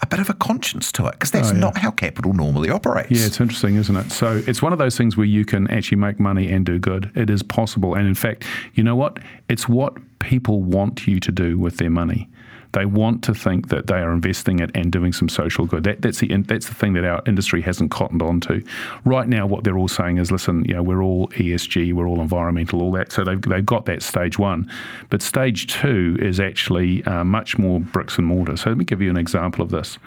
a 0.00 0.06
bit 0.06 0.18
of 0.18 0.28
a 0.28 0.34
conscience 0.34 0.90
to 0.90 1.06
it, 1.06 1.12
because 1.12 1.30
that's 1.30 1.50
Oh, 1.50 1.54
yeah. 1.54 1.60
not 1.60 1.78
how 1.78 1.92
capital 1.92 2.32
normally 2.32 2.70
operates. 2.70 3.10
Yeah, 3.12 3.26
it's 3.26 3.40
interesting, 3.40 3.76
isn't 3.76 3.94
it? 3.96 4.10
So 4.10 4.42
it's 4.48 4.60
one 4.60 4.72
of 4.72 4.78
those 4.80 4.96
things 4.96 5.16
where 5.16 5.26
you 5.26 5.44
can 5.44 5.70
actually 5.70 5.98
make 5.98 6.18
money 6.18 6.50
and 6.50 6.66
do 6.66 6.78
good. 6.80 7.10
It 7.14 7.30
is 7.30 7.42
possible. 7.44 7.94
And 7.94 8.08
in 8.08 8.14
fact, 8.16 8.44
you 8.74 8.82
know 8.82 8.96
what? 8.96 9.20
It's 9.48 9.68
what 9.68 9.96
people 10.18 10.60
want 10.62 11.06
you 11.06 11.20
to 11.20 11.30
do 11.30 11.56
with 11.56 11.76
their 11.76 11.90
money. 11.90 12.28
They 12.72 12.86
want 12.86 13.22
to 13.24 13.34
think 13.34 13.68
that 13.68 13.86
they 13.86 13.96
are 13.96 14.12
investing 14.12 14.60
it 14.60 14.70
and 14.74 14.90
doing 14.90 15.12
some 15.12 15.28
social 15.28 15.66
good. 15.66 15.84
That, 15.84 16.02
that's 16.02 16.20
the 16.20 16.28
that's 16.42 16.68
the 16.68 16.74
thing 16.74 16.94
that 16.94 17.04
our 17.04 17.22
industry 17.26 17.60
hasn't 17.62 17.90
cottoned 17.90 18.22
on 18.22 18.40
to. 18.42 18.64
Right 19.04 19.28
now, 19.28 19.46
what 19.46 19.64
they're 19.64 19.78
all 19.78 19.88
saying 19.88 20.18
is, 20.18 20.30
listen, 20.32 20.64
you 20.64 20.74
know, 20.74 20.82
we're 20.82 21.02
all 21.02 21.28
ESG, 21.28 21.92
we're 21.92 22.08
all 22.08 22.20
environmental, 22.20 22.82
all 22.82 22.92
that. 22.92 23.12
So 23.12 23.24
they've, 23.24 23.40
they've 23.42 23.64
got 23.64 23.86
that 23.86 24.02
stage 24.02 24.38
one, 24.38 24.70
but 25.10 25.22
stage 25.22 25.66
two 25.66 26.16
is 26.20 26.40
actually 26.40 27.04
uh, 27.04 27.24
much 27.24 27.58
more 27.58 27.80
bricks 27.80 28.18
and 28.18 28.26
mortar. 28.26 28.56
So 28.56 28.70
let 28.70 28.78
me 28.78 28.84
give 28.84 29.02
you 29.02 29.10
an 29.10 29.16
example 29.16 29.62
of 29.62 29.70
this. 29.70 29.98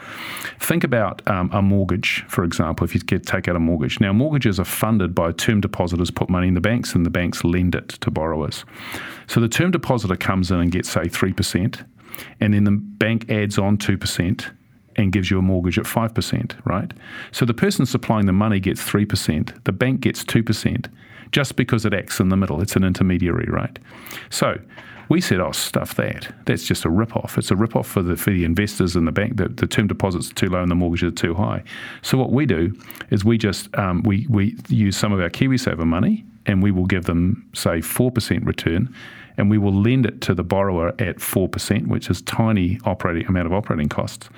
Think 0.59 0.83
about 0.83 1.21
um, 1.27 1.49
a 1.53 1.61
mortgage, 1.61 2.25
for 2.27 2.43
example, 2.43 2.85
if 2.85 2.95
you 2.95 3.01
get 3.01 3.25
take 3.25 3.47
out 3.47 3.55
a 3.55 3.59
mortgage. 3.59 3.99
Now, 3.99 4.13
mortgages 4.13 4.59
are 4.59 4.65
funded 4.65 5.13
by 5.13 5.31
term 5.31 5.61
depositors 5.61 6.11
put 6.11 6.29
money 6.29 6.47
in 6.47 6.53
the 6.53 6.61
banks, 6.61 6.95
and 6.95 7.05
the 7.05 7.09
banks 7.09 7.43
lend 7.43 7.75
it 7.75 7.89
to 7.89 8.11
borrowers. 8.11 8.65
So 9.27 9.39
the 9.39 9.49
term 9.49 9.71
depositor 9.71 10.15
comes 10.15 10.51
in 10.51 10.59
and 10.59 10.71
gets 10.71 10.89
say 10.89 11.07
three 11.07 11.33
percent, 11.33 11.83
and 12.39 12.53
then 12.53 12.63
the 12.63 12.71
bank 12.71 13.29
adds 13.29 13.57
on 13.57 13.77
two 13.77 13.97
percent 13.97 14.49
and 14.95 15.11
gives 15.11 15.29
you 15.29 15.39
a 15.39 15.41
mortgage 15.41 15.77
at 15.77 15.85
5%, 15.85 16.55
right? 16.65 16.93
So 17.31 17.45
the 17.45 17.53
person 17.53 17.85
supplying 17.85 18.25
the 18.25 18.33
money 18.33 18.59
gets 18.59 18.81
3%, 18.81 19.63
the 19.65 19.71
bank 19.71 20.01
gets 20.01 20.23
2%, 20.23 20.89
just 21.31 21.55
because 21.55 21.85
it 21.85 21.93
acts 21.93 22.19
in 22.19 22.29
the 22.29 22.37
middle. 22.37 22.61
It's 22.61 22.75
an 22.75 22.83
intermediary, 22.83 23.47
right? 23.49 23.77
So 24.29 24.57
we 25.09 25.21
said, 25.21 25.39
oh, 25.39 25.51
stuff 25.51 25.95
that. 25.95 26.33
That's 26.45 26.65
just 26.65 26.85
a 26.85 26.89
rip-off. 26.89 27.37
It's 27.37 27.51
a 27.51 27.55
rip-off 27.55 27.87
for 27.87 28.01
the, 28.01 28.15
for 28.15 28.31
the 28.31 28.43
investors 28.43 28.95
and 28.95 29.07
the 29.07 29.11
bank. 29.11 29.37
The, 29.37 29.49
the 29.49 29.67
term 29.67 29.87
deposits 29.87 30.31
are 30.31 30.33
too 30.33 30.47
low 30.47 30.61
and 30.61 30.71
the 30.71 30.75
mortgages 30.75 31.11
are 31.11 31.15
too 31.15 31.33
high. 31.33 31.63
So 32.01 32.17
what 32.17 32.31
we 32.31 32.45
do 32.45 32.73
is 33.11 33.23
we 33.25 33.37
just, 33.37 33.75
um, 33.77 34.01
we, 34.03 34.25
we 34.29 34.57
use 34.69 34.97
some 34.97 35.11
of 35.11 35.19
our 35.19 35.29
KiwiSaver 35.29 35.85
money 35.85 36.25
and 36.45 36.63
we 36.63 36.71
will 36.71 36.85
give 36.85 37.05
them, 37.05 37.47
say, 37.53 37.79
4% 37.79 38.45
return 38.45 38.93
and 39.37 39.49
we 39.49 39.57
will 39.57 39.73
lend 39.73 40.05
it 40.05 40.21
to 40.21 40.33
the 40.33 40.43
borrower 40.43 40.89
at 40.99 41.17
4%, 41.17 41.87
which 41.87 42.09
is 42.09 42.21
tiny 42.21 42.79
operating 42.85 43.27
amount 43.27 43.47
of 43.47 43.53
operating 43.53 43.89
costs. 43.89 44.29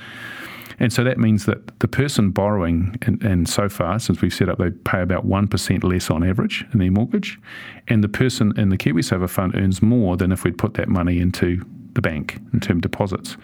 And 0.80 0.94
so 0.94 1.04
that 1.04 1.18
means 1.18 1.46
that 1.46 1.80
the 1.80 1.88
person 1.88 2.30
borrowing, 2.30 2.96
and, 3.02 3.22
and 3.24 3.50
so 3.50 3.68
far, 3.68 3.98
since 4.00 4.22
we've 4.22 4.34
set 4.34 4.48
up, 4.48 4.60
they 4.60 4.70
pay 4.70 5.02
about 5.02 5.26
1% 5.26 5.84
less 5.84 6.10
on 6.12 6.24
average 6.24 6.66
in 6.72 6.80
their 6.80 6.92
mortgage. 6.92 7.40
And 7.88 8.04
the 8.04 8.10
person 8.10 8.58
in 8.60 8.70
the 8.70 8.78
KiwiSaver 8.78 9.30
fund 9.30 9.56
earns 9.56 9.82
more 9.82 10.18
than 10.18 10.32
if 10.32 10.44
we'd 10.44 10.58
put 10.58 10.76
that 10.76 10.88
money 10.88 11.20
into 11.20 11.66
the 11.94 12.02
bank 12.02 12.40
in 12.54 12.60
term 12.60 12.80
deposits. 12.80 13.38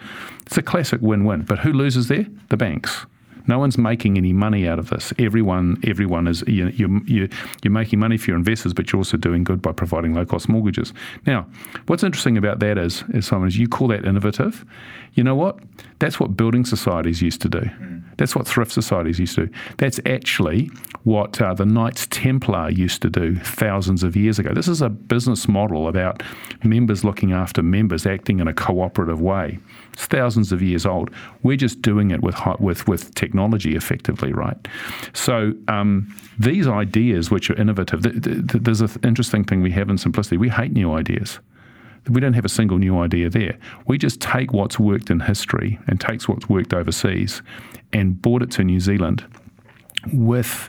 It's 0.46 0.56
a 0.56 0.62
classic 0.62 1.00
win 1.00 1.24
win. 1.24 1.42
But 1.42 1.58
who 1.58 1.72
loses 1.72 2.06
there? 2.06 2.26
The 2.50 2.56
banks. 2.56 3.04
No 3.46 3.58
one's 3.58 3.76
making 3.78 4.16
any 4.16 4.32
money 4.32 4.66
out 4.66 4.78
of 4.78 4.90
this. 4.90 5.12
Everyone, 5.18 5.78
everyone 5.86 6.26
is 6.26 6.42
you, 6.46 6.68
you, 6.68 7.00
you, 7.06 7.28
you're 7.62 7.72
making 7.72 7.98
money 7.98 8.16
for 8.16 8.30
your 8.30 8.36
investors, 8.38 8.72
but 8.72 8.92
you're 8.92 9.00
also 9.00 9.16
doing 9.16 9.44
good 9.44 9.60
by 9.60 9.72
providing 9.72 10.14
low 10.14 10.24
cost 10.24 10.48
mortgages. 10.48 10.92
Now, 11.26 11.46
what's 11.86 12.02
interesting 12.02 12.36
about 12.38 12.58
that 12.60 12.78
is, 12.78 13.04
is 13.12 13.26
Simon, 13.26 13.48
is 13.48 13.58
you 13.58 13.68
call 13.68 13.88
that 13.88 14.04
innovative. 14.04 14.64
You 15.14 15.24
know 15.24 15.34
what? 15.34 15.58
That's 16.00 16.18
what 16.18 16.36
building 16.36 16.64
societies 16.64 17.22
used 17.22 17.40
to 17.42 17.48
do. 17.48 17.70
That's 18.16 18.34
what 18.36 18.46
thrift 18.46 18.72
societies 18.72 19.18
used 19.18 19.34
to 19.36 19.46
do. 19.46 19.52
That's 19.78 20.00
actually 20.06 20.70
what 21.02 21.40
uh, 21.40 21.54
the 21.54 21.66
Knights 21.66 22.06
Templar 22.10 22.70
used 22.70 23.02
to 23.02 23.10
do 23.10 23.36
thousands 23.36 24.02
of 24.02 24.16
years 24.16 24.38
ago. 24.38 24.52
This 24.54 24.68
is 24.68 24.82
a 24.82 24.88
business 24.88 25.48
model 25.48 25.88
about 25.88 26.22
members 26.62 27.04
looking 27.04 27.32
after 27.32 27.62
members, 27.62 28.06
acting 28.06 28.40
in 28.40 28.48
a 28.48 28.54
cooperative 28.54 29.20
way. 29.20 29.58
It's 29.92 30.06
thousands 30.06 30.52
of 30.52 30.62
years 30.62 30.86
old. 30.86 31.10
We're 31.42 31.56
just 31.56 31.82
doing 31.82 32.10
it 32.10 32.22
with 32.22 32.36
with 32.58 32.86
with 32.88 33.14
technology, 33.14 33.74
effectively, 33.76 34.32
right? 34.32 34.56
So 35.12 35.52
um, 35.68 36.14
these 36.38 36.66
ideas, 36.66 37.30
which 37.30 37.50
are 37.50 37.54
innovative, 37.54 38.02
th- 38.02 38.22
th- 38.22 38.46
th- 38.48 38.64
there's 38.64 38.80
an 38.80 38.90
interesting 39.02 39.44
thing 39.44 39.62
we 39.62 39.72
have 39.72 39.90
in 39.90 39.98
simplicity. 39.98 40.36
We 40.36 40.48
hate 40.48 40.72
new 40.72 40.92
ideas. 40.92 41.40
We 42.08 42.20
don't 42.20 42.34
have 42.34 42.44
a 42.44 42.50
single 42.50 42.78
new 42.78 42.98
idea 42.98 43.30
there. 43.30 43.58
We 43.86 43.96
just 43.98 44.20
take 44.20 44.52
what's 44.52 44.78
worked 44.78 45.10
in 45.10 45.20
history 45.20 45.78
and 45.86 46.00
takes 46.00 46.28
what's 46.28 46.48
worked 46.48 46.74
overseas 46.74 47.42
and 47.92 48.20
brought 48.20 48.42
it 48.42 48.50
to 48.52 48.64
New 48.64 48.80
Zealand 48.80 49.24
with 50.12 50.68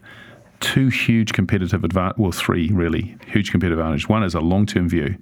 two 0.61 0.88
huge 0.88 1.33
competitive 1.33 1.83
advantage, 1.83 2.17
well, 2.17 2.31
three 2.31 2.69
really 2.69 3.17
huge 3.27 3.51
competitive 3.51 3.79
advantage. 3.79 4.07
One 4.07 4.23
is 4.23 4.33
a 4.33 4.39
long-term 4.39 4.89
view. 4.89 5.17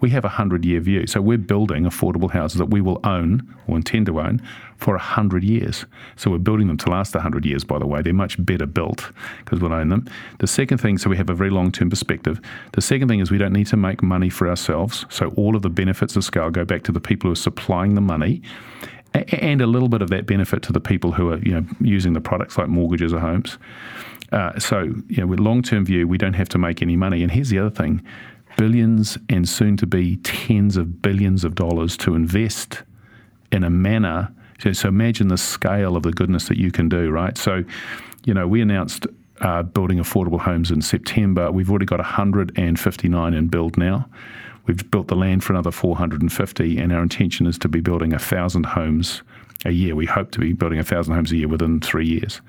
We 0.00 0.10
have 0.10 0.24
a 0.24 0.30
hundred-year 0.30 0.80
view, 0.80 1.06
so 1.06 1.20
we're 1.20 1.36
building 1.36 1.84
affordable 1.84 2.30
houses 2.30 2.58
that 2.58 2.70
we 2.70 2.80
will 2.80 3.00
own 3.04 3.54
or 3.66 3.76
intend 3.76 4.06
to 4.06 4.18
own 4.18 4.40
for 4.80 4.96
a 4.96 5.00
hundred 5.00 5.44
years. 5.44 5.86
So 6.16 6.30
we're 6.30 6.38
building 6.38 6.66
them 6.66 6.78
to 6.78 6.90
last 6.90 7.14
a 7.14 7.20
hundred 7.20 7.44
years. 7.44 7.64
By 7.64 7.78
the 7.78 7.86
way, 7.86 8.02
they're 8.02 8.12
much 8.12 8.44
better 8.44 8.66
built 8.66 9.10
because 9.44 9.60
we'll 9.60 9.72
own 9.72 9.88
them. 9.90 10.08
The 10.38 10.46
second 10.46 10.78
thing, 10.78 10.98
so 10.98 11.10
we 11.10 11.16
have 11.16 11.30
a 11.30 11.34
very 11.34 11.50
long-term 11.50 11.90
perspective. 11.90 12.40
The 12.72 12.80
second 12.80 13.08
thing 13.08 13.20
is 13.20 13.30
we 13.30 13.38
don't 13.38 13.52
need 13.52 13.68
to 13.68 13.76
make 13.76 14.02
money 14.02 14.30
for 14.30 14.48
ourselves. 14.48 15.06
So 15.10 15.28
all 15.36 15.54
of 15.54 15.62
the 15.62 15.70
benefits 15.70 16.16
of 16.16 16.24
scale 16.24 16.50
go 16.50 16.64
back 16.64 16.82
to 16.84 16.92
the 16.92 17.00
people 17.00 17.28
who 17.28 17.32
are 17.32 17.36
supplying 17.36 17.94
the 17.94 18.00
money 18.00 18.42
and 19.12 19.60
a 19.60 19.66
little 19.66 19.88
bit 19.88 20.02
of 20.02 20.10
that 20.10 20.26
benefit 20.26 20.62
to 20.62 20.72
the 20.72 20.80
people 20.80 21.12
who 21.12 21.32
are 21.32 21.38
you 21.38 21.52
know 21.52 21.64
using 21.80 22.12
the 22.12 22.20
products 22.20 22.56
like 22.56 22.68
mortgages 22.68 23.12
or 23.12 23.18
homes. 23.18 23.58
Uh, 24.32 24.58
so 24.58 24.82
you 25.08 25.16
know, 25.18 25.26
with 25.26 25.40
long-term 25.40 25.84
view, 25.84 26.06
we 26.06 26.16
don't 26.16 26.34
have 26.34 26.48
to 26.50 26.58
make 26.58 26.82
any 26.82 26.96
money. 26.96 27.22
And 27.22 27.32
here's 27.32 27.48
the 27.48 27.58
other 27.58 27.70
thing: 27.70 28.02
billions 28.56 29.18
and 29.28 29.48
soon 29.48 29.76
to 29.78 29.86
be 29.86 30.16
tens 30.18 30.76
of 30.76 31.02
billions 31.02 31.44
of 31.44 31.54
dollars 31.54 31.96
to 31.98 32.14
invest 32.14 32.82
in 33.50 33.64
a 33.64 33.70
manner. 33.70 34.32
So, 34.60 34.72
so 34.72 34.88
imagine 34.88 35.28
the 35.28 35.38
scale 35.38 35.96
of 35.96 36.02
the 36.02 36.12
goodness 36.12 36.48
that 36.48 36.58
you 36.58 36.70
can 36.70 36.88
do, 36.88 37.10
right? 37.10 37.36
So, 37.36 37.64
you 38.24 38.34
know, 38.34 38.46
we 38.46 38.60
announced 38.60 39.06
uh, 39.40 39.62
building 39.62 39.98
affordable 39.98 40.40
homes 40.40 40.70
in 40.70 40.82
September. 40.82 41.50
We've 41.50 41.70
already 41.70 41.86
got 41.86 41.98
159 41.98 43.34
in 43.34 43.48
build 43.48 43.78
now. 43.78 44.08
We've 44.66 44.90
built 44.90 45.08
the 45.08 45.16
land 45.16 45.42
for 45.42 45.54
another 45.54 45.70
450, 45.70 46.78
and 46.78 46.92
our 46.92 47.02
intention 47.02 47.46
is 47.46 47.58
to 47.58 47.68
be 47.68 47.80
building 47.80 48.12
a 48.12 48.18
thousand 48.18 48.66
homes 48.66 49.22
a 49.64 49.70
year. 49.70 49.94
We 49.94 50.06
hope 50.06 50.30
to 50.32 50.40
be 50.40 50.52
building 50.52 50.78
a 50.78 50.84
thousand 50.84 51.14
homes 51.14 51.32
a 51.32 51.36
year 51.36 51.48
within 51.48 51.80
three 51.80 52.06
years, 52.06 52.40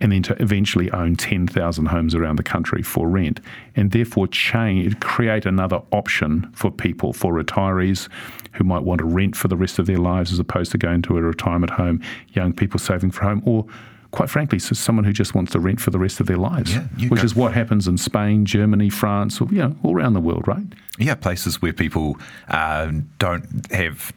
and 0.00 0.12
then 0.12 0.22
to 0.24 0.40
eventually 0.42 0.90
own 0.90 1.16
10,000 1.16 1.86
homes 1.86 2.14
around 2.14 2.36
the 2.36 2.42
country 2.42 2.82
for 2.82 3.08
rent, 3.08 3.40
and 3.74 3.90
therefore 3.90 4.26
change, 4.26 4.98
create 5.00 5.46
another 5.46 5.82
option 5.92 6.50
for 6.54 6.70
people, 6.70 7.12
for 7.12 7.32
retirees 7.32 8.08
who 8.52 8.64
might 8.64 8.82
want 8.82 8.98
to 9.00 9.04
rent 9.04 9.36
for 9.36 9.48
the 9.48 9.56
rest 9.56 9.78
of 9.78 9.86
their 9.86 9.98
lives 9.98 10.32
as 10.32 10.38
opposed 10.38 10.72
to 10.72 10.78
going 10.78 11.02
to 11.02 11.18
a 11.18 11.22
retirement 11.22 11.70
home, 11.70 12.02
young 12.32 12.52
people 12.52 12.78
saving 12.78 13.10
for 13.10 13.22
home, 13.22 13.42
or 13.44 13.66
quite 14.12 14.30
frankly, 14.30 14.58
so 14.58 14.74
someone 14.74 15.04
who 15.04 15.12
just 15.12 15.34
wants 15.34 15.52
to 15.52 15.60
rent 15.60 15.78
for 15.78 15.90
the 15.90 15.98
rest 15.98 16.20
of 16.20 16.26
their 16.26 16.38
lives, 16.38 16.74
Yeah, 16.74 17.08
which 17.08 17.22
is 17.22 17.34
what 17.34 17.52
happens 17.52 17.86
in 17.86 17.98
Spain, 17.98 18.46
Germany, 18.46 18.88
France, 18.88 19.42
or 19.42 19.48
you 19.50 19.58
know, 19.58 19.76
all 19.82 19.94
around 19.94 20.14
the 20.14 20.20
world, 20.20 20.48
right? 20.48 20.64
Yeah, 20.98 21.16
places 21.16 21.60
where 21.60 21.74
people 21.74 22.16
uh, 22.48 22.92
don't 23.18 23.70
have. 23.72 24.12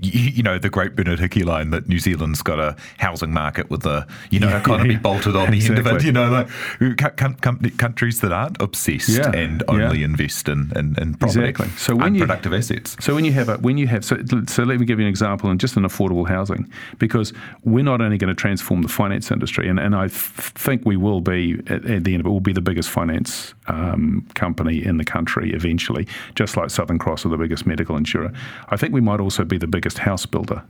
You 0.00 0.20
you 0.30 0.42
know 0.42 0.58
the 0.58 0.70
great 0.70 0.96
Bernard 0.96 1.20
Hickey 1.20 1.42
line 1.44 1.70
that 1.70 1.88
New 1.88 1.98
Zealand's 1.98 2.42
got 2.42 2.58
a 2.58 2.76
housing 2.98 3.32
market 3.32 3.70
with 3.70 3.82
the 3.82 4.06
you 4.30 4.40
know 4.40 4.48
Yeah, 4.48 4.60
economy 4.60 4.94
yeah. 4.94 5.00
bolted 5.00 5.36
on 5.36 5.50
the 5.50 5.64
end 5.64 5.78
of 5.78 5.86
it. 5.86 6.04
You 6.04 6.12
know, 6.12 6.30
like 6.30 6.48
cu- 6.78 6.94
cu- 7.10 7.34
com- 7.40 7.58
countries 7.76 8.20
that 8.20 8.32
aren't 8.32 8.60
obsessed 8.60 9.08
Yeah, 9.10 9.30
and 9.32 9.62
only 9.68 10.02
invest 10.02 10.48
in, 10.48 10.72
in, 10.76 10.94
in 11.00 11.14
property, 11.14 11.40
Exactly. 11.48 11.68
So 11.76 11.94
when 11.96 12.14
you- 12.14 12.22
unproductive 12.22 12.54
assets. 12.54 12.96
So 13.00 13.14
when 13.14 13.24
you 13.24 13.32
have 13.32 13.48
a 13.48 13.56
when 13.58 13.78
you 13.78 13.86
have 13.88 14.04
so, 14.04 14.16
so 14.46 14.62
let 14.64 14.80
me 14.80 14.86
give 14.86 14.98
you 14.98 15.04
an 15.06 15.10
example 15.10 15.50
in 15.50 15.58
just 15.58 15.76
an 15.76 15.82
affordable 15.84 16.26
housing 16.28 16.70
because 16.98 17.32
we're 17.64 17.84
not 17.84 18.00
only 18.00 18.18
going 18.18 18.28
to 18.34 18.40
transform 18.40 18.82
the 18.82 18.88
finance 18.88 19.30
industry 19.30 19.68
and, 19.68 19.78
and 19.78 19.94
I 19.94 20.06
f- 20.06 20.52
think 20.54 20.82
we 20.84 20.96
will 20.96 21.20
be 21.20 21.54
at, 21.66 21.84
at 21.84 22.04
the 22.04 22.14
end 22.14 22.20
of 22.20 22.26
it 22.26 22.30
will 22.30 22.40
be 22.40 22.52
the 22.52 22.60
biggest 22.60 22.90
finance 22.90 23.54
um, 23.66 24.26
company 24.34 24.84
in 24.84 24.96
the 24.98 25.04
country 25.04 25.52
eventually 25.52 26.06
just 26.34 26.56
like 26.56 26.70
Southern 26.70 26.98
Cross 26.98 27.24
are 27.26 27.28
the 27.30 27.36
biggest 27.36 27.66
medical 27.66 27.96
insurer 27.96 28.32
I 28.68 28.76
think 28.76 28.92
we 28.94 29.00
might 29.00 29.20
also 29.20 29.44
be 29.44 29.58
the 29.58 29.66
biggest 29.74 29.98
house 29.98 30.24
builder 30.24 30.62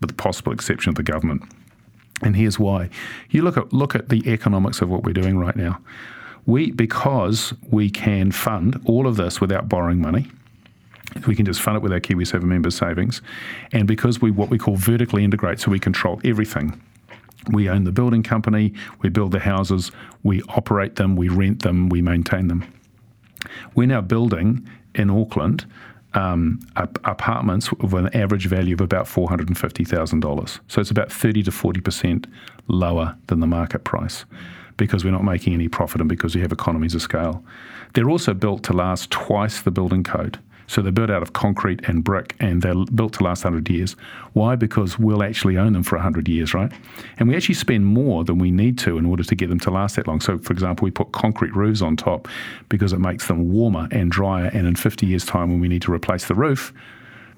with 0.00 0.08
the 0.08 0.14
possible 0.14 0.52
exception 0.52 0.88
of 0.88 0.94
the 0.94 1.02
government. 1.02 1.42
And 2.22 2.34
here's 2.34 2.58
why. 2.58 2.88
You 3.28 3.42
look 3.42 3.58
at 3.58 3.74
look 3.74 3.94
at 3.94 4.08
the 4.08 4.22
economics 4.26 4.80
of 4.80 4.88
what 4.88 5.02
we're 5.04 5.12
doing 5.12 5.36
right 5.36 5.54
now. 5.54 5.78
We 6.46 6.70
because 6.70 7.52
we 7.70 7.90
can 7.90 8.32
fund 8.32 8.80
all 8.86 9.06
of 9.06 9.16
this 9.16 9.38
without 9.38 9.68
borrowing 9.68 10.00
money. 10.00 10.30
We 11.26 11.36
can 11.36 11.44
just 11.44 11.60
fund 11.60 11.76
it 11.76 11.82
with 11.82 11.92
our 11.92 12.00
KiwiSaver 12.00 12.42
members' 12.42 12.74
savings, 12.74 13.20
and 13.72 13.86
because 13.86 14.20
we 14.22 14.30
what 14.30 14.48
we 14.48 14.58
call 14.58 14.76
vertically 14.76 15.24
integrate, 15.24 15.60
so 15.60 15.70
we 15.70 15.78
control 15.78 16.18
everything. 16.24 16.80
We 17.50 17.68
own 17.68 17.84
the 17.84 17.92
building 17.92 18.22
company, 18.22 18.72
we 19.02 19.10
build 19.10 19.32
the 19.32 19.40
houses, 19.40 19.90
we 20.22 20.42
operate 20.48 20.96
them, 20.96 21.16
we 21.16 21.28
rent 21.28 21.62
them, 21.62 21.88
we 21.88 22.02
maintain 22.02 22.48
them. 22.48 22.64
We're 23.74 23.86
now 23.86 24.00
building 24.00 24.68
in 24.94 25.10
Auckland 25.10 25.66
um, 26.14 26.60
apartments 26.76 27.72
with 27.72 27.94
an 27.94 28.14
average 28.14 28.46
value 28.46 28.74
of 28.74 28.80
about 28.80 29.06
$450,000. 29.06 30.60
So 30.68 30.80
it's 30.80 30.90
about 30.90 31.12
30 31.12 31.42
to 31.44 31.50
40% 31.50 32.26
lower 32.68 33.16
than 33.26 33.40
the 33.40 33.46
market 33.46 33.84
price 33.84 34.24
because 34.76 35.04
we're 35.04 35.10
not 35.10 35.24
making 35.24 35.54
any 35.54 35.68
profit 35.68 36.00
and 36.00 36.08
because 36.08 36.34
we 36.34 36.40
have 36.40 36.52
economies 36.52 36.94
of 36.94 37.02
scale. 37.02 37.44
They're 37.94 38.08
also 38.08 38.32
built 38.32 38.62
to 38.64 38.72
last 38.72 39.10
twice 39.10 39.60
the 39.60 39.70
building 39.70 40.04
code. 40.04 40.38
So 40.68 40.82
they're 40.82 40.92
built 40.92 41.10
out 41.10 41.22
of 41.22 41.32
concrete 41.32 41.80
and 41.88 42.04
brick 42.04 42.36
and 42.38 42.62
they're 42.62 42.84
built 42.94 43.14
to 43.14 43.24
last 43.24 43.42
100 43.42 43.68
years. 43.68 43.96
Why? 44.34 44.54
Because 44.54 44.98
we'll 44.98 45.22
actually 45.22 45.56
own 45.56 45.72
them 45.72 45.82
for 45.82 45.96
100 45.96 46.28
years, 46.28 46.54
right? 46.54 46.70
And 47.16 47.28
we 47.28 47.34
actually 47.34 47.56
spend 47.56 47.86
more 47.86 48.22
than 48.22 48.38
we 48.38 48.50
need 48.50 48.78
to 48.80 48.98
in 48.98 49.06
order 49.06 49.24
to 49.24 49.34
get 49.34 49.48
them 49.48 49.58
to 49.60 49.70
last 49.70 49.96
that 49.96 50.06
long. 50.06 50.20
So, 50.20 50.38
for 50.38 50.52
example, 50.52 50.84
we 50.84 50.90
put 50.90 51.12
concrete 51.12 51.56
roofs 51.56 51.82
on 51.82 51.96
top 51.96 52.28
because 52.68 52.92
it 52.92 53.00
makes 53.00 53.26
them 53.26 53.50
warmer 53.50 53.88
and 53.90 54.12
drier. 54.12 54.50
And 54.52 54.66
in 54.66 54.76
50 54.76 55.06
years' 55.06 55.24
time, 55.24 55.50
when 55.50 55.58
we 55.58 55.68
need 55.68 55.82
to 55.82 55.92
replace 55.92 56.26
the 56.26 56.34
roof, 56.34 56.72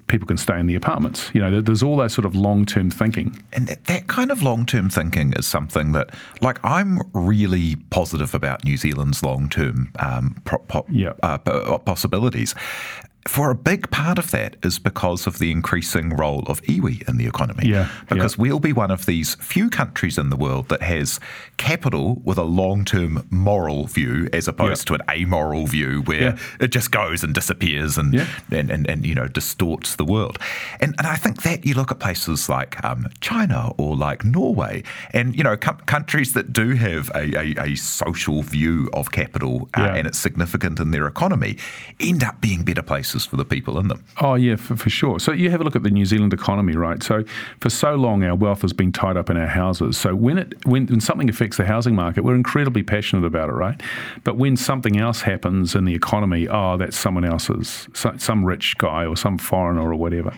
people 0.07 0.27
can 0.27 0.37
stay 0.37 0.59
in 0.59 0.67
the 0.67 0.75
apartments. 0.75 1.31
You 1.33 1.39
know, 1.39 1.61
there's 1.61 1.81
all 1.81 1.95
that 1.97 2.11
sort 2.11 2.25
of 2.25 2.35
long 2.35 2.65
term 2.65 2.91
thinking. 2.91 3.41
And 3.53 3.67
that, 3.67 3.85
that 3.85 4.07
kind 4.07 4.29
of 4.29 4.43
long 4.43 4.65
term 4.65 4.89
thinking 4.89 5.31
is 5.37 5.47
something 5.47 5.93
that, 5.93 6.13
like, 6.41 6.59
I'm 6.63 6.99
really 7.13 7.77
positive 7.91 8.35
about 8.35 8.65
New 8.65 8.75
Zealand's 8.75 9.23
long 9.23 9.47
term 9.47 9.91
um, 9.99 10.41
pro- 10.43 10.59
po- 10.59 10.85
yeah. 10.89 11.13
uh, 11.23 11.37
possibilities 11.77 12.53
for 13.27 13.51
a 13.51 13.55
big 13.55 13.91
part 13.91 14.17
of 14.17 14.31
that 14.31 14.55
is 14.63 14.79
because 14.79 15.27
of 15.27 15.37
the 15.37 15.51
increasing 15.51 16.09
role 16.09 16.43
of 16.47 16.61
iwi 16.63 17.07
in 17.07 17.17
the 17.17 17.27
economy. 17.27 17.67
Yeah, 17.67 17.89
because 18.09 18.35
yeah. 18.35 18.41
we'll 18.41 18.59
be 18.59 18.73
one 18.73 18.89
of 18.89 19.05
these 19.05 19.35
few 19.35 19.69
countries 19.69 20.17
in 20.17 20.29
the 20.29 20.35
world 20.35 20.69
that 20.69 20.81
has 20.81 21.19
capital 21.57 22.19
with 22.23 22.37
a 22.39 22.43
long 22.43 22.83
term 22.83 23.27
moral 23.29 23.85
view 23.85 24.27
as 24.33 24.47
opposed 24.47 24.89
yeah. 24.89 24.97
to 24.97 25.03
an 25.03 25.09
amoral 25.09 25.67
view 25.67 26.01
where 26.03 26.35
it 26.59 26.69
just 26.69 26.91
goes 26.91 27.23
and 27.23 27.35
disappears 27.35 27.97
and, 27.97 28.15
and, 28.49 28.71
and, 28.71 28.89
and, 28.89 29.05
you 29.05 29.13
know, 29.13 29.27
distorts 29.27 29.95
the 29.95 30.05
world. 30.05 30.39
And, 30.79 30.95
and 30.97 31.05
I 31.05 31.15
think 31.15 31.43
that 31.43 31.63
you 31.65 31.75
look 31.75 31.91
at 31.91 31.99
places 31.99 32.49
like 32.49 32.83
um, 32.83 33.07
China 33.19 33.71
or 33.77 33.95
like 33.95 34.25
Norway 34.25 34.83
and, 35.13 35.35
you 35.35 35.43
know, 35.43 35.55
com- 35.55 35.77
countries 35.85 36.33
that 36.33 36.51
do 36.51 36.71
have 36.71 37.11
a, 37.13 37.37
a, 37.37 37.71
a 37.71 37.75
social 37.75 38.41
view 38.41 38.89
of 38.93 39.11
capital 39.11 39.69
uh, 39.77 39.93
and 39.95 40.07
it's 40.07 40.17
significant 40.17 40.79
in 40.79 40.89
their 40.89 41.05
economy 41.05 41.57
end 41.99 42.23
up 42.23 42.41
being 42.41 42.63
better 42.63 42.81
places 42.81 43.10
for 43.19 43.37
the 43.37 43.45
people 43.45 43.79
in 43.79 43.87
them. 43.87 44.03
Oh, 44.19 44.35
yeah, 44.35 44.55
for, 44.55 44.75
for 44.75 44.89
sure. 44.89 45.19
So 45.19 45.31
you 45.31 45.49
have 45.49 45.61
a 45.61 45.63
look 45.63 45.75
at 45.75 45.83
the 45.83 45.89
New 45.89 46.05
Zealand 46.05 46.33
economy, 46.33 46.75
right? 46.75 47.01
So 47.03 47.23
for 47.59 47.69
so 47.69 47.95
long, 47.95 48.23
our 48.23 48.35
wealth 48.35 48.61
has 48.61 48.73
been 48.73 48.91
tied 48.91 49.17
up 49.17 49.29
in 49.29 49.37
our 49.37 49.47
houses. 49.47 49.97
So 49.97 50.15
when 50.15 50.37
it 50.37 50.65
when, 50.65 50.87
when 50.87 51.01
something 51.01 51.29
affects 51.29 51.57
the 51.57 51.65
housing 51.65 51.95
market, 51.95 52.23
we're 52.23 52.35
incredibly 52.35 52.83
passionate 52.83 53.25
about 53.25 53.49
it, 53.49 53.53
right? 53.53 53.81
But 54.23 54.37
when 54.37 54.57
something 54.57 54.97
else 54.97 55.21
happens 55.21 55.75
in 55.75 55.85
the 55.85 55.93
economy, 55.93 56.47
oh, 56.47 56.77
that's 56.77 56.97
someone 56.97 57.25
else's, 57.25 57.87
some 57.93 58.45
rich 58.45 58.77
guy 58.77 59.05
or 59.05 59.15
some 59.15 59.37
foreigner 59.37 59.91
or 59.91 59.95
whatever. 59.95 60.33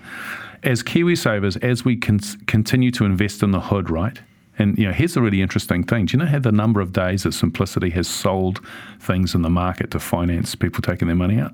As 0.63 0.82
KiwiSavers, 0.82 1.61
as 1.61 1.84
we 1.84 1.97
con- 1.97 2.19
continue 2.47 2.91
to 2.91 3.05
invest 3.05 3.43
in 3.43 3.51
the 3.51 3.59
hood, 3.59 3.89
right? 3.89 4.17
And 4.59 4.78
you 4.78 4.86
know, 4.86 4.93
here's 4.93 5.15
the 5.15 5.21
really 5.21 5.41
interesting 5.41 5.84
thing. 5.84 6.05
Do 6.05 6.13
you 6.13 6.19
know 6.19 6.30
how 6.30 6.39
the 6.39 6.51
number 6.51 6.80
of 6.80 6.93
days 6.93 7.24
that 7.24 7.34
Simplicity 7.34 7.89
has 7.91 8.07
sold 8.07 8.65
things 8.99 9.36
in 9.36 9.41
the 9.41 9.49
market 9.49 9.91
to 9.91 9.99
finance 9.99 10.55
people 10.55 10.82
taking 10.82 11.07
their 11.07 11.17
money 11.17 11.39
out? 11.39 11.53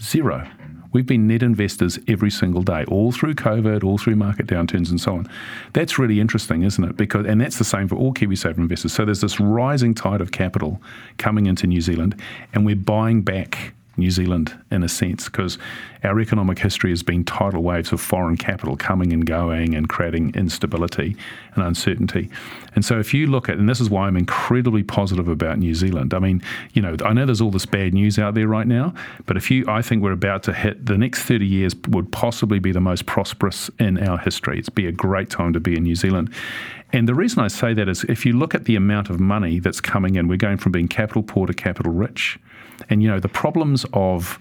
Zero. 0.00 0.48
We've 0.92 1.06
been 1.06 1.26
net 1.26 1.42
investors 1.42 1.98
every 2.08 2.30
single 2.30 2.62
day, 2.62 2.84
all 2.88 3.12
through 3.12 3.34
COVID, 3.34 3.84
all 3.84 3.98
through 3.98 4.16
market 4.16 4.46
downturns, 4.46 4.88
and 4.88 5.00
so 5.00 5.16
on. 5.16 5.28
That's 5.74 5.98
really 5.98 6.18
interesting, 6.18 6.62
isn't 6.62 6.82
it? 6.82 6.96
Because 6.96 7.26
and 7.26 7.40
that's 7.40 7.58
the 7.58 7.64
same 7.64 7.88
for 7.88 7.96
all 7.96 8.14
KiwiSaver 8.14 8.56
investors. 8.56 8.94
So 8.94 9.04
there's 9.04 9.20
this 9.20 9.38
rising 9.38 9.94
tide 9.94 10.20
of 10.20 10.32
capital 10.32 10.80
coming 11.18 11.46
into 11.46 11.66
New 11.66 11.82
Zealand, 11.82 12.18
and 12.54 12.64
we're 12.64 12.76
buying 12.76 13.20
back 13.20 13.74
New 13.98 14.10
Zealand 14.10 14.56
in 14.70 14.82
a 14.82 14.88
sense, 14.88 15.26
because 15.26 15.58
our 16.04 16.20
economic 16.20 16.58
history 16.58 16.90
has 16.90 17.02
been 17.02 17.24
tidal 17.24 17.62
waves 17.62 17.92
of 17.92 18.00
foreign 18.00 18.36
capital 18.36 18.76
coming 18.76 19.12
and 19.12 19.26
going 19.26 19.74
and 19.74 19.88
creating 19.88 20.34
instability 20.34 21.16
and 21.54 21.64
uncertainty. 21.64 22.30
And 22.74 22.84
so, 22.84 22.98
if 22.98 23.12
you 23.12 23.26
look 23.26 23.48
at, 23.48 23.58
and 23.58 23.68
this 23.68 23.80
is 23.80 23.90
why 23.90 24.06
I'm 24.06 24.16
incredibly 24.16 24.82
positive 24.82 25.28
about 25.28 25.58
New 25.58 25.74
Zealand. 25.74 26.14
I 26.14 26.18
mean, 26.20 26.42
you 26.72 26.82
know, 26.82 26.96
I 27.04 27.12
know 27.12 27.26
there's 27.26 27.40
all 27.40 27.50
this 27.50 27.66
bad 27.66 27.94
news 27.94 28.18
out 28.18 28.34
there 28.34 28.46
right 28.46 28.66
now, 28.66 28.94
but 29.26 29.36
if 29.36 29.50
you, 29.50 29.64
I 29.68 29.82
think 29.82 30.02
we're 30.02 30.12
about 30.12 30.42
to 30.44 30.52
hit 30.52 30.86
the 30.86 30.96
next 30.96 31.24
30 31.24 31.46
years 31.46 31.74
would 31.88 32.10
possibly 32.12 32.58
be 32.58 32.72
the 32.72 32.80
most 32.80 33.06
prosperous 33.06 33.70
in 33.78 33.98
our 33.98 34.18
history. 34.18 34.58
It's 34.58 34.68
be 34.68 34.86
a 34.86 34.92
great 34.92 35.30
time 35.30 35.52
to 35.52 35.60
be 35.60 35.76
in 35.76 35.82
New 35.82 35.96
Zealand. 35.96 36.32
And 36.92 37.06
the 37.06 37.14
reason 37.14 37.42
I 37.42 37.48
say 37.48 37.74
that 37.74 37.88
is 37.88 38.04
if 38.04 38.24
you 38.24 38.32
look 38.32 38.54
at 38.54 38.64
the 38.64 38.76
amount 38.76 39.10
of 39.10 39.20
money 39.20 39.58
that's 39.58 39.80
coming 39.80 40.16
in, 40.16 40.28
we're 40.28 40.36
going 40.36 40.56
from 40.56 40.72
being 40.72 40.88
capital 40.88 41.22
poor 41.22 41.46
to 41.46 41.52
capital 41.52 41.92
rich. 41.92 42.38
And, 42.88 43.02
you 43.02 43.08
know, 43.08 43.20
the 43.20 43.28
problems 43.28 43.84
of 43.92 44.38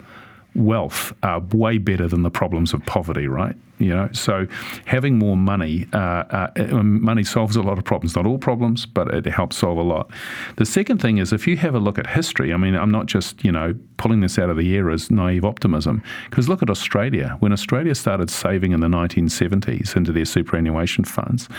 wealth 0.56 1.14
are 1.24 1.40
way 1.40 1.78
better 1.78 2.08
than 2.08 2.24
the 2.24 2.32
problems 2.32 2.74
of 2.74 2.86
poverty, 2.86 3.28
right? 3.28 3.56
You 3.80 3.96
know, 3.96 4.10
so 4.12 4.48
having 4.86 5.20
more 5.20 5.38
money, 5.38 5.88
uh, 5.94 5.98
uh, 5.98 6.48
um, 6.72 7.04
money 7.04 7.24
solves 7.24 7.56
a 7.56 7.62
lot 7.62 7.78
of 7.78 7.84
problems. 7.84 8.16
Not 8.16 8.26
all 8.26 8.40
problems, 8.40 8.86
but 8.86 9.14
it 9.14 9.26
helps 9.26 9.58
solve 9.58 9.78
a 9.78 9.84
lot. 9.84 10.10
The 10.56 10.66
second 10.66 11.00
thing 11.00 11.20
is 11.20 11.32
if 11.32 11.48
you 11.48 11.58
have 11.58 11.76
a 11.76 11.80
look 11.80 11.98
at 11.98 12.08
history. 12.08 12.54
I 12.54 12.58
mean, 12.58 12.76
I'm 12.76 12.92
not 12.92 13.06
just 13.06 13.44
you 13.44 13.52
know 13.52 13.76
pulling 13.98 14.22
this 14.22 14.40
out 14.40 14.50
of 14.50 14.58
the 14.58 14.76
air 14.76 14.90
as 14.90 15.12
naive 15.12 15.44
optimism. 15.44 16.02
Because 16.30 16.48
look 16.48 16.62
at 16.62 16.70
Australia. 16.70 17.36
When 17.40 17.52
Australia 17.52 17.96
started 17.96 18.30
saving 18.30 18.72
in 18.72 18.80
the 18.80 18.88
1970s 18.88 19.96
into 19.96 20.12
their 20.12 20.26
superannuation 20.26 21.04
funds, 21.04 21.50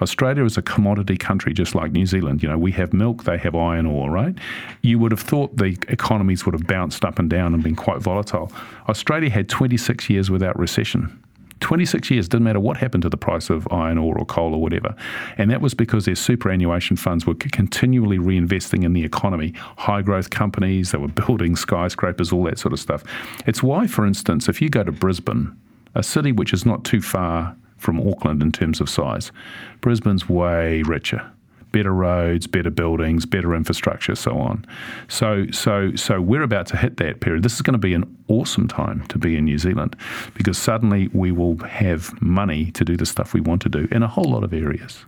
Australia 0.00 0.44
is 0.44 0.56
a 0.56 0.62
commodity 0.62 1.16
country 1.16 1.52
just 1.52 1.74
like 1.74 1.92
New 1.92 2.06
Zealand. 2.06 2.42
You 2.42 2.48
know, 2.48 2.58
we 2.58 2.72
have 2.72 2.92
milk, 2.92 3.24
they 3.24 3.38
have 3.38 3.54
iron 3.54 3.86
ore, 3.86 4.10
right? 4.10 4.34
You 4.82 4.98
would 4.98 5.12
have 5.12 5.20
thought 5.20 5.56
the 5.56 5.76
economies 5.88 6.46
would 6.46 6.54
have 6.54 6.66
bounced 6.66 7.04
up 7.04 7.18
and 7.18 7.28
down 7.28 7.54
and 7.54 7.62
been 7.62 7.76
quite 7.76 8.00
volatile. 8.00 8.52
Australia 8.88 9.30
had 9.30 9.48
26 9.48 10.08
years 10.08 10.30
without 10.30 10.58
recession. 10.58 11.22
26 11.60 12.10
years, 12.10 12.28
didn't 12.28 12.44
matter 12.44 12.60
what 12.60 12.76
happened 12.76 13.02
to 13.02 13.08
the 13.08 13.16
price 13.16 13.50
of 13.50 13.66
iron 13.70 13.98
ore 13.98 14.18
or 14.18 14.24
coal 14.24 14.54
or 14.54 14.60
whatever. 14.60 14.94
And 15.36 15.50
that 15.50 15.60
was 15.60 15.74
because 15.74 16.04
their 16.04 16.14
superannuation 16.14 16.96
funds 16.96 17.26
were 17.26 17.34
continually 17.34 18.18
reinvesting 18.18 18.84
in 18.84 18.92
the 18.92 19.04
economy, 19.04 19.52
high 19.76 20.02
growth 20.02 20.30
companies, 20.30 20.92
they 20.92 20.98
were 20.98 21.08
building 21.26 21.56
skyscrapers, 21.56 22.32
all 22.32 22.44
that 22.44 22.58
sort 22.58 22.72
of 22.72 22.80
stuff. 22.80 23.04
It's 23.46 23.62
why, 23.62 23.86
for 23.86 24.06
instance, 24.06 24.48
if 24.48 24.60
you 24.60 24.68
go 24.68 24.84
to 24.84 24.92
Brisbane, 24.92 25.56
a 25.94 26.02
city 26.02 26.32
which 26.32 26.52
is 26.52 26.64
not 26.64 26.84
too 26.84 27.00
far 27.00 27.56
from 27.76 28.00
Auckland 28.00 28.42
in 28.42 28.52
terms 28.52 28.80
of 28.80 28.90
size, 28.90 29.32
Brisbane's 29.80 30.28
way 30.28 30.82
richer 30.82 31.30
better 31.72 31.92
roads, 31.92 32.46
better 32.46 32.70
buildings, 32.70 33.26
better 33.26 33.54
infrastructure, 33.54 34.14
so 34.14 34.38
on. 34.38 34.64
So, 35.08 35.46
so, 35.50 35.94
so 35.94 36.20
we're 36.20 36.42
about 36.42 36.66
to 36.68 36.76
hit 36.76 36.96
that 36.98 37.20
period. 37.20 37.42
This 37.42 37.54
is 37.54 37.62
going 37.62 37.74
to 37.74 37.78
be 37.78 37.94
an 37.94 38.16
awesome 38.28 38.68
time 38.68 39.06
to 39.08 39.18
be 39.18 39.36
in 39.36 39.44
New 39.44 39.58
Zealand 39.58 39.96
because 40.34 40.58
suddenly 40.58 41.08
we 41.12 41.32
will 41.32 41.58
have 41.58 42.20
money 42.20 42.70
to 42.72 42.84
do 42.84 42.96
the 42.96 43.06
stuff 43.06 43.34
we 43.34 43.40
want 43.40 43.62
to 43.62 43.68
do 43.68 43.88
in 43.90 44.02
a 44.02 44.08
whole 44.08 44.30
lot 44.30 44.44
of 44.44 44.52
areas 44.52 45.04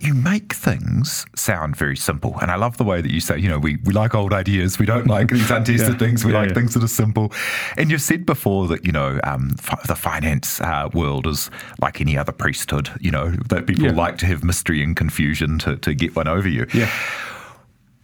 you 0.00 0.14
make 0.14 0.52
things 0.52 1.26
sound 1.34 1.76
very 1.76 1.96
simple. 1.96 2.36
And 2.40 2.50
I 2.50 2.56
love 2.56 2.76
the 2.76 2.84
way 2.84 3.00
that 3.00 3.10
you 3.10 3.20
say, 3.20 3.38
you 3.38 3.48
know, 3.48 3.58
we, 3.58 3.76
we 3.84 3.92
like 3.92 4.14
old 4.14 4.32
ideas. 4.32 4.78
We 4.78 4.86
don't 4.86 5.06
like 5.06 5.28
these 5.28 5.50
untested 5.50 5.88
yeah. 5.92 5.98
things. 5.98 6.24
We 6.24 6.32
yeah, 6.32 6.40
like 6.40 6.48
yeah. 6.48 6.54
things 6.54 6.74
that 6.74 6.82
are 6.82 6.88
simple. 6.88 7.32
And 7.76 7.90
you've 7.90 8.02
said 8.02 8.26
before 8.26 8.68
that, 8.68 8.84
you 8.84 8.92
know, 8.92 9.18
um, 9.24 9.56
f- 9.58 9.86
the 9.86 9.96
finance 9.96 10.60
uh, 10.60 10.88
world 10.92 11.26
is 11.26 11.50
like 11.80 12.00
any 12.00 12.16
other 12.16 12.32
priesthood, 12.32 12.90
you 13.00 13.10
know, 13.10 13.30
that 13.48 13.66
people 13.66 13.92
like 13.92 14.18
to 14.18 14.26
have 14.26 14.44
mystery 14.44 14.82
and 14.82 14.96
confusion 14.96 15.58
to, 15.60 15.76
to 15.76 15.94
get 15.94 16.14
one 16.14 16.28
over 16.28 16.48
you. 16.48 16.66
Yeah. 16.74 16.90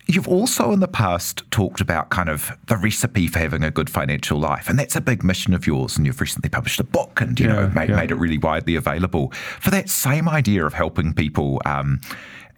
You've 0.06 0.28
also 0.28 0.72
in 0.72 0.80
the 0.80 0.88
past 0.88 1.42
talked 1.50 1.80
about 1.80 2.10
kind 2.10 2.28
of 2.28 2.50
the 2.66 2.76
recipe 2.76 3.28
for 3.28 3.38
having 3.38 3.62
a 3.62 3.70
good 3.70 3.88
financial 3.88 4.38
life, 4.38 4.68
and 4.68 4.78
that's 4.78 4.96
a 4.96 5.00
big 5.00 5.22
mission 5.22 5.54
of 5.54 5.66
yours. 5.66 5.96
And 5.96 6.04
you've 6.06 6.20
recently 6.20 6.50
published 6.50 6.80
a 6.80 6.84
book, 6.84 7.20
and 7.20 7.38
you 7.38 7.46
yeah, 7.46 7.52
know 7.52 7.68
made, 7.68 7.88
yeah. 7.88 7.96
made, 7.96 8.10
it 8.10 8.16
really 8.16 8.38
widely 8.38 8.74
available 8.74 9.30
for 9.60 9.70
that 9.70 9.88
same 9.88 10.28
idea 10.28 10.66
of 10.66 10.74
helping 10.74 11.14
people. 11.14 11.60
Um, 11.64 12.00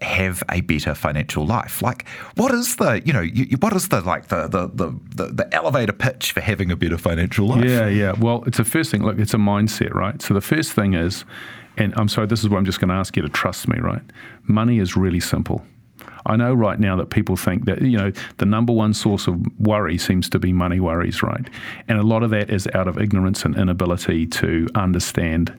have 0.01 0.43
a 0.51 0.61
better 0.61 0.93
financial 0.95 1.47
life. 1.47 1.81
Like, 1.81 2.07
what 2.35 2.53
is 2.53 2.77
the, 2.77 3.01
you 3.05 3.13
know, 3.13 3.21
you, 3.21 3.57
what 3.59 3.75
is 3.75 3.89
the 3.89 4.01
like 4.01 4.27
the, 4.27 4.49
the 4.49 4.67
the 4.69 5.27
the 5.33 5.55
elevator 5.55 5.93
pitch 5.93 6.33
for 6.33 6.41
having 6.41 6.71
a 6.71 6.77
better 6.77 6.99
financial 6.99 7.47
life? 7.47 7.65
Yeah, 7.65 7.87
yeah. 7.87 8.13
Well, 8.19 8.43
it's 8.45 8.59
the 8.59 8.65
first 8.65 8.91
thing. 8.91 9.05
Look, 9.05 9.19
it's 9.19 9.35
a 9.35 9.39
mindset, 9.39 9.95
right? 9.95 10.21
So 10.21 10.35
the 10.35 10.41
first 10.41 10.73
thing 10.73 10.95
is, 10.95 11.25
and 11.77 11.95
I'm 11.97 12.09
sorry, 12.09 12.27
this 12.27 12.43
is 12.43 12.49
what 12.49 12.59
I'm 12.59 12.65
just 12.65 12.81
going 12.81 12.89
to 12.89 12.95
ask 12.95 13.17
you 13.17 13.23
to 13.23 13.29
trust 13.29 13.69
me, 13.69 13.79
right? 13.79 14.03
Money 14.43 14.79
is 14.79 14.97
really 14.97 15.21
simple. 15.21 15.65
I 16.27 16.37
know 16.37 16.55
right 16.55 16.79
now 16.81 16.97
that 16.97 17.11
people 17.11 17.37
think 17.37 17.67
that, 17.67 17.83
you 17.83 17.99
know, 17.99 18.13
the 18.39 18.47
number 18.47 18.73
one 18.73 18.95
source 18.95 19.27
of 19.27 19.41
worry 19.59 19.99
seems 19.99 20.29
to 20.31 20.39
be 20.39 20.53
money 20.53 20.81
worries, 20.81 21.23
right? 21.23 21.49
And 21.89 21.99
a 21.99 22.03
lot 22.03 22.23
of 22.23 22.31
that 22.31 22.51
is 22.51 22.67
out 22.75 22.89
of 22.89 22.99
ignorance 22.99 23.45
and 23.45 23.57
inability 23.57 24.27
to 24.27 24.69
understand 24.75 25.57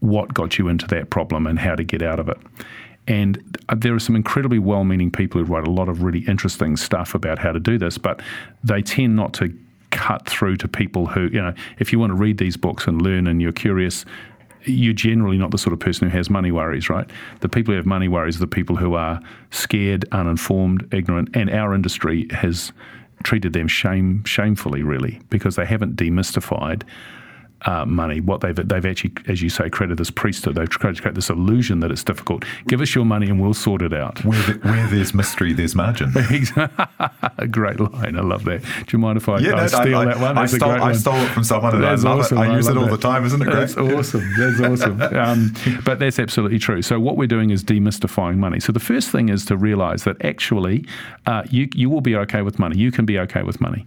what 0.00 0.32
got 0.32 0.58
you 0.58 0.68
into 0.68 0.86
that 0.86 1.10
problem 1.10 1.46
and 1.46 1.58
how 1.58 1.74
to 1.74 1.84
get 1.84 2.02
out 2.02 2.20
of 2.20 2.28
it. 2.28 2.38
And 3.06 3.42
there 3.74 3.94
are 3.94 3.98
some 3.98 4.16
incredibly 4.16 4.58
well 4.58 4.84
meaning 4.84 5.10
people 5.10 5.42
who 5.42 5.50
write 5.50 5.66
a 5.66 5.70
lot 5.70 5.88
of 5.88 6.02
really 6.02 6.20
interesting 6.20 6.76
stuff 6.76 7.14
about 7.14 7.38
how 7.38 7.52
to 7.52 7.60
do 7.60 7.78
this, 7.78 7.98
but 7.98 8.20
they 8.62 8.82
tend 8.82 9.16
not 9.16 9.32
to 9.34 9.52
cut 9.90 10.26
through 10.26 10.56
to 10.56 10.68
people 10.68 11.06
who, 11.06 11.22
you 11.28 11.40
know, 11.40 11.54
if 11.78 11.92
you 11.92 11.98
want 11.98 12.10
to 12.10 12.16
read 12.16 12.38
these 12.38 12.56
books 12.56 12.86
and 12.86 13.00
learn 13.00 13.26
and 13.26 13.40
you're 13.40 13.52
curious, 13.52 14.04
you're 14.68 14.94
generally 14.94 15.38
not 15.38 15.50
the 15.50 15.58
sort 15.58 15.72
of 15.72 15.80
person 15.80 16.08
who 16.08 16.16
has 16.16 16.30
money 16.30 16.52
worries, 16.52 16.88
right? 16.88 17.08
The 17.40 17.48
people 17.48 17.72
who 17.72 17.76
have 17.76 17.86
money 17.86 18.08
worries 18.08 18.36
are 18.36 18.40
the 18.40 18.46
people 18.46 18.76
who 18.76 18.94
are 18.94 19.20
scared, 19.50 20.04
uninformed, 20.12 20.88
ignorant, 20.92 21.30
and 21.34 21.50
our 21.50 21.74
industry 21.74 22.28
has 22.30 22.72
treated 23.22 23.52
them 23.52 23.68
shame 23.68 24.22
shamefully, 24.24 24.82
really, 24.82 25.20
because 25.30 25.56
they 25.56 25.66
haven't 25.66 25.96
demystified 25.96 26.82
uh, 27.62 27.84
money. 27.84 28.20
What 28.20 28.40
they've 28.40 28.54
they've 28.54 28.86
actually, 28.86 29.12
as 29.26 29.42
you 29.42 29.48
say, 29.48 29.68
created 29.68 29.98
this 29.98 30.10
priesthood. 30.10 30.54
They've 30.54 30.70
created 30.70 31.14
this 31.14 31.30
illusion 31.30 31.80
that 31.80 31.90
it's 31.90 32.04
difficult. 32.04 32.44
Give 32.66 32.80
us 32.80 32.94
your 32.94 33.04
money 33.04 33.28
and 33.28 33.40
we'll 33.40 33.54
sort 33.54 33.82
it 33.82 33.92
out. 33.92 34.24
Where, 34.24 34.40
the, 34.42 34.52
where 34.62 34.86
there's 34.86 35.12
mystery, 35.14 35.52
there's 35.52 35.74
margin. 35.74 36.12
a 37.38 37.46
great 37.46 37.80
line. 37.80 38.16
I 38.16 38.22
love 38.22 38.44
that. 38.44 38.62
Do 38.62 38.84
you 38.90 38.98
mind 38.98 39.16
if 39.16 39.28
I, 39.28 39.38
yeah, 39.38 39.54
I 39.54 39.60
no, 39.60 39.66
steal 39.66 39.98
I, 39.98 40.04
that 40.04 40.20
one? 40.20 40.38
I 40.38 40.46
stole, 40.46 40.70
I 40.70 40.92
stole, 40.92 41.14
it 41.16 41.30
from 41.30 41.44
someone 41.44 41.74
and 41.74 41.84
that's 41.84 42.04
I 42.04 42.08
love 42.08 42.20
awesome. 42.20 42.38
it. 42.38 42.40
I, 42.42 42.56
use 42.56 42.68
it 42.68 42.76
all 42.76 42.84
that. 42.84 42.90
the 42.92 42.98
time. 42.98 43.24
Isn't 43.24 43.42
it 43.42 43.46
great? 43.46 43.54
That's 43.54 43.76
awesome. 43.76 44.34
That's 44.38 44.60
awesome. 44.60 45.02
Um, 45.02 45.54
but 45.84 45.98
that's 45.98 46.18
absolutely 46.18 46.58
true. 46.58 46.82
So 46.82 47.00
what 47.00 47.16
we're 47.16 47.26
doing 47.26 47.50
is 47.50 47.64
demystifying 47.64 48.36
money. 48.36 48.60
So 48.60 48.72
the 48.72 48.80
first 48.80 49.10
thing 49.10 49.28
is 49.28 49.44
to 49.46 49.56
realise 49.56 50.04
that 50.04 50.24
actually 50.24 50.86
uh, 51.26 51.42
you 51.50 51.68
you 51.74 51.90
will 51.90 52.00
be 52.00 52.16
okay 52.16 52.42
with 52.42 52.58
money. 52.58 52.78
You 52.78 52.92
can 52.92 53.04
be 53.04 53.18
okay 53.18 53.42
with 53.42 53.60
money. 53.60 53.86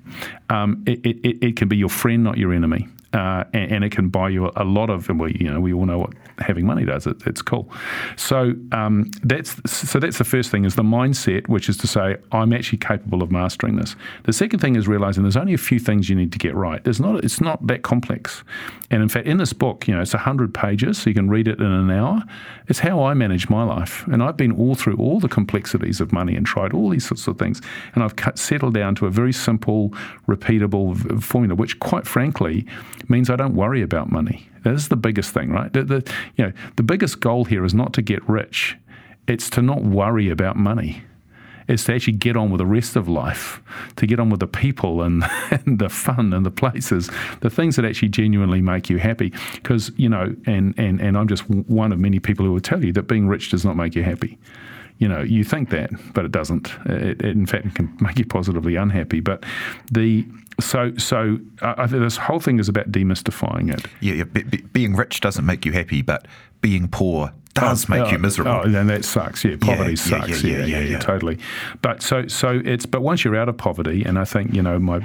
Um, 0.50 0.84
it, 0.86 1.06
it, 1.06 1.44
it 1.44 1.56
can 1.56 1.68
be 1.68 1.78
your 1.78 1.90
friend, 1.90 2.24
not 2.24 2.38
your 2.38 2.54
enemy 2.54 2.88
uh, 3.14 3.44
and, 3.54 3.72
and, 3.72 3.84
it 3.84 3.92
can 3.92 4.08
buy 4.08 4.30
you 4.30 4.50
a, 4.56 4.64
lot 4.64 4.90
of, 4.90 5.10
and 5.10 5.20
we, 5.20 5.36
you 5.38 5.52
know, 5.52 5.60
we 5.60 5.74
all 5.74 5.86
know 5.86 6.00
what 6.00 6.14
having 6.40 6.66
money 6.66 6.86
does. 6.86 7.06
It, 7.06 7.22
it's 7.26 7.42
cool. 7.42 7.70
So 8.16 8.54
um, 8.72 9.12
that's 9.22 9.60
so 9.70 10.00
that's 10.00 10.18
the 10.18 10.24
first 10.24 10.50
thing 10.50 10.64
is 10.64 10.76
the 10.76 10.84
mindset, 10.84 11.48
which 11.50 11.68
is 11.68 11.76
to 11.78 11.88
say 11.88 12.16
I'm 12.32 12.54
actually 12.54 12.78
capable 12.78 13.22
of 13.22 13.30
mastering 13.30 13.76
this. 13.76 13.98
The 14.24 14.32
second 14.32 14.60
thing 14.60 14.78
is 14.78 14.88
realizing 14.88 15.24
there's 15.24 15.36
only 15.36 15.54
a 15.54 15.58
few 15.58 15.78
things 15.78 16.10
you 16.10 16.16
need 16.16 16.32
to 16.32 16.40
get 16.40 16.56
right. 16.56 16.82
There's 16.84 17.02
not 17.02 17.24
it's 17.24 17.42
not 17.42 17.68
that 17.68 17.82
complex, 17.84 18.46
and 18.90 19.02
in 19.04 19.10
fact, 19.10 19.28
in 19.28 19.38
this 19.38 19.52
book, 19.52 19.88
you 19.90 19.94
know, 19.94 20.02
it's 20.02 20.14
hundred 20.14 20.54
pages, 20.54 21.00
so 21.00 21.10
you 21.10 21.14
can 21.14 21.30
read 21.30 21.48
it 21.48 21.60
in 21.60 21.66
an 21.66 21.92
hour. 21.92 22.24
It's 22.68 22.80
how 22.80 23.04
I 23.04 23.14
manage 23.14 23.50
my 23.50 23.64
life, 23.64 24.08
and 24.08 24.24
I've 24.24 24.38
been 24.38 24.54
all 24.54 24.76
through 24.76 24.96
all 24.98 25.20
the 25.20 25.28
complexities 25.28 26.00
of 26.00 26.14
money 26.14 26.36
and 26.36 26.46
tried 26.46 26.74
all 26.74 26.90
these 26.90 27.06
sorts 27.06 27.28
of 27.28 27.38
things, 27.38 27.62
and 27.94 28.04
I've 28.04 28.16
cut, 28.16 28.40
settled 28.40 28.74
down 28.74 28.96
to 28.96 29.06
a 29.06 29.10
very 29.10 29.34
simple, 29.34 29.90
repeatable 30.28 31.22
formula, 31.22 31.56
which, 31.56 31.80
quite 31.80 32.08
frankly 32.08 32.66
means 33.10 33.30
I 33.30 33.36
don't 33.36 33.56
worry 33.56 33.82
about 33.82 34.12
money. 34.12 34.50
That 34.64 34.74
is 34.74 34.90
the 34.90 34.96
biggest 34.96 35.34
thing, 35.34 35.52
right? 35.52 35.72
The, 35.72 35.84
the, 35.84 36.14
you 36.36 36.46
know, 36.46 36.54
the 36.76 36.84
biggest 36.84 37.20
goal 37.20 37.46
here 37.46 37.66
is 37.66 37.74
not 37.74 37.94
to 37.94 38.02
get 38.02 38.28
rich, 38.28 38.78
it's 39.28 39.50
to 39.52 39.62
not 39.62 39.84
worry 39.84 40.30
about 40.30 40.56
money. 40.56 41.04
It's 41.68 41.86
to 41.86 41.94
actually 41.94 42.14
get 42.14 42.36
on 42.36 42.50
with 42.50 42.60
the 42.60 42.66
rest 42.66 42.96
of 42.96 43.08
life, 43.08 43.62
to 43.96 44.06
get 44.06 44.20
on 44.20 44.30
with 44.30 44.42
the 44.42 44.48
people 44.48 45.04
and, 45.04 45.24
and 45.52 45.80
the 45.80 45.90
fun 45.90 46.34
and 46.34 46.46
the 46.46 46.52
places, 46.52 47.10
the 47.40 47.50
things 47.50 47.76
that 47.78 47.86
actually 47.86 48.10
genuinely 48.10 48.62
make 48.62 48.90
you 48.90 48.98
happy. 48.98 49.32
Because, 49.54 49.92
you 49.96 50.10
know, 50.10 50.36
and, 50.46 50.78
and, 50.78 51.00
and 51.00 51.18
I'm 51.18 51.28
just 51.28 51.50
one 51.50 51.94
of 51.94 52.00
many 52.00 52.20
people 52.20 52.46
who 52.46 52.52
will 52.52 52.60
tell 52.60 52.84
you 52.84 52.92
that 52.94 53.04
being 53.04 53.28
rich 53.28 53.52
does 53.52 53.64
not 53.64 53.78
make 53.78 53.96
you 53.96 54.04
happy 54.04 54.38
you 55.02 55.08
know, 55.08 55.22
you 55.22 55.44
think 55.44 55.72
that, 55.72 55.90
but 56.14 56.26
it 56.26 56.32
doesn't. 56.32 56.72
It, 56.86 57.22
it 57.22 57.26
in 57.26 57.48
fact 57.48 57.74
can 57.74 57.98
make 58.00 58.20
you 58.20 58.26
positively 58.26 58.76
unhappy. 58.76 59.20
But 59.20 59.44
the 59.92 60.26
so 60.60 60.96
so 60.98 61.40
this 61.90 62.18
whole 62.18 62.40
thing 62.40 62.60
is 62.60 62.70
about 62.70 62.92
demystifying 62.92 63.74
it. 63.74 63.84
Yeah, 64.00 64.14
yeah 64.14 64.24
be, 64.26 64.44
be, 64.44 64.58
being 64.62 64.96
rich 64.96 65.20
doesn't 65.20 65.44
make 65.44 65.66
you 65.66 65.72
happy, 65.72 66.04
but 66.04 66.28
being 66.62 66.88
poor 66.88 67.34
does 67.54 67.90
oh, 67.90 67.94
make 67.94 68.08
oh, 68.08 68.10
you 68.12 68.20
miserable. 68.20 68.52
Oh, 68.52 68.62
and 68.64 68.90
that 68.90 69.06
sucks. 69.06 69.44
Yeah, 69.44 69.58
poverty 69.60 69.92
yeah, 69.92 69.96
sucks. 69.96 70.44
Yeah 70.44 70.58
yeah, 70.58 70.66
yeah 70.66 70.80
yeah, 70.80 71.00
totally. 71.00 71.38
But 71.82 72.02
so 72.02 72.28
so 72.28 72.62
it's 72.64 72.86
but 72.86 73.02
once 73.02 73.24
you're 73.24 73.36
out 73.36 73.50
of 73.50 73.58
poverty, 73.58 74.04
and 74.04 74.18
I 74.18 74.26
think 74.26 74.54
you 74.54 74.62
know 74.62 74.80
my 74.80 75.02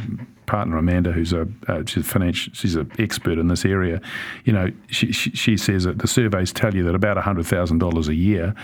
partner 0.47 0.77
Amanda, 0.79 1.13
who's 1.13 1.33
a 1.33 1.49
uh, 1.69 1.83
she's 1.87 2.05
a 2.05 2.09
financial, 2.09 2.53
she's 2.55 2.75
an 2.77 2.91
expert 2.99 3.39
in 3.39 3.49
this 3.49 3.65
area. 3.65 4.01
You 4.45 4.53
know, 4.53 4.73
she, 4.89 5.13
she, 5.13 5.31
she 5.31 5.57
says 5.57 5.85
that 5.85 5.99
the 5.99 6.07
surveys 6.07 6.53
tell 6.53 6.75
you 6.75 6.85
that 6.85 6.95
about 6.95 7.17
hundred 7.19 7.47
thousand 7.47 7.79
dollars 7.79 8.09
a 8.09 8.15
year 8.15 8.55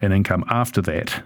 in 0.00 0.12
income 0.12 0.44
after 0.48 0.80
that 0.82 1.22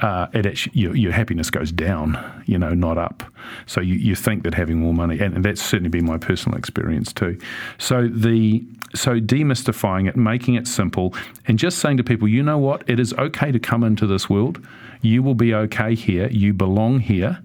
uh, 0.00 0.26
it 0.32 0.46
actually, 0.46 0.78
your, 0.78 0.96
your, 0.96 1.12
happiness 1.12 1.50
goes 1.50 1.72
down, 1.72 2.42
you 2.46 2.58
know, 2.58 2.74
not 2.74 2.98
up. 2.98 3.22
So 3.66 3.80
you, 3.80 3.94
you 3.94 4.14
think 4.14 4.44
that 4.44 4.54
having 4.54 4.78
more 4.78 4.94
money, 4.94 5.18
and, 5.18 5.34
and 5.34 5.44
that's 5.44 5.62
certainly 5.62 5.90
been 5.90 6.04
my 6.04 6.18
personal 6.18 6.56
experience 6.58 7.12
too. 7.12 7.38
So 7.78 8.08
the 8.08 8.64
so 8.94 9.20
demystifying 9.20 10.08
it, 10.08 10.16
making 10.16 10.54
it 10.54 10.66
simple, 10.66 11.14
and 11.46 11.58
just 11.58 11.78
saying 11.78 11.98
to 11.98 12.04
people, 12.04 12.28
you 12.28 12.42
know 12.42 12.58
what, 12.58 12.88
it 12.88 12.98
is 12.98 13.12
okay 13.14 13.52
to 13.52 13.58
come 13.58 13.84
into 13.84 14.06
this 14.06 14.30
world. 14.30 14.64
You 15.02 15.22
will 15.22 15.34
be 15.34 15.54
okay 15.54 15.94
here. 15.94 16.28
You 16.28 16.52
belong 16.52 17.00
here. 17.00 17.38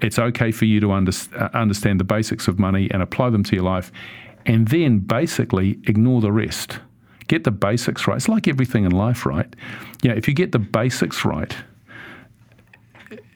It's 0.00 0.18
okay 0.18 0.52
for 0.52 0.64
you 0.64 0.78
to 0.80 0.92
under, 0.92 1.12
uh, 1.36 1.48
understand 1.54 1.98
the 1.98 2.04
basics 2.04 2.46
of 2.46 2.58
money 2.58 2.88
and 2.92 3.02
apply 3.02 3.30
them 3.30 3.42
to 3.44 3.56
your 3.56 3.64
life, 3.64 3.90
and 4.46 4.68
then 4.68 5.00
basically 5.00 5.80
ignore 5.86 6.20
the 6.20 6.32
rest 6.32 6.78
get 7.28 7.44
the 7.44 7.50
basics 7.50 8.06
right. 8.06 8.16
It's 8.16 8.28
like 8.28 8.48
everything 8.48 8.84
in 8.84 8.92
life, 8.92 9.24
right? 9.24 9.46
Yeah, 10.02 10.12
if 10.12 10.26
you 10.26 10.34
get 10.34 10.52
the 10.52 10.58
basics 10.58 11.24
right, 11.24 11.54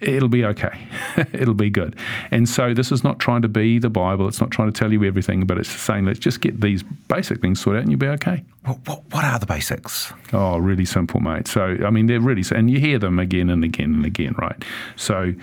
it'll 0.02 0.28
be 0.28 0.44
okay. 0.44 0.86
it'll 1.32 1.54
be 1.54 1.70
good. 1.70 1.96
And 2.30 2.48
so 2.48 2.74
this 2.74 2.92
is 2.92 3.04
not 3.04 3.18
trying 3.18 3.42
to 3.42 3.48
be 3.48 3.78
the 3.78 3.90
Bible. 3.90 4.28
It's 4.28 4.40
not 4.40 4.50
trying 4.50 4.72
to 4.72 4.78
tell 4.78 4.92
you 4.92 5.04
everything, 5.04 5.46
but 5.46 5.58
it's 5.58 5.70
saying 5.70 6.04
let's 6.04 6.18
just 6.18 6.40
get 6.40 6.60
these 6.60 6.82
basic 7.08 7.40
things 7.40 7.60
sorted 7.60 7.80
out 7.80 7.82
and 7.82 7.90
you'll 7.90 8.00
be 8.00 8.08
okay. 8.08 8.44
What, 8.64 8.86
what, 8.86 9.04
what 9.10 9.24
are 9.24 9.38
the 9.38 9.46
basics? 9.46 10.12
Oh, 10.32 10.58
really 10.58 10.84
simple, 10.84 11.20
mate. 11.20 11.48
So, 11.48 11.78
I 11.84 11.90
mean, 11.90 12.06
they're 12.06 12.20
really, 12.20 12.44
and 12.54 12.70
you 12.70 12.80
hear 12.80 12.98
them 12.98 13.18
again 13.18 13.50
and 13.50 13.64
again 13.64 13.94
and 13.94 14.04
again, 14.04 14.34
right? 14.38 14.64
So, 14.96 15.34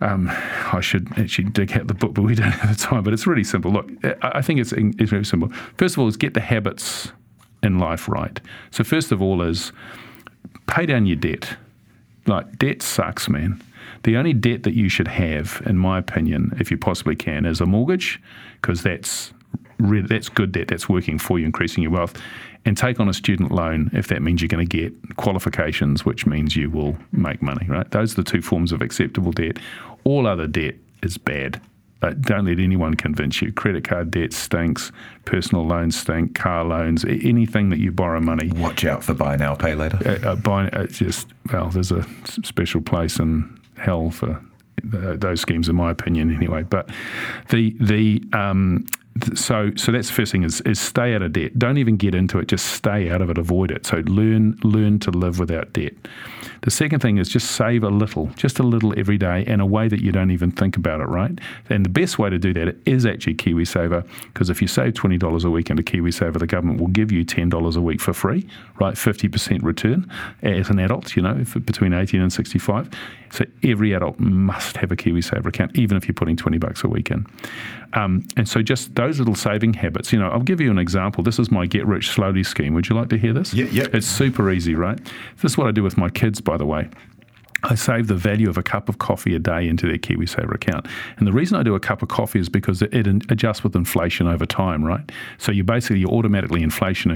um, 0.00 0.28
I 0.72 0.80
should 0.80 1.08
actually 1.18 1.48
dig 1.48 1.72
out 1.72 1.88
the 1.88 1.94
book, 1.94 2.14
but 2.14 2.22
we 2.22 2.34
don't 2.36 2.52
have 2.52 2.76
the 2.76 2.80
time. 2.80 3.02
But 3.02 3.12
it's 3.12 3.26
really 3.26 3.42
simple. 3.42 3.72
Look, 3.72 3.90
I 4.22 4.42
think 4.42 4.60
it's, 4.60 4.72
it's 4.72 5.10
very 5.10 5.24
simple. 5.24 5.48
First 5.76 5.96
of 5.96 5.98
all, 5.98 6.08
is 6.08 6.16
get 6.16 6.34
the 6.34 6.40
habits 6.40 7.10
in 7.62 7.78
life 7.78 8.08
right. 8.08 8.40
So 8.70 8.84
first 8.84 9.12
of 9.12 9.22
all 9.22 9.42
is 9.42 9.72
pay 10.66 10.86
down 10.86 11.06
your 11.06 11.16
debt. 11.16 11.56
Like 12.26 12.58
debt 12.58 12.82
sucks, 12.82 13.28
man. 13.28 13.62
The 14.04 14.16
only 14.16 14.32
debt 14.32 14.62
that 14.62 14.74
you 14.74 14.88
should 14.88 15.08
have, 15.08 15.62
in 15.66 15.78
my 15.78 15.98
opinion, 15.98 16.56
if 16.60 16.70
you 16.70 16.76
possibly 16.76 17.16
can, 17.16 17.46
is 17.46 17.60
a 17.60 17.66
mortgage, 17.66 18.20
because 18.60 18.82
that's 18.82 19.32
really, 19.78 20.06
that's 20.06 20.28
good 20.28 20.52
debt. 20.52 20.68
That's 20.68 20.88
working 20.88 21.18
for 21.18 21.38
you, 21.38 21.46
increasing 21.46 21.82
your 21.82 21.92
wealth. 21.92 22.20
And 22.64 22.76
take 22.76 23.00
on 23.00 23.08
a 23.08 23.14
student 23.14 23.50
loan 23.50 23.90
if 23.94 24.08
that 24.08 24.20
means 24.20 24.42
you're 24.42 24.48
going 24.48 24.66
to 24.66 24.76
get 24.76 25.16
qualifications, 25.16 26.04
which 26.04 26.26
means 26.26 26.54
you 26.54 26.70
will 26.70 26.96
make 27.12 27.40
money. 27.40 27.66
Right? 27.66 27.90
Those 27.90 28.12
are 28.12 28.22
the 28.22 28.30
two 28.30 28.42
forms 28.42 28.72
of 28.72 28.82
acceptable 28.82 29.32
debt. 29.32 29.58
All 30.04 30.26
other 30.26 30.46
debt 30.46 30.74
is 31.02 31.16
bad. 31.16 31.60
But 32.00 32.22
don't 32.22 32.44
let 32.44 32.60
anyone 32.60 32.94
convince 32.94 33.42
you. 33.42 33.52
Credit 33.52 33.82
card 33.82 34.10
debt 34.10 34.32
stinks, 34.32 34.92
personal 35.24 35.66
loans 35.66 35.98
stink, 35.98 36.34
car 36.34 36.64
loans, 36.64 37.04
anything 37.04 37.70
that 37.70 37.78
you 37.78 37.90
borrow 37.90 38.20
money. 38.20 38.52
Watch 38.52 38.84
out 38.84 39.02
for 39.02 39.14
buy 39.14 39.36
now, 39.36 39.54
pay 39.54 39.74
later. 39.74 39.98
Uh, 40.04 40.30
uh, 40.30 40.36
buy, 40.36 40.68
uh, 40.68 40.86
just 40.86 41.26
well, 41.52 41.70
there's 41.70 41.90
a 41.90 42.06
special 42.44 42.80
place 42.80 43.18
in 43.18 43.58
hell 43.76 44.10
for 44.10 44.40
those 44.84 45.40
schemes, 45.40 45.68
in 45.68 45.76
my 45.76 45.90
opinion, 45.90 46.34
anyway. 46.34 46.62
But 46.62 46.90
the 47.50 47.74
the 47.80 48.22
um, 48.32 48.86
so 49.34 49.72
so 49.76 49.92
that's 49.92 50.08
the 50.08 50.14
first 50.14 50.32
thing 50.32 50.42
is 50.42 50.60
is 50.62 50.78
stay 50.80 51.14
out 51.14 51.22
of 51.22 51.32
debt. 51.32 51.58
Don't 51.58 51.78
even 51.78 51.96
get 51.96 52.14
into 52.14 52.38
it. 52.38 52.48
Just 52.48 52.66
stay 52.66 53.10
out 53.10 53.20
of 53.22 53.30
it. 53.30 53.38
Avoid 53.38 53.70
it. 53.70 53.86
So 53.86 53.98
learn 54.06 54.58
learn 54.62 54.98
to 55.00 55.10
live 55.10 55.38
without 55.38 55.72
debt. 55.72 55.94
The 56.62 56.70
second 56.70 57.00
thing 57.00 57.18
is 57.18 57.28
just 57.28 57.52
save 57.52 57.84
a 57.84 57.88
little, 57.88 58.26
just 58.36 58.58
a 58.58 58.62
little 58.62 58.98
every 58.98 59.18
day 59.18 59.44
in 59.46 59.60
a 59.60 59.66
way 59.66 59.88
that 59.88 60.00
you 60.00 60.12
don't 60.12 60.30
even 60.30 60.50
think 60.50 60.76
about 60.76 61.00
it, 61.00 61.04
right? 61.04 61.38
And 61.70 61.84
the 61.84 61.90
best 61.90 62.18
way 62.18 62.30
to 62.30 62.38
do 62.38 62.52
that 62.54 62.76
is 62.86 63.06
actually 63.06 63.34
KiwiSaver, 63.34 64.06
because 64.32 64.50
if 64.50 64.60
you 64.60 64.68
save 64.68 64.94
$20 64.94 65.44
a 65.44 65.50
week 65.50 65.70
into 65.70 65.82
KiwiSaver, 65.82 66.38
the 66.38 66.46
government 66.46 66.80
will 66.80 66.88
give 66.88 67.12
you 67.12 67.24
$10 67.24 67.76
a 67.76 67.80
week 67.80 68.00
for 68.00 68.12
free, 68.12 68.48
right? 68.80 68.94
50% 68.94 69.62
return 69.62 70.10
as 70.42 70.68
an 70.70 70.78
adult, 70.78 71.16
you 71.16 71.22
know, 71.22 71.34
between 71.64 71.92
18 71.92 72.20
and 72.20 72.32
65. 72.32 72.90
So 73.30 73.44
every 73.62 73.92
adult 73.92 74.18
must 74.18 74.76
have 74.78 74.90
a 74.90 74.96
KiwiSaver 74.96 75.46
account, 75.46 75.76
even 75.76 75.96
if 75.96 76.06
you're 76.06 76.14
putting 76.14 76.36
20 76.36 76.58
bucks 76.58 76.84
a 76.84 76.88
week 76.88 77.10
in. 77.10 77.26
Um, 77.94 78.26
and 78.36 78.48
so 78.48 78.62
just 78.62 78.94
those 78.94 79.18
little 79.18 79.34
saving 79.34 79.74
habits, 79.74 80.12
you 80.12 80.18
know, 80.18 80.28
I'll 80.28 80.40
give 80.40 80.60
you 80.60 80.70
an 80.70 80.78
example. 80.78 81.24
This 81.24 81.38
is 81.38 81.50
my 81.50 81.66
Get 81.66 81.86
Rich 81.86 82.10
Slowly 82.10 82.42
scheme. 82.42 82.74
Would 82.74 82.88
you 82.88 82.96
like 82.96 83.08
to 83.10 83.18
hear 83.18 83.32
this? 83.32 83.54
Yeah, 83.54 83.66
yeah. 83.70 83.86
It's 83.92 84.06
super 84.06 84.50
easy, 84.50 84.74
right? 84.74 84.98
This 85.40 85.52
is 85.52 85.58
what 85.58 85.68
I 85.68 85.72
do 85.72 85.82
with 85.82 85.96
my 85.96 86.10
kids, 86.10 86.40
by 86.48 86.56
the 86.56 86.64
way. 86.64 86.88
I 87.64 87.74
save 87.74 88.06
the 88.06 88.14
value 88.14 88.48
of 88.48 88.56
a 88.56 88.62
cup 88.62 88.88
of 88.88 88.98
coffee 88.98 89.34
a 89.34 89.38
day 89.38 89.68
into 89.68 89.86
their 89.86 89.98
KiwiSaver 89.98 90.54
account. 90.54 90.86
And 91.18 91.26
the 91.26 91.32
reason 91.32 91.58
I 91.58 91.62
do 91.62 91.74
a 91.74 91.80
cup 91.80 92.00
of 92.02 92.08
coffee 92.08 92.38
is 92.38 92.48
because 92.48 92.80
it, 92.80 93.06
adjusts 93.06 93.62
with 93.62 93.74
inflation 93.76 94.26
over 94.26 94.46
time, 94.46 94.82
right? 94.82 95.12
So 95.36 95.52
you 95.52 95.62
basically 95.62 95.98
you're 95.98 96.10
automatically 96.10 96.62
inflation 96.62 97.10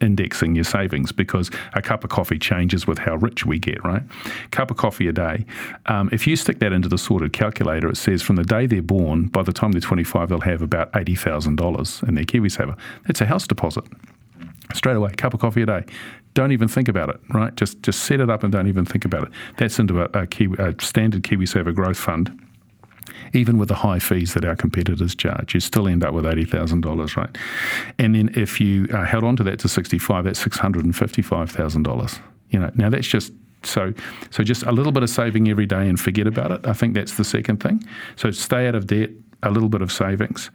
indexing 0.00 0.56
your 0.56 0.64
savings 0.64 1.12
because 1.12 1.48
a 1.74 1.82
cup 1.82 2.02
of 2.02 2.10
coffee 2.10 2.38
changes 2.38 2.88
with 2.88 2.98
how 2.98 3.14
rich 3.16 3.46
we 3.46 3.60
get, 3.60 3.84
right? 3.84 4.02
Cup 4.50 4.72
of 4.72 4.76
coffee 4.78 5.06
a 5.06 5.12
day. 5.12 5.44
Um, 5.86 6.08
if 6.10 6.26
you 6.26 6.34
stick 6.34 6.58
that 6.58 6.72
into 6.72 6.88
the 6.88 6.98
sorted 6.98 7.32
calculator, 7.32 7.88
it 7.88 7.96
says 7.96 8.20
from 8.20 8.34
the 8.34 8.42
day 8.42 8.66
they're 8.66 8.82
born, 8.82 9.28
by 9.28 9.44
the 9.44 9.52
time 9.52 9.70
they're 9.70 9.80
25, 9.80 10.28
they'll 10.28 10.40
have 10.40 10.60
about 10.60 10.90
$80,000 10.92 12.08
in 12.08 12.14
their 12.16 12.24
KiwiSaver. 12.24 12.76
That's 13.06 13.20
a 13.20 13.26
house 13.26 13.46
deposit. 13.46 13.84
straight 14.74 14.96
away, 14.96 15.12
cup 15.12 15.34
of 15.34 15.40
coffee 15.40 15.62
a 15.62 15.66
day. 15.66 15.84
Don't 16.34 16.52
even 16.52 16.68
think 16.68 16.88
about 16.88 17.10
it, 17.10 17.20
right? 17.30 17.54
Just 17.56 17.82
just 17.82 18.04
set 18.04 18.20
it 18.20 18.30
up 18.30 18.42
and 18.42 18.52
don't 18.52 18.68
even 18.68 18.84
think 18.84 19.04
about 19.04 19.24
it. 19.24 19.30
That's 19.58 19.78
into 19.78 20.00
a, 20.00 20.04
a, 20.18 20.26
Kiwi, 20.26 20.56
a 20.58 20.74
standard 20.80 21.22
KiwiSaver 21.22 21.74
growth 21.74 21.98
fund. 21.98 22.38
Even 23.34 23.58
with 23.58 23.68
the 23.68 23.74
high 23.74 23.98
fees 23.98 24.34
that 24.34 24.44
our 24.44 24.56
competitors 24.56 25.14
charge, 25.14 25.54
you 25.54 25.60
still 25.60 25.88
end 25.88 26.04
up 26.04 26.14
with 26.14 26.26
eighty 26.26 26.44
thousand 26.44 26.82
dollars, 26.82 27.16
right? 27.16 27.36
And 27.98 28.14
then 28.14 28.30
if 28.34 28.60
you 28.60 28.88
uh, 28.92 29.04
held 29.04 29.24
on 29.24 29.36
to 29.36 29.42
that 29.44 29.58
to 29.60 29.68
sixty-five, 29.68 30.24
that's 30.24 30.38
six 30.38 30.58
hundred 30.58 30.84
and 30.84 30.94
fifty-five 30.94 31.50
thousand 31.50 31.82
dollars. 31.82 32.18
You 32.50 32.60
know, 32.60 32.70
now 32.76 32.90
that's 32.90 33.06
just 33.06 33.32
so 33.62 33.92
so 34.30 34.42
just 34.42 34.62
a 34.64 34.72
little 34.72 34.92
bit 34.92 35.02
of 35.02 35.10
saving 35.10 35.48
every 35.48 35.66
day 35.66 35.88
and 35.88 35.98
forget 35.98 36.26
about 36.26 36.50
it. 36.52 36.66
I 36.66 36.72
think 36.72 36.94
that's 36.94 37.16
the 37.16 37.24
second 37.24 37.62
thing. 37.62 37.82
So 38.16 38.30
stay 38.30 38.68
out 38.68 38.74
of 38.74 38.86
debt, 38.86 39.10
a 39.42 39.50
little 39.50 39.68
bit 39.68 39.82
of 39.82 39.90
savings, 39.90 40.50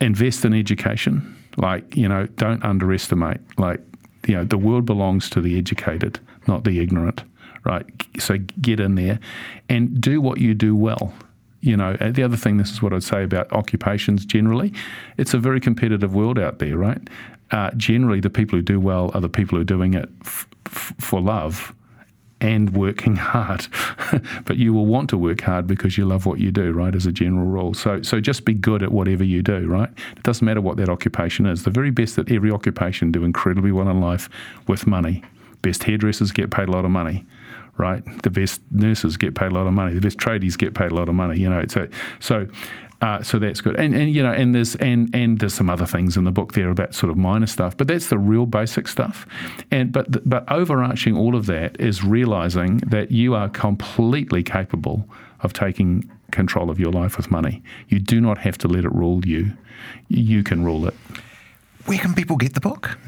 invest 0.00 0.44
in 0.44 0.54
education. 0.54 1.36
Like 1.56 1.96
you 1.96 2.08
know, 2.08 2.26
don't 2.36 2.64
underestimate. 2.64 3.40
Like 3.58 3.80
you 4.28 4.36
know, 4.36 4.44
the 4.44 4.58
world 4.58 4.84
belongs 4.84 5.28
to 5.30 5.40
the 5.40 5.58
educated, 5.58 6.20
not 6.46 6.64
the 6.64 6.78
ignorant. 6.78 7.24
Right. 7.64 7.84
So 8.20 8.38
get 8.60 8.78
in 8.78 8.94
there 8.94 9.18
and 9.68 10.00
do 10.00 10.20
what 10.20 10.38
you 10.38 10.54
do 10.54 10.76
well 10.76 11.12
you 11.60 11.76
know, 11.76 11.96
the 11.96 12.22
other 12.22 12.36
thing, 12.36 12.56
this 12.56 12.70
is 12.70 12.80
what 12.82 12.92
I'd 12.92 13.02
say 13.02 13.24
about 13.24 13.52
occupations 13.52 14.24
generally. 14.24 14.72
It's 15.16 15.34
a 15.34 15.38
very 15.38 15.60
competitive 15.60 16.14
world 16.14 16.38
out 16.38 16.60
there, 16.60 16.76
right? 16.76 17.00
Uh, 17.50 17.70
generally, 17.72 18.20
the 18.20 18.30
people 18.30 18.56
who 18.56 18.62
do 18.62 18.78
well 18.78 19.10
are 19.14 19.20
the 19.20 19.28
people 19.28 19.56
who 19.56 19.62
are 19.62 19.64
doing 19.64 19.94
it 19.94 20.08
f- 20.22 20.46
f- 20.66 20.94
for 20.98 21.20
love 21.20 21.74
and 22.40 22.74
working 22.76 23.16
hard. 23.16 23.66
but 24.44 24.56
you 24.56 24.72
will 24.72 24.86
want 24.86 25.10
to 25.10 25.18
work 25.18 25.40
hard 25.42 25.66
because 25.66 25.98
you 25.98 26.06
love 26.06 26.26
what 26.26 26.38
you 26.38 26.50
do, 26.50 26.72
right? 26.72 26.94
As 26.94 27.06
a 27.06 27.12
general 27.12 27.46
rule. 27.46 27.74
So, 27.74 28.02
so 28.02 28.20
just 28.20 28.44
be 28.44 28.54
good 28.54 28.82
at 28.82 28.92
whatever 28.92 29.24
you 29.24 29.42
do, 29.42 29.66
right? 29.66 29.90
It 30.16 30.22
doesn't 30.22 30.44
matter 30.44 30.60
what 30.60 30.76
that 30.76 30.88
occupation 30.88 31.46
is. 31.46 31.64
The 31.64 31.70
very 31.70 31.90
best 31.90 32.18
at 32.18 32.30
every 32.30 32.50
occupation 32.50 33.12
do 33.12 33.24
incredibly 33.24 33.72
well 33.72 33.88
in 33.88 34.00
life 34.00 34.28
with 34.66 34.86
money. 34.86 35.22
Best 35.62 35.84
hairdressers 35.84 36.30
get 36.30 36.50
paid 36.50 36.68
a 36.68 36.72
lot 36.72 36.84
of 36.84 36.90
money 36.90 37.26
right? 37.78 38.02
The 38.24 38.30
best 38.30 38.60
nurses 38.72 39.16
get 39.16 39.36
paid 39.36 39.52
a 39.52 39.54
lot 39.54 39.68
of 39.68 39.72
money. 39.72 39.94
The 39.94 40.00
best 40.00 40.18
tradies 40.18 40.58
get 40.58 40.74
paid 40.74 40.90
a 40.90 40.94
lot 40.94 41.08
of 41.08 41.14
money. 41.14 41.38
You 41.38 41.48
know, 41.48 41.64
so 41.68 41.86
so. 42.18 42.48
Uh, 43.00 43.22
so 43.22 43.38
that's 43.38 43.60
good, 43.60 43.76
and 43.76 43.94
and 43.94 44.12
you 44.12 44.22
know, 44.22 44.32
and 44.32 44.54
there's 44.54 44.74
and 44.76 45.08
and 45.14 45.38
there's 45.38 45.54
some 45.54 45.70
other 45.70 45.86
things 45.86 46.16
in 46.16 46.24
the 46.24 46.32
book 46.32 46.54
there 46.54 46.68
about 46.68 46.92
sort 46.94 47.10
of 47.10 47.16
minor 47.16 47.46
stuff, 47.46 47.76
but 47.76 47.86
that's 47.86 48.08
the 48.08 48.18
real 48.18 48.44
basic 48.44 48.88
stuff, 48.88 49.24
and 49.70 49.92
but 49.92 50.28
but 50.28 50.50
overarching 50.50 51.16
all 51.16 51.36
of 51.36 51.46
that 51.46 51.80
is 51.80 52.02
realizing 52.02 52.78
that 52.78 53.12
you 53.12 53.36
are 53.36 53.48
completely 53.50 54.42
capable 54.42 55.08
of 55.42 55.52
taking 55.52 56.10
control 56.32 56.70
of 56.70 56.80
your 56.80 56.90
life 56.90 57.16
with 57.16 57.30
money. 57.30 57.62
You 57.88 58.00
do 58.00 58.20
not 58.20 58.38
have 58.38 58.58
to 58.58 58.68
let 58.68 58.84
it 58.84 58.92
rule 58.92 59.24
you; 59.24 59.52
you 60.08 60.42
can 60.42 60.64
rule 60.64 60.88
it. 60.88 60.94
Where 61.86 61.98
can 61.98 62.14
people 62.14 62.36
get 62.36 62.54
the 62.54 62.60
book? 62.60 62.98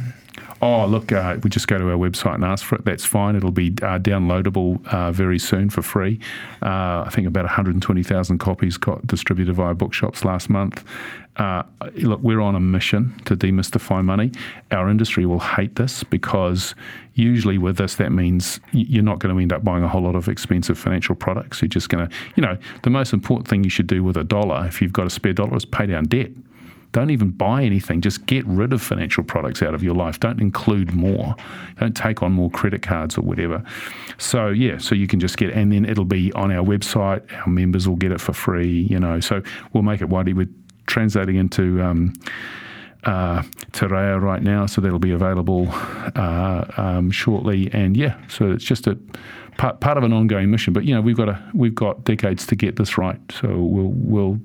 Oh, 0.62 0.84
look, 0.84 1.10
uh, 1.10 1.38
we 1.42 1.48
just 1.48 1.68
go 1.68 1.78
to 1.78 1.90
our 1.90 1.96
website 1.96 2.34
and 2.34 2.44
ask 2.44 2.64
for 2.66 2.74
it. 2.74 2.84
That's 2.84 3.04
fine. 3.04 3.34
It'll 3.34 3.50
be 3.50 3.68
uh, 3.82 3.98
downloadable 3.98 4.86
uh, 4.88 5.10
very 5.10 5.38
soon 5.38 5.70
for 5.70 5.80
free. 5.80 6.20
Uh, 6.60 7.04
I 7.06 7.08
think 7.10 7.26
about 7.26 7.44
120,000 7.44 8.38
copies 8.38 8.76
got 8.76 9.06
distributed 9.06 9.54
via 9.54 9.72
bookshops 9.74 10.22
last 10.22 10.50
month. 10.50 10.84
Uh, 11.36 11.62
look, 11.94 12.20
we're 12.20 12.42
on 12.42 12.54
a 12.54 12.60
mission 12.60 13.14
to 13.24 13.34
demystify 13.34 14.04
money. 14.04 14.32
Our 14.70 14.90
industry 14.90 15.24
will 15.24 15.38
hate 15.38 15.76
this 15.76 16.04
because 16.04 16.74
usually 17.14 17.56
with 17.56 17.78
this, 17.78 17.94
that 17.94 18.12
means 18.12 18.60
you're 18.72 19.02
not 19.02 19.18
going 19.20 19.34
to 19.34 19.40
end 19.40 19.54
up 19.54 19.64
buying 19.64 19.82
a 19.82 19.88
whole 19.88 20.02
lot 20.02 20.14
of 20.14 20.28
expensive 20.28 20.78
financial 20.78 21.14
products. 21.14 21.62
You're 21.62 21.70
just 21.70 21.88
going 21.88 22.06
to, 22.06 22.14
you 22.36 22.42
know, 22.42 22.58
the 22.82 22.90
most 22.90 23.14
important 23.14 23.48
thing 23.48 23.64
you 23.64 23.70
should 23.70 23.86
do 23.86 24.04
with 24.04 24.18
a 24.18 24.24
dollar, 24.24 24.66
if 24.66 24.82
you've 24.82 24.92
got 24.92 25.06
a 25.06 25.10
spare 25.10 25.32
dollar, 25.32 25.56
is 25.56 25.64
pay 25.64 25.86
down 25.86 26.04
debt. 26.04 26.30
Don't 26.92 27.10
even 27.10 27.30
buy 27.30 27.62
anything. 27.62 28.00
Just 28.00 28.26
get 28.26 28.44
rid 28.46 28.72
of 28.72 28.82
financial 28.82 29.22
products 29.22 29.62
out 29.62 29.74
of 29.74 29.82
your 29.82 29.94
life. 29.94 30.18
Don't 30.18 30.40
include 30.40 30.92
more. 30.92 31.36
Don't 31.78 31.96
take 31.96 32.22
on 32.22 32.32
more 32.32 32.50
credit 32.50 32.82
cards 32.82 33.16
or 33.16 33.22
whatever. 33.22 33.62
So 34.18 34.48
yeah, 34.48 34.78
so 34.78 34.94
you 34.94 35.06
can 35.06 35.20
just 35.20 35.36
get, 35.36 35.52
and 35.52 35.72
then 35.72 35.84
it'll 35.84 36.04
be 36.04 36.32
on 36.32 36.50
our 36.50 36.64
website. 36.64 37.22
Our 37.32 37.48
members 37.48 37.88
will 37.88 37.96
get 37.96 38.12
it 38.12 38.20
for 38.20 38.32
free. 38.32 38.86
You 38.90 38.98
know, 38.98 39.20
so 39.20 39.42
we'll 39.72 39.84
make 39.84 40.00
it 40.00 40.08
widely. 40.08 40.32
We're 40.32 40.48
translating 40.86 41.36
into. 41.36 41.82
Um, 41.82 42.14
uh, 43.04 43.42
Te 43.72 43.86
Reo 43.86 44.18
right 44.18 44.42
now, 44.42 44.66
so 44.66 44.82
that'll 44.82 44.98
be 44.98 45.12
available 45.12 45.68
uh, 45.70 46.64
um, 46.76 47.10
shortly. 47.10 47.70
And 47.72 47.96
yeah, 47.96 48.16
so 48.28 48.50
it's 48.50 48.64
just 48.64 48.86
a 48.86 48.98
part, 49.56 49.80
part 49.80 49.96
of 49.96 50.04
an 50.04 50.12
ongoing 50.12 50.50
mission. 50.50 50.72
But 50.72 50.84
you 50.84 50.94
know, 50.94 51.00
we've 51.00 51.16
got 51.16 51.28
a 51.28 51.42
we've 51.54 51.74
got 51.74 52.04
decades 52.04 52.46
to 52.48 52.56
get 52.56 52.76
this 52.76 52.98
right. 52.98 53.20
So 53.30 53.48
we'll 53.48 53.92
we'll 53.94 54.40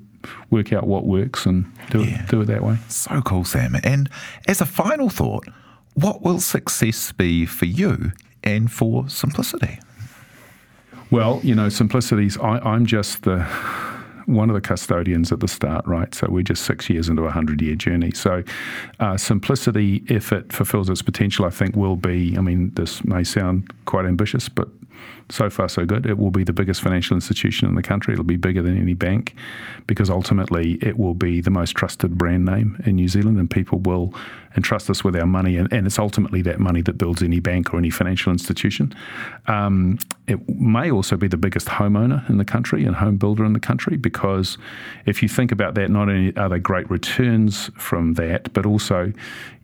work 0.50 0.72
out 0.72 0.86
what 0.86 1.06
works 1.06 1.46
and 1.46 1.70
do 1.90 2.02
yeah. 2.02 2.22
it 2.22 2.30
do 2.30 2.40
it 2.40 2.46
that 2.46 2.62
way. 2.62 2.78
So 2.88 3.20
cool, 3.22 3.44
Sam. 3.44 3.76
And 3.84 4.08
as 4.48 4.60
a 4.60 4.66
final 4.66 5.10
thought, 5.10 5.46
what 5.94 6.22
will 6.22 6.40
success 6.40 7.12
be 7.12 7.46
for 7.46 7.66
you 7.66 8.12
and 8.44 8.70
for 8.70 9.08
simplicity? 9.08 9.78
Well, 11.10 11.40
you 11.42 11.54
know, 11.54 11.68
simplicity's 11.68 12.36
I, 12.38 12.58
I'm 12.58 12.86
just 12.86 13.22
the 13.22 13.46
one 14.26 14.50
of 14.50 14.54
the 14.54 14.60
custodians 14.60 15.30
at 15.30 15.40
the 15.40 15.48
start, 15.48 15.86
right? 15.86 16.12
So 16.14 16.26
we're 16.28 16.42
just 16.42 16.64
six 16.64 16.90
years 16.90 17.08
into 17.08 17.22
a 17.22 17.30
hundred 17.30 17.62
year 17.62 17.76
journey. 17.76 18.10
So 18.10 18.42
uh, 18.98 19.16
simplicity, 19.16 20.02
if 20.08 20.32
it 20.32 20.52
fulfills 20.52 20.90
its 20.90 21.02
potential, 21.02 21.44
I 21.44 21.50
think 21.50 21.76
will 21.76 21.96
be. 21.96 22.36
I 22.36 22.40
mean, 22.40 22.72
this 22.74 23.04
may 23.04 23.22
sound 23.22 23.72
quite 23.84 24.04
ambitious, 24.04 24.48
but 24.48 24.68
so 25.28 25.50
far 25.50 25.68
so 25.68 25.84
good. 25.84 26.06
It 26.06 26.18
will 26.18 26.30
be 26.30 26.44
the 26.44 26.52
biggest 26.52 26.80
financial 26.80 27.16
institution 27.16 27.68
in 27.68 27.74
the 27.74 27.82
country. 27.82 28.12
It'll 28.12 28.24
be 28.24 28.36
bigger 28.36 28.62
than 28.62 28.80
any 28.80 28.94
bank 28.94 29.34
because 29.86 30.08
ultimately 30.08 30.78
it 30.82 30.98
will 30.98 31.14
be 31.14 31.40
the 31.40 31.50
most 31.50 31.72
trusted 31.72 32.16
brand 32.16 32.44
name 32.44 32.80
in 32.86 32.96
New 32.96 33.08
Zealand 33.08 33.38
and 33.38 33.50
people 33.50 33.78
will 33.80 34.14
entrust 34.56 34.88
us 34.88 35.04
with 35.04 35.14
our 35.16 35.26
money 35.26 35.56
and, 35.56 35.70
and 35.72 35.86
it's 35.86 35.98
ultimately 35.98 36.42
that 36.42 36.58
money 36.58 36.80
that 36.80 36.96
builds 36.96 37.22
any 37.22 37.40
bank 37.40 37.74
or 37.74 37.78
any 37.78 37.90
financial 37.90 38.32
institution. 38.32 38.94
Um, 39.48 39.98
it 40.26 40.48
may 40.48 40.90
also 40.90 41.16
be 41.16 41.28
the 41.28 41.36
biggest 41.36 41.66
homeowner 41.66 42.28
in 42.30 42.38
the 42.38 42.44
country 42.44 42.84
and 42.84 42.96
home 42.96 43.16
builder 43.16 43.44
in 43.44 43.52
the 43.52 43.60
country 43.60 43.96
because 43.96 44.58
if 45.04 45.22
you 45.22 45.28
think 45.28 45.52
about 45.52 45.74
that, 45.74 45.90
not 45.90 46.08
only 46.08 46.36
are 46.36 46.48
there 46.48 46.58
great 46.58 46.88
returns 46.90 47.70
from 47.76 48.14
that, 48.14 48.52
but 48.52 48.64
also, 48.64 49.12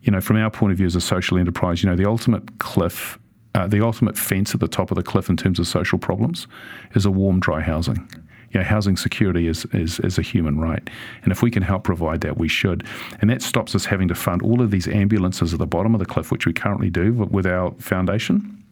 you 0.03 0.11
know, 0.11 0.21
from 0.21 0.37
our 0.37 0.51
point 0.51 0.71
of 0.71 0.77
view 0.77 0.85
as 0.85 0.95
a 0.95 1.01
social 1.01 1.37
enterprise, 1.37 1.81
you 1.81 1.89
know, 1.89 1.95
the 1.95 2.05
ultimate 2.07 2.59
cliff 2.59 3.17
uh, 3.55 3.67
the 3.67 3.83
ultimate 3.83 4.17
fence 4.17 4.53
at 4.53 4.59
the 4.59 4.67
top 4.67 4.91
of 4.91 4.95
the 4.95 5.03
cliff 5.03 5.29
in 5.29 5.37
terms 5.37 5.59
of 5.59 5.67
social 5.67 5.99
problems 5.99 6.47
is 6.95 7.05
a 7.05 7.11
warm, 7.11 7.39
dry 7.39 7.61
housing. 7.61 8.07
You 8.51 8.59
know, 8.59 8.65
housing 8.65 8.97
security 8.97 9.47
is, 9.47 9.65
is, 9.73 9.99
is 10.01 10.17
a 10.19 10.21
human 10.21 10.59
right. 10.59 10.87
And 11.23 11.31
if 11.31 11.41
we 11.41 11.49
can 11.49 11.63
help 11.63 11.83
provide 11.83 12.21
that, 12.21 12.37
we 12.37 12.47
should. 12.47 12.85
And 13.19 13.29
that 13.29 13.41
stops 13.41 13.73
us 13.73 13.85
having 13.85 14.07
to 14.09 14.15
fund 14.15 14.43
all 14.43 14.61
of 14.61 14.69
these 14.69 14.87
ambulances 14.87 15.53
at 15.53 15.59
the 15.59 15.65
bottom 15.65 15.95
of 15.95 15.99
the 15.99 16.05
cliff, 16.05 16.31
which 16.31 16.45
we 16.45 16.53
currently 16.53 16.91
do 16.91 17.13
with 17.13 17.47
our 17.47 17.71
foundation. 17.79 18.63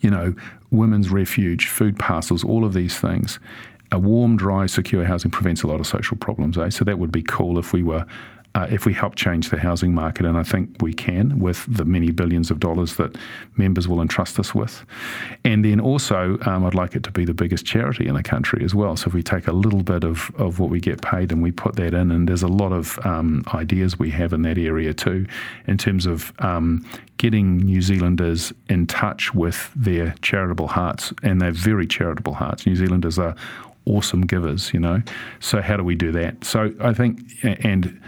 You 0.00 0.10
know, 0.10 0.34
women's 0.70 1.10
refuge, 1.10 1.68
food 1.68 1.98
parcels, 1.98 2.44
all 2.44 2.64
of 2.64 2.74
these 2.74 2.98
things. 2.98 3.38
A 3.92 3.98
warm, 3.98 4.36
dry, 4.36 4.66
secure 4.66 5.04
housing 5.04 5.30
prevents 5.30 5.62
a 5.62 5.66
lot 5.66 5.80
of 5.80 5.86
social 5.86 6.16
problems, 6.16 6.56
eh? 6.56 6.70
So 6.70 6.84
that 6.84 6.98
would 6.98 7.10
be 7.10 7.22
cool 7.22 7.58
if 7.58 7.72
we 7.72 7.82
were 7.82 8.06
uh, 8.54 8.66
if 8.70 8.84
we 8.84 8.92
help 8.92 9.14
change 9.14 9.50
the 9.50 9.58
housing 9.58 9.94
market, 9.94 10.26
and 10.26 10.36
I 10.36 10.42
think 10.42 10.76
we 10.80 10.92
can 10.92 11.38
with 11.38 11.64
the 11.68 11.84
many 11.84 12.10
billions 12.10 12.50
of 12.50 12.58
dollars 12.58 12.96
that 12.96 13.16
members 13.56 13.86
will 13.86 14.00
entrust 14.00 14.40
us 14.40 14.54
with. 14.54 14.84
And 15.44 15.64
then 15.64 15.78
also, 15.78 16.36
um, 16.46 16.66
I'd 16.66 16.74
like 16.74 16.96
it 16.96 17.04
to 17.04 17.12
be 17.12 17.24
the 17.24 17.34
biggest 17.34 17.64
charity 17.64 18.08
in 18.08 18.14
the 18.14 18.22
country 18.22 18.64
as 18.64 18.74
well. 18.74 18.96
So 18.96 19.06
if 19.08 19.14
we 19.14 19.22
take 19.22 19.46
a 19.46 19.52
little 19.52 19.82
bit 19.82 20.02
of, 20.02 20.32
of 20.36 20.58
what 20.58 20.68
we 20.68 20.80
get 20.80 21.00
paid 21.00 21.30
and 21.30 21.42
we 21.42 21.52
put 21.52 21.76
that 21.76 21.94
in, 21.94 22.10
and 22.10 22.28
there's 22.28 22.42
a 22.42 22.48
lot 22.48 22.72
of 22.72 22.98
um, 23.06 23.44
ideas 23.54 23.98
we 23.98 24.10
have 24.10 24.32
in 24.32 24.42
that 24.42 24.58
area 24.58 24.92
too, 24.92 25.26
in 25.68 25.78
terms 25.78 26.04
of 26.04 26.32
um, 26.40 26.84
getting 27.18 27.58
New 27.58 27.82
Zealanders 27.82 28.52
in 28.68 28.86
touch 28.86 29.32
with 29.32 29.70
their 29.76 30.14
charitable 30.22 30.68
hearts, 30.68 31.12
and 31.22 31.40
they're 31.40 31.52
very 31.52 31.86
charitable 31.86 32.34
hearts. 32.34 32.66
New 32.66 32.74
Zealanders 32.74 33.16
are 33.16 33.36
awesome 33.86 34.22
givers, 34.22 34.72
you 34.74 34.80
know. 34.80 35.02
So 35.38 35.62
how 35.62 35.76
do 35.76 35.84
we 35.84 35.94
do 35.94 36.10
that? 36.12 36.44
So 36.44 36.72
I 36.80 36.92
think, 36.92 37.20
and 37.42 38.00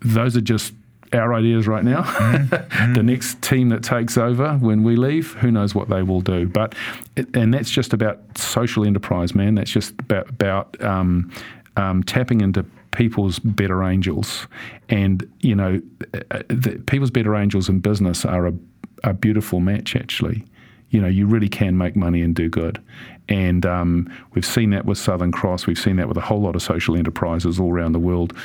those 0.00 0.36
are 0.36 0.40
just 0.40 0.72
our 1.12 1.34
ideas 1.34 1.66
right 1.66 1.84
now. 1.84 2.02
Mm-hmm. 2.30 2.94
the 2.94 3.02
next 3.02 3.42
team 3.42 3.68
that 3.70 3.82
takes 3.82 4.16
over 4.16 4.54
when 4.54 4.82
we 4.82 4.96
leave, 4.96 5.34
who 5.34 5.50
knows 5.50 5.74
what 5.74 5.88
they 5.88 6.02
will 6.02 6.20
do? 6.20 6.46
But 6.46 6.74
and 7.34 7.52
that's 7.52 7.70
just 7.70 7.92
about 7.92 8.20
social 8.38 8.86
enterprise, 8.86 9.34
man. 9.34 9.54
That's 9.56 9.70
just 9.70 9.92
about 9.98 10.28
about 10.28 10.80
um, 10.82 11.30
um, 11.76 12.02
tapping 12.04 12.40
into 12.40 12.64
people's 12.92 13.38
better 13.38 13.82
angels, 13.84 14.46
and 14.88 15.28
you 15.40 15.54
know, 15.54 15.80
uh, 16.30 16.42
the, 16.48 16.82
people's 16.86 17.10
better 17.10 17.34
angels 17.36 17.68
in 17.68 17.80
business 17.80 18.24
are 18.24 18.46
a, 18.46 18.54
a 19.04 19.12
beautiful 19.12 19.60
match, 19.60 19.96
actually 19.96 20.44
you 20.90 21.00
know, 21.00 21.08
you 21.08 21.26
really 21.26 21.48
can 21.48 21.78
make 21.78 21.96
money 21.96 22.20
and 22.20 22.34
do 22.34 22.48
good. 22.48 22.82
And 23.28 23.64
um, 23.64 24.12
we've 24.34 24.44
seen 24.44 24.70
that 24.70 24.84
with 24.84 24.98
Southern 24.98 25.30
Cross. 25.30 25.68
We've 25.68 25.78
seen 25.78 25.96
that 25.96 26.08
with 26.08 26.16
a 26.16 26.20
whole 26.20 26.40
lot 26.40 26.56
of 26.56 26.62
social 26.62 26.96
enterprises 26.96 27.60
all 27.60 27.72
around 27.72 27.92
the 27.92 28.00
world 28.00 28.36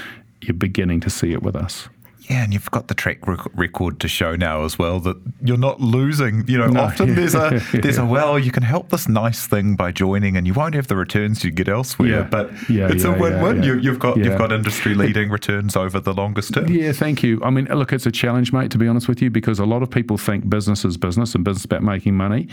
you're 0.48 0.56
beginning 0.56 1.00
to 1.02 1.10
see 1.10 1.32
it 1.32 1.42
with 1.42 1.56
us. 1.56 1.90
Yeah, 2.30 2.44
and 2.44 2.54
you've 2.54 2.72
got 2.72 2.88
the 2.88 2.94
track 2.94 3.26
rec- 3.28 3.54
record 3.56 4.00
to 4.00 4.08
show 4.08 4.36
now 4.36 4.64
as 4.66 4.80
well 4.80 5.00
that 5.02 5.18
you're 5.44 5.58
not 5.58 5.80
losing. 5.80 6.44
You 6.48 6.58
know, 6.58 6.68
No, 6.68 6.82
often 6.82 7.16
there's 7.16 7.36
a 7.36 7.62
there's 7.74 7.98
a 7.98 8.06
well, 8.06 8.38
you 8.40 8.52
can 8.52 8.64
help 8.64 8.90
this 8.90 9.08
nice 9.08 9.46
thing 9.48 9.76
by 9.76 9.92
joining, 9.92 10.38
and 10.38 10.48
you 10.48 10.54
won't 10.54 10.76
have 10.76 10.88
the 10.88 10.96
returns 10.96 11.44
you 11.44 11.52
get 11.52 11.68
elsewhere. 11.68 12.10
Yeah. 12.10 12.22
But 12.24 12.52
Yeah, 12.70 12.90
it's 12.92 13.04
a 13.04 13.12
win-win. 13.12 13.58
yeah, 13.58 13.64
yeah. 13.64 13.74
You, 13.76 13.80
you've 13.80 14.00
got 14.00 14.18
Yeah. 14.18 14.26
you've 14.26 14.38
got 14.38 14.52
industry 14.52 14.96
leading 14.96 15.30
returns 15.30 15.76
over 15.76 16.00
the 16.00 16.14
longest 16.14 16.54
term. 16.54 16.68
Yeah, 16.68 16.92
thank 16.92 17.24
you. 17.24 17.42
I 17.44 17.50
mean, 17.50 17.66
look, 17.66 17.92
it's 17.94 18.06
a 18.06 18.12
challenge, 18.12 18.52
mate, 18.54 18.72
to 18.72 18.78
be 18.78 18.88
honest 18.88 19.08
with 19.08 19.22
you, 19.22 19.30
because 19.30 19.60
a 19.60 19.66
lot 19.66 19.84
of 19.84 19.90
people 19.90 20.18
think 20.18 20.50
business 20.50 20.86
is 20.86 20.98
business 20.98 21.36
and 21.36 21.44
business 21.44 21.62
is 21.62 21.66
about 21.66 21.84
making 21.84 22.16
money, 22.16 22.48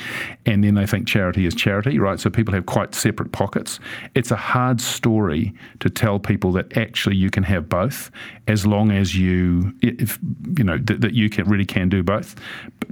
and 0.46 0.64
then 0.64 0.74
they 0.74 0.86
think 0.86 1.06
charity 1.06 1.46
is 1.46 1.54
charity, 1.54 1.98
right? 1.98 2.18
So 2.20 2.30
people 2.30 2.52
have 2.54 2.66
quite 2.66 2.94
separate 2.94 3.32
pockets. 3.32 3.80
It's 4.14 4.30
a 4.30 4.36
hard 4.36 4.80
story 4.80 5.52
to 5.80 5.88
tell 5.90 6.18
people 6.18 6.52
that 6.52 6.76
actually 6.76 7.16
you 7.16 7.30
can 7.30 7.42
have 7.44 7.68
both, 7.68 8.10
as 8.48 8.66
long 8.66 8.90
as 8.90 9.14
you, 9.16 9.61
if 9.82 10.18
you 10.56 10.64
know, 10.64 10.78
that, 10.78 11.00
that 11.00 11.14
you 11.14 11.28
can 11.30 11.48
really 11.48 11.64
can 11.66 11.88
do 11.88 12.02
both, 12.02 12.34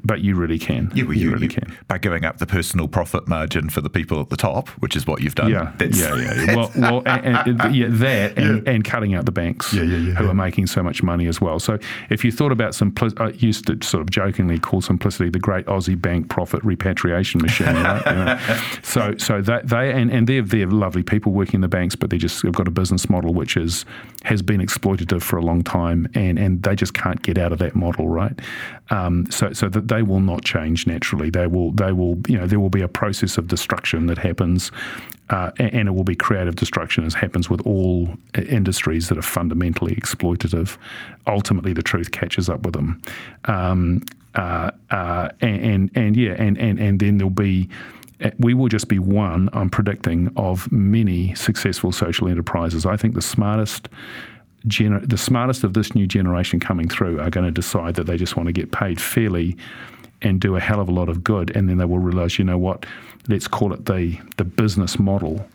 but 0.05 0.21
you 0.21 0.35
really 0.35 0.59
can. 0.59 0.91
Yeah, 0.95 1.05
well, 1.05 1.15
you, 1.15 1.25
you, 1.29 1.33
really 1.33 1.47
you- 1.47 1.53
can. 1.53 1.77
by 1.89 1.99
giving 1.99 2.25
up 2.25 2.39
the 2.39 2.47
personal 2.47 2.89
profit 2.89 3.29
margin 3.29 3.69
for 3.71 3.81
the 3.81 3.91
people 3.91 4.21
at 4.21 4.29
the 4.31 4.37
top, 4.37 4.69
which 4.81 4.97
is 4.97 5.07
what 5.07 5.21
you've 5.23 5.35
done. 5.35 5.51
Yeah, 5.51 5.73
That's- 5.79 5.99
yeah, 5.99 6.15
yeah. 6.17 6.45
yeah. 6.45 6.57
Well, 6.57 6.71
well, 6.77 7.03
and, 7.07 7.61
and, 7.61 7.75
yeah, 7.77 7.87
that 7.91 8.39
and, 8.39 8.67
and 8.69 8.85
cutting 8.85 9.15
out 9.15 9.25
the 9.27 9.33
banks 9.33 9.73
Yeah, 9.73 9.83
yeah, 9.83 9.97
yeah, 9.97 10.15
who 10.15 10.25
yeah. 10.25 10.31
are 10.31 10.35
making 10.35 10.67
so 10.67 10.83
much 10.83 11.03
money 11.03 11.27
as 11.27 11.41
well. 11.41 11.59
So 11.59 11.79
if 12.11 12.25
you 12.25 12.33
thought 12.33 12.53
about 12.53 12.75
simplicity, 12.75 13.21
I 13.23 13.29
used 13.31 13.67
to 13.67 13.79
sort 13.87 14.01
of 14.03 14.11
jokingly 14.11 14.59
call 14.59 14.81
simplicity 14.81 15.31
the 15.31 15.39
great 15.39 15.67
Aussie 15.67 16.01
bank 16.01 16.29
profit 16.29 16.63
repatriation 16.65 17.41
machine. 17.43 17.67
right? 17.75 18.03
You 18.07 18.13
know? 18.13 18.39
So, 18.83 19.15
so 19.19 19.41
that 19.43 19.69
they 19.69 19.93
and, 19.93 20.11
and 20.11 20.27
they're 20.27 20.43
they're 20.43 20.67
lovely 20.67 21.03
people 21.03 21.33
working 21.33 21.57
in 21.57 21.61
the 21.61 21.69
banks, 21.69 21.95
but 21.95 22.11
they 22.11 22.19
just 22.19 22.43
have 22.43 22.55
got 22.55 22.67
a 22.67 22.71
business 22.71 23.09
model 23.09 23.33
which 23.35 23.57
is 23.57 23.85
has 24.25 24.43
been 24.43 24.61
exploitative 24.61 25.23
for 25.23 25.37
a 25.37 25.43
long 25.43 25.63
time, 25.63 26.09
and 26.15 26.39
and 26.39 26.60
they 26.63 26.75
just 26.75 26.95
can't 26.95 27.23
get 27.23 27.39
out 27.39 27.53
of 27.53 27.59
that 27.59 27.75
model, 27.75 28.09
right? 28.09 28.39
Um, 28.91 29.31
so 29.31 29.53
so 29.53 29.69
that 29.69 29.89
they 29.89 30.03
will 30.03 30.21
not 30.21 30.45
change 30.45 30.87
naturally. 30.87 31.31
They 31.31 31.47
will 31.47 31.73
they 31.73 31.93
will 31.93 32.19
you 32.29 32.39
know 32.39 32.47
there 32.47 32.61
will 32.61 32.71
be 32.71 32.83
a 32.83 32.89
process 32.89 33.39
of 33.39 33.47
destruction 33.49 34.07
that 34.07 34.19
happens 34.19 34.71
uh, 35.31 35.51
and 35.59 35.89
it 35.89 35.93
will 35.93 36.05
be 36.05 36.17
creative 36.17 36.57
destruction 36.57 37.05
as 37.05 37.15
happens 37.15 37.49
with 37.49 37.61
all 37.67 38.09
industries 38.49 39.09
that 39.09 39.17
are 39.19 39.23
fundamentally 39.23 39.95
exploitative. 39.95 40.77
Ultimately, 41.27 41.73
the 41.73 41.83
truth 41.83 42.11
catches 42.11 42.49
up 42.49 42.65
with 42.65 42.75
them, 42.75 43.01
um, 43.45 44.03
uh, 44.35 44.71
uh, 44.91 45.29
and, 45.41 45.61
and 45.65 45.91
and 45.95 46.17
yeah, 46.17 46.33
and 46.33 46.59
and 46.59 46.79
and 46.79 47.01
then 47.01 47.19
there'll 47.19 47.31
be. 47.31 47.69
uh, 48.25 48.31
We 48.39 48.55
will 48.55 48.69
just 48.69 48.89
be 48.89 48.99
one, 48.99 49.49
I'm 49.53 49.71
predicting, 49.71 50.31
of 50.37 50.71
many 50.73 51.35
successful 51.35 51.93
social 51.93 52.29
enterprises. 52.29 52.85
I 52.85 52.97
think 52.97 53.15
the 53.15 53.23
smartest 53.23 53.89
gener- 54.67 55.09
the 55.09 55.19
smartest 55.19 55.65
of 55.65 55.75
this 55.75 55.95
new 55.95 56.07
generation 56.07 56.61
coming 56.61 56.89
through 56.89 57.21
are 57.21 57.31
going 57.31 57.47
to 57.47 57.53
decide 57.53 57.95
that 57.95 58.07
they 58.07 58.17
just 58.17 58.37
want 58.37 58.47
to 58.47 58.53
get 58.53 58.73
paid 58.73 59.01
fairly 59.01 59.57
and 60.23 60.41
do 60.41 60.57
a 60.57 60.61
hell 60.61 60.81
of 60.81 60.89
a 60.89 60.93
lot 60.93 61.09
of 61.09 61.25
good, 61.25 61.55
and 61.57 61.69
then 61.69 61.79
they 61.79 61.85
will 61.85 61.99
realize, 61.99 62.39
you 62.39 62.45
know 62.45 62.59
what, 62.59 62.85
let's 63.29 63.49
call 63.49 63.73
it 63.73 63.87
the 63.87 64.19
the 64.37 64.45
business 64.45 64.99
model 64.99 65.47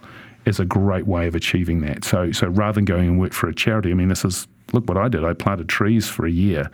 is 0.46 0.60
a 0.60 0.66
great 0.66 1.08
way 1.08 1.28
of 1.28 1.36
achieving 1.36 1.82
that. 1.82 2.04
So 2.04 2.32
so 2.32 2.48
rather 2.48 2.76
than 2.76 2.86
going 2.86 3.10
and 3.10 3.20
work 3.20 3.34
for 3.34 3.48
a 3.48 3.56
charity, 3.56 3.92
I 3.92 3.94
mean, 3.94 4.08
this 4.08 4.26
is 4.26 4.48
look 4.74 4.88
what 4.88 4.98
I 4.98 5.08
did. 5.08 5.24
I 5.24 5.34
planted 5.34 5.70
trees 5.70 6.08
for 6.10 6.26
a 6.26 6.32
year. 6.32 6.70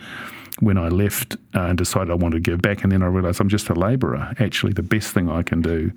When 0.59 0.77
I 0.77 0.89
left 0.89 1.37
uh, 1.55 1.61
and 1.61 1.77
decided 1.77 2.11
I 2.11 2.15
wanted 2.15 2.43
to 2.43 2.51
give 2.51 2.61
back, 2.61 2.83
and 2.83 2.91
then 2.91 3.01
I 3.01 3.07
realised 3.07 3.39
I'm 3.39 3.49
just 3.49 3.69
a 3.69 3.73
labourer. 3.73 4.33
Actually, 4.37 4.73
the 4.73 4.83
best 4.83 5.11
thing 5.11 5.29
I 5.29 5.43
can 5.43 5.61
do 5.61 5.91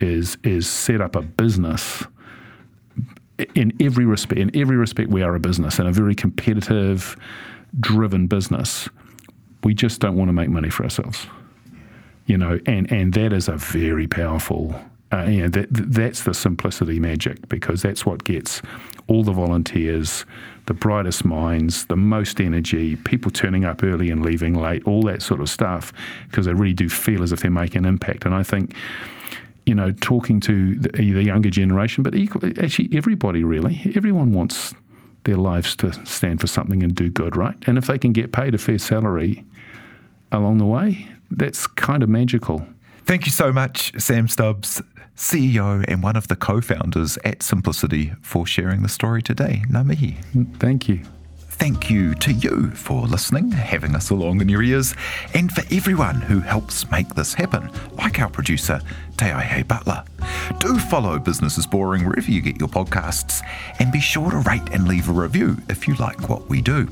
is 0.00 0.36
is 0.42 0.68
set 0.68 1.00
up 1.00 1.14
a 1.14 1.22
business 1.22 2.02
in 3.54 3.72
every 3.80 4.04
respect, 4.04 4.40
in 4.40 4.54
every 4.56 4.76
respect, 4.76 5.10
we 5.10 5.22
are 5.22 5.34
a 5.34 5.40
business 5.40 5.78
and 5.78 5.88
a 5.88 5.92
very 5.92 6.14
competitive, 6.14 7.16
driven 7.78 8.26
business. 8.26 8.88
We 9.64 9.74
just 9.74 10.00
don't 10.00 10.16
want 10.16 10.28
to 10.28 10.32
make 10.32 10.48
money 10.48 10.70
for 10.70 10.84
ourselves, 10.84 11.26
you 12.26 12.38
know, 12.38 12.58
and 12.66 12.90
and 12.90 13.12
that 13.14 13.32
is 13.32 13.48
a 13.48 13.56
very 13.56 14.06
powerful. 14.06 14.74
Uh, 15.12 15.24
you 15.24 15.42
know, 15.42 15.48
that 15.48 15.66
that's 15.70 16.22
the 16.22 16.32
simplicity 16.32 17.00
magic 17.00 17.48
because 17.48 17.82
that's 17.82 18.06
what 18.06 18.22
gets 18.22 18.62
all 19.08 19.24
the 19.24 19.32
volunteers, 19.32 20.24
the 20.66 20.74
brightest 20.74 21.24
minds, 21.24 21.86
the 21.86 21.96
most 21.96 22.40
energy, 22.40 22.94
people 22.94 23.28
turning 23.28 23.64
up 23.64 23.82
early 23.82 24.08
and 24.08 24.24
leaving 24.24 24.54
late, 24.54 24.84
all 24.84 25.02
that 25.02 25.20
sort 25.20 25.40
of 25.40 25.50
stuff, 25.50 25.92
because 26.28 26.46
they 26.46 26.54
really 26.54 26.72
do 26.72 26.88
feel 26.88 27.24
as 27.24 27.32
if 27.32 27.40
they're 27.40 27.50
making 27.50 27.78
an 27.78 27.86
impact. 27.86 28.24
And 28.24 28.32
I 28.32 28.44
think 28.44 28.76
you 29.70 29.76
know, 29.76 29.92
talking 29.92 30.40
to 30.40 30.74
the, 30.74 30.88
the 30.88 31.22
younger 31.22 31.48
generation, 31.48 32.02
but 32.02 32.12
equally, 32.16 32.52
actually 32.60 32.88
everybody 32.92 33.44
really, 33.44 33.80
everyone 33.94 34.32
wants 34.32 34.74
their 35.22 35.36
lives 35.36 35.76
to 35.76 35.92
stand 36.04 36.40
for 36.40 36.48
something 36.48 36.82
and 36.82 36.92
do 36.92 37.08
good, 37.08 37.36
right? 37.36 37.54
And 37.68 37.78
if 37.78 37.86
they 37.86 37.96
can 37.96 38.12
get 38.12 38.32
paid 38.32 38.52
a 38.52 38.58
fair 38.58 38.78
salary 38.78 39.44
along 40.32 40.58
the 40.58 40.66
way, 40.66 41.06
that's 41.30 41.68
kind 41.68 42.02
of 42.02 42.08
magical. 42.08 42.66
Thank 43.04 43.26
you 43.26 43.30
so 43.30 43.52
much, 43.52 43.92
Sam 43.96 44.26
Stubbs, 44.26 44.82
CEO 45.14 45.84
and 45.86 46.02
one 46.02 46.16
of 46.16 46.26
the 46.26 46.34
co 46.34 46.60
founders 46.60 47.16
at 47.24 47.44
Simplicity, 47.44 48.12
for 48.22 48.44
sharing 48.48 48.82
the 48.82 48.88
story 48.88 49.22
today. 49.22 49.62
Mihi. 49.70 50.16
Thank 50.58 50.88
you. 50.88 51.04
Thank 51.60 51.90
you 51.90 52.14
to 52.14 52.32
you 52.32 52.70
for 52.70 53.06
listening, 53.06 53.52
having 53.52 53.94
us 53.94 54.08
along 54.08 54.40
in 54.40 54.48
your 54.48 54.62
ears, 54.62 54.94
and 55.34 55.52
for 55.52 55.62
everyone 55.70 56.22
who 56.22 56.40
helps 56.40 56.90
make 56.90 57.14
this 57.14 57.34
happen, 57.34 57.70
like 57.98 58.18
our 58.18 58.30
producer, 58.30 58.80
Te 59.18 59.26
Aihe 59.26 59.68
Butler. 59.68 60.02
Do 60.58 60.78
follow 60.78 61.18
Business 61.18 61.58
is 61.58 61.66
Boring 61.66 62.06
wherever 62.06 62.30
you 62.30 62.40
get 62.40 62.58
your 62.58 62.70
podcasts, 62.70 63.42
and 63.78 63.92
be 63.92 64.00
sure 64.00 64.30
to 64.30 64.38
rate 64.38 64.70
and 64.72 64.88
leave 64.88 65.10
a 65.10 65.12
review 65.12 65.58
if 65.68 65.86
you 65.86 65.94
like 65.96 66.30
what 66.30 66.48
we 66.48 66.62
do. 66.62 66.88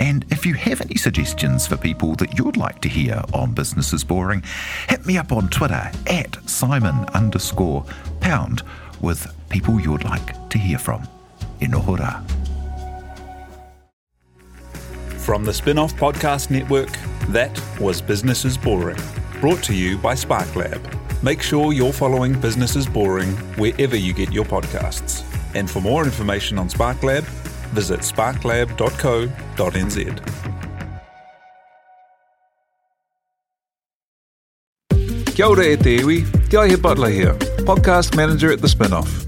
And 0.00 0.24
if 0.30 0.46
you 0.46 0.54
have 0.54 0.80
any 0.80 0.96
suggestions 0.96 1.66
for 1.66 1.76
people 1.76 2.14
that 2.14 2.38
you'd 2.38 2.56
like 2.56 2.80
to 2.80 2.88
hear 2.88 3.22
on 3.34 3.52
Business 3.52 3.92
is 3.92 4.04
Boring, 4.04 4.42
hit 4.88 5.04
me 5.04 5.18
up 5.18 5.32
on 5.32 5.50
Twitter 5.50 5.92
at 6.06 6.38
Simon 6.48 7.04
underscore 7.12 7.84
pound 8.20 8.62
with 9.02 9.30
people 9.50 9.78
you'd 9.78 10.04
like 10.04 10.48
to 10.48 10.56
hear 10.56 10.78
from. 10.78 11.06
Inohora. 11.60 12.47
From 15.28 15.44
the 15.44 15.52
Spin 15.52 15.76
Off 15.76 15.94
Podcast 15.94 16.48
Network, 16.48 16.88
that 17.28 17.52
was 17.78 18.00
Business 18.00 18.46
is 18.46 18.56
Boring, 18.56 18.96
brought 19.42 19.62
to 19.64 19.74
you 19.74 19.98
by 19.98 20.14
SparkLab. 20.14 20.80
Make 21.22 21.42
sure 21.42 21.74
you're 21.74 21.92
following 21.92 22.32
Business 22.40 22.76
is 22.76 22.86
Boring 22.86 23.32
wherever 23.58 23.94
you 23.94 24.14
get 24.14 24.32
your 24.32 24.46
podcasts. 24.46 25.22
And 25.54 25.70
for 25.70 25.82
more 25.82 26.04
information 26.04 26.58
on 26.58 26.70
SparkLab, 26.70 27.24
visit 27.74 28.00
sparklab.co.nz. 28.00 28.74
Kia 35.34 35.46
ora 35.46 35.64
e 35.66 35.76
te 35.76 35.98
iwi, 35.98 36.24
Te 36.48 36.76
Butler 36.76 37.10
here, 37.10 37.34
podcast 37.66 38.16
manager 38.16 38.50
at 38.50 38.62
The 38.62 38.66
Spinoff. 38.66 39.27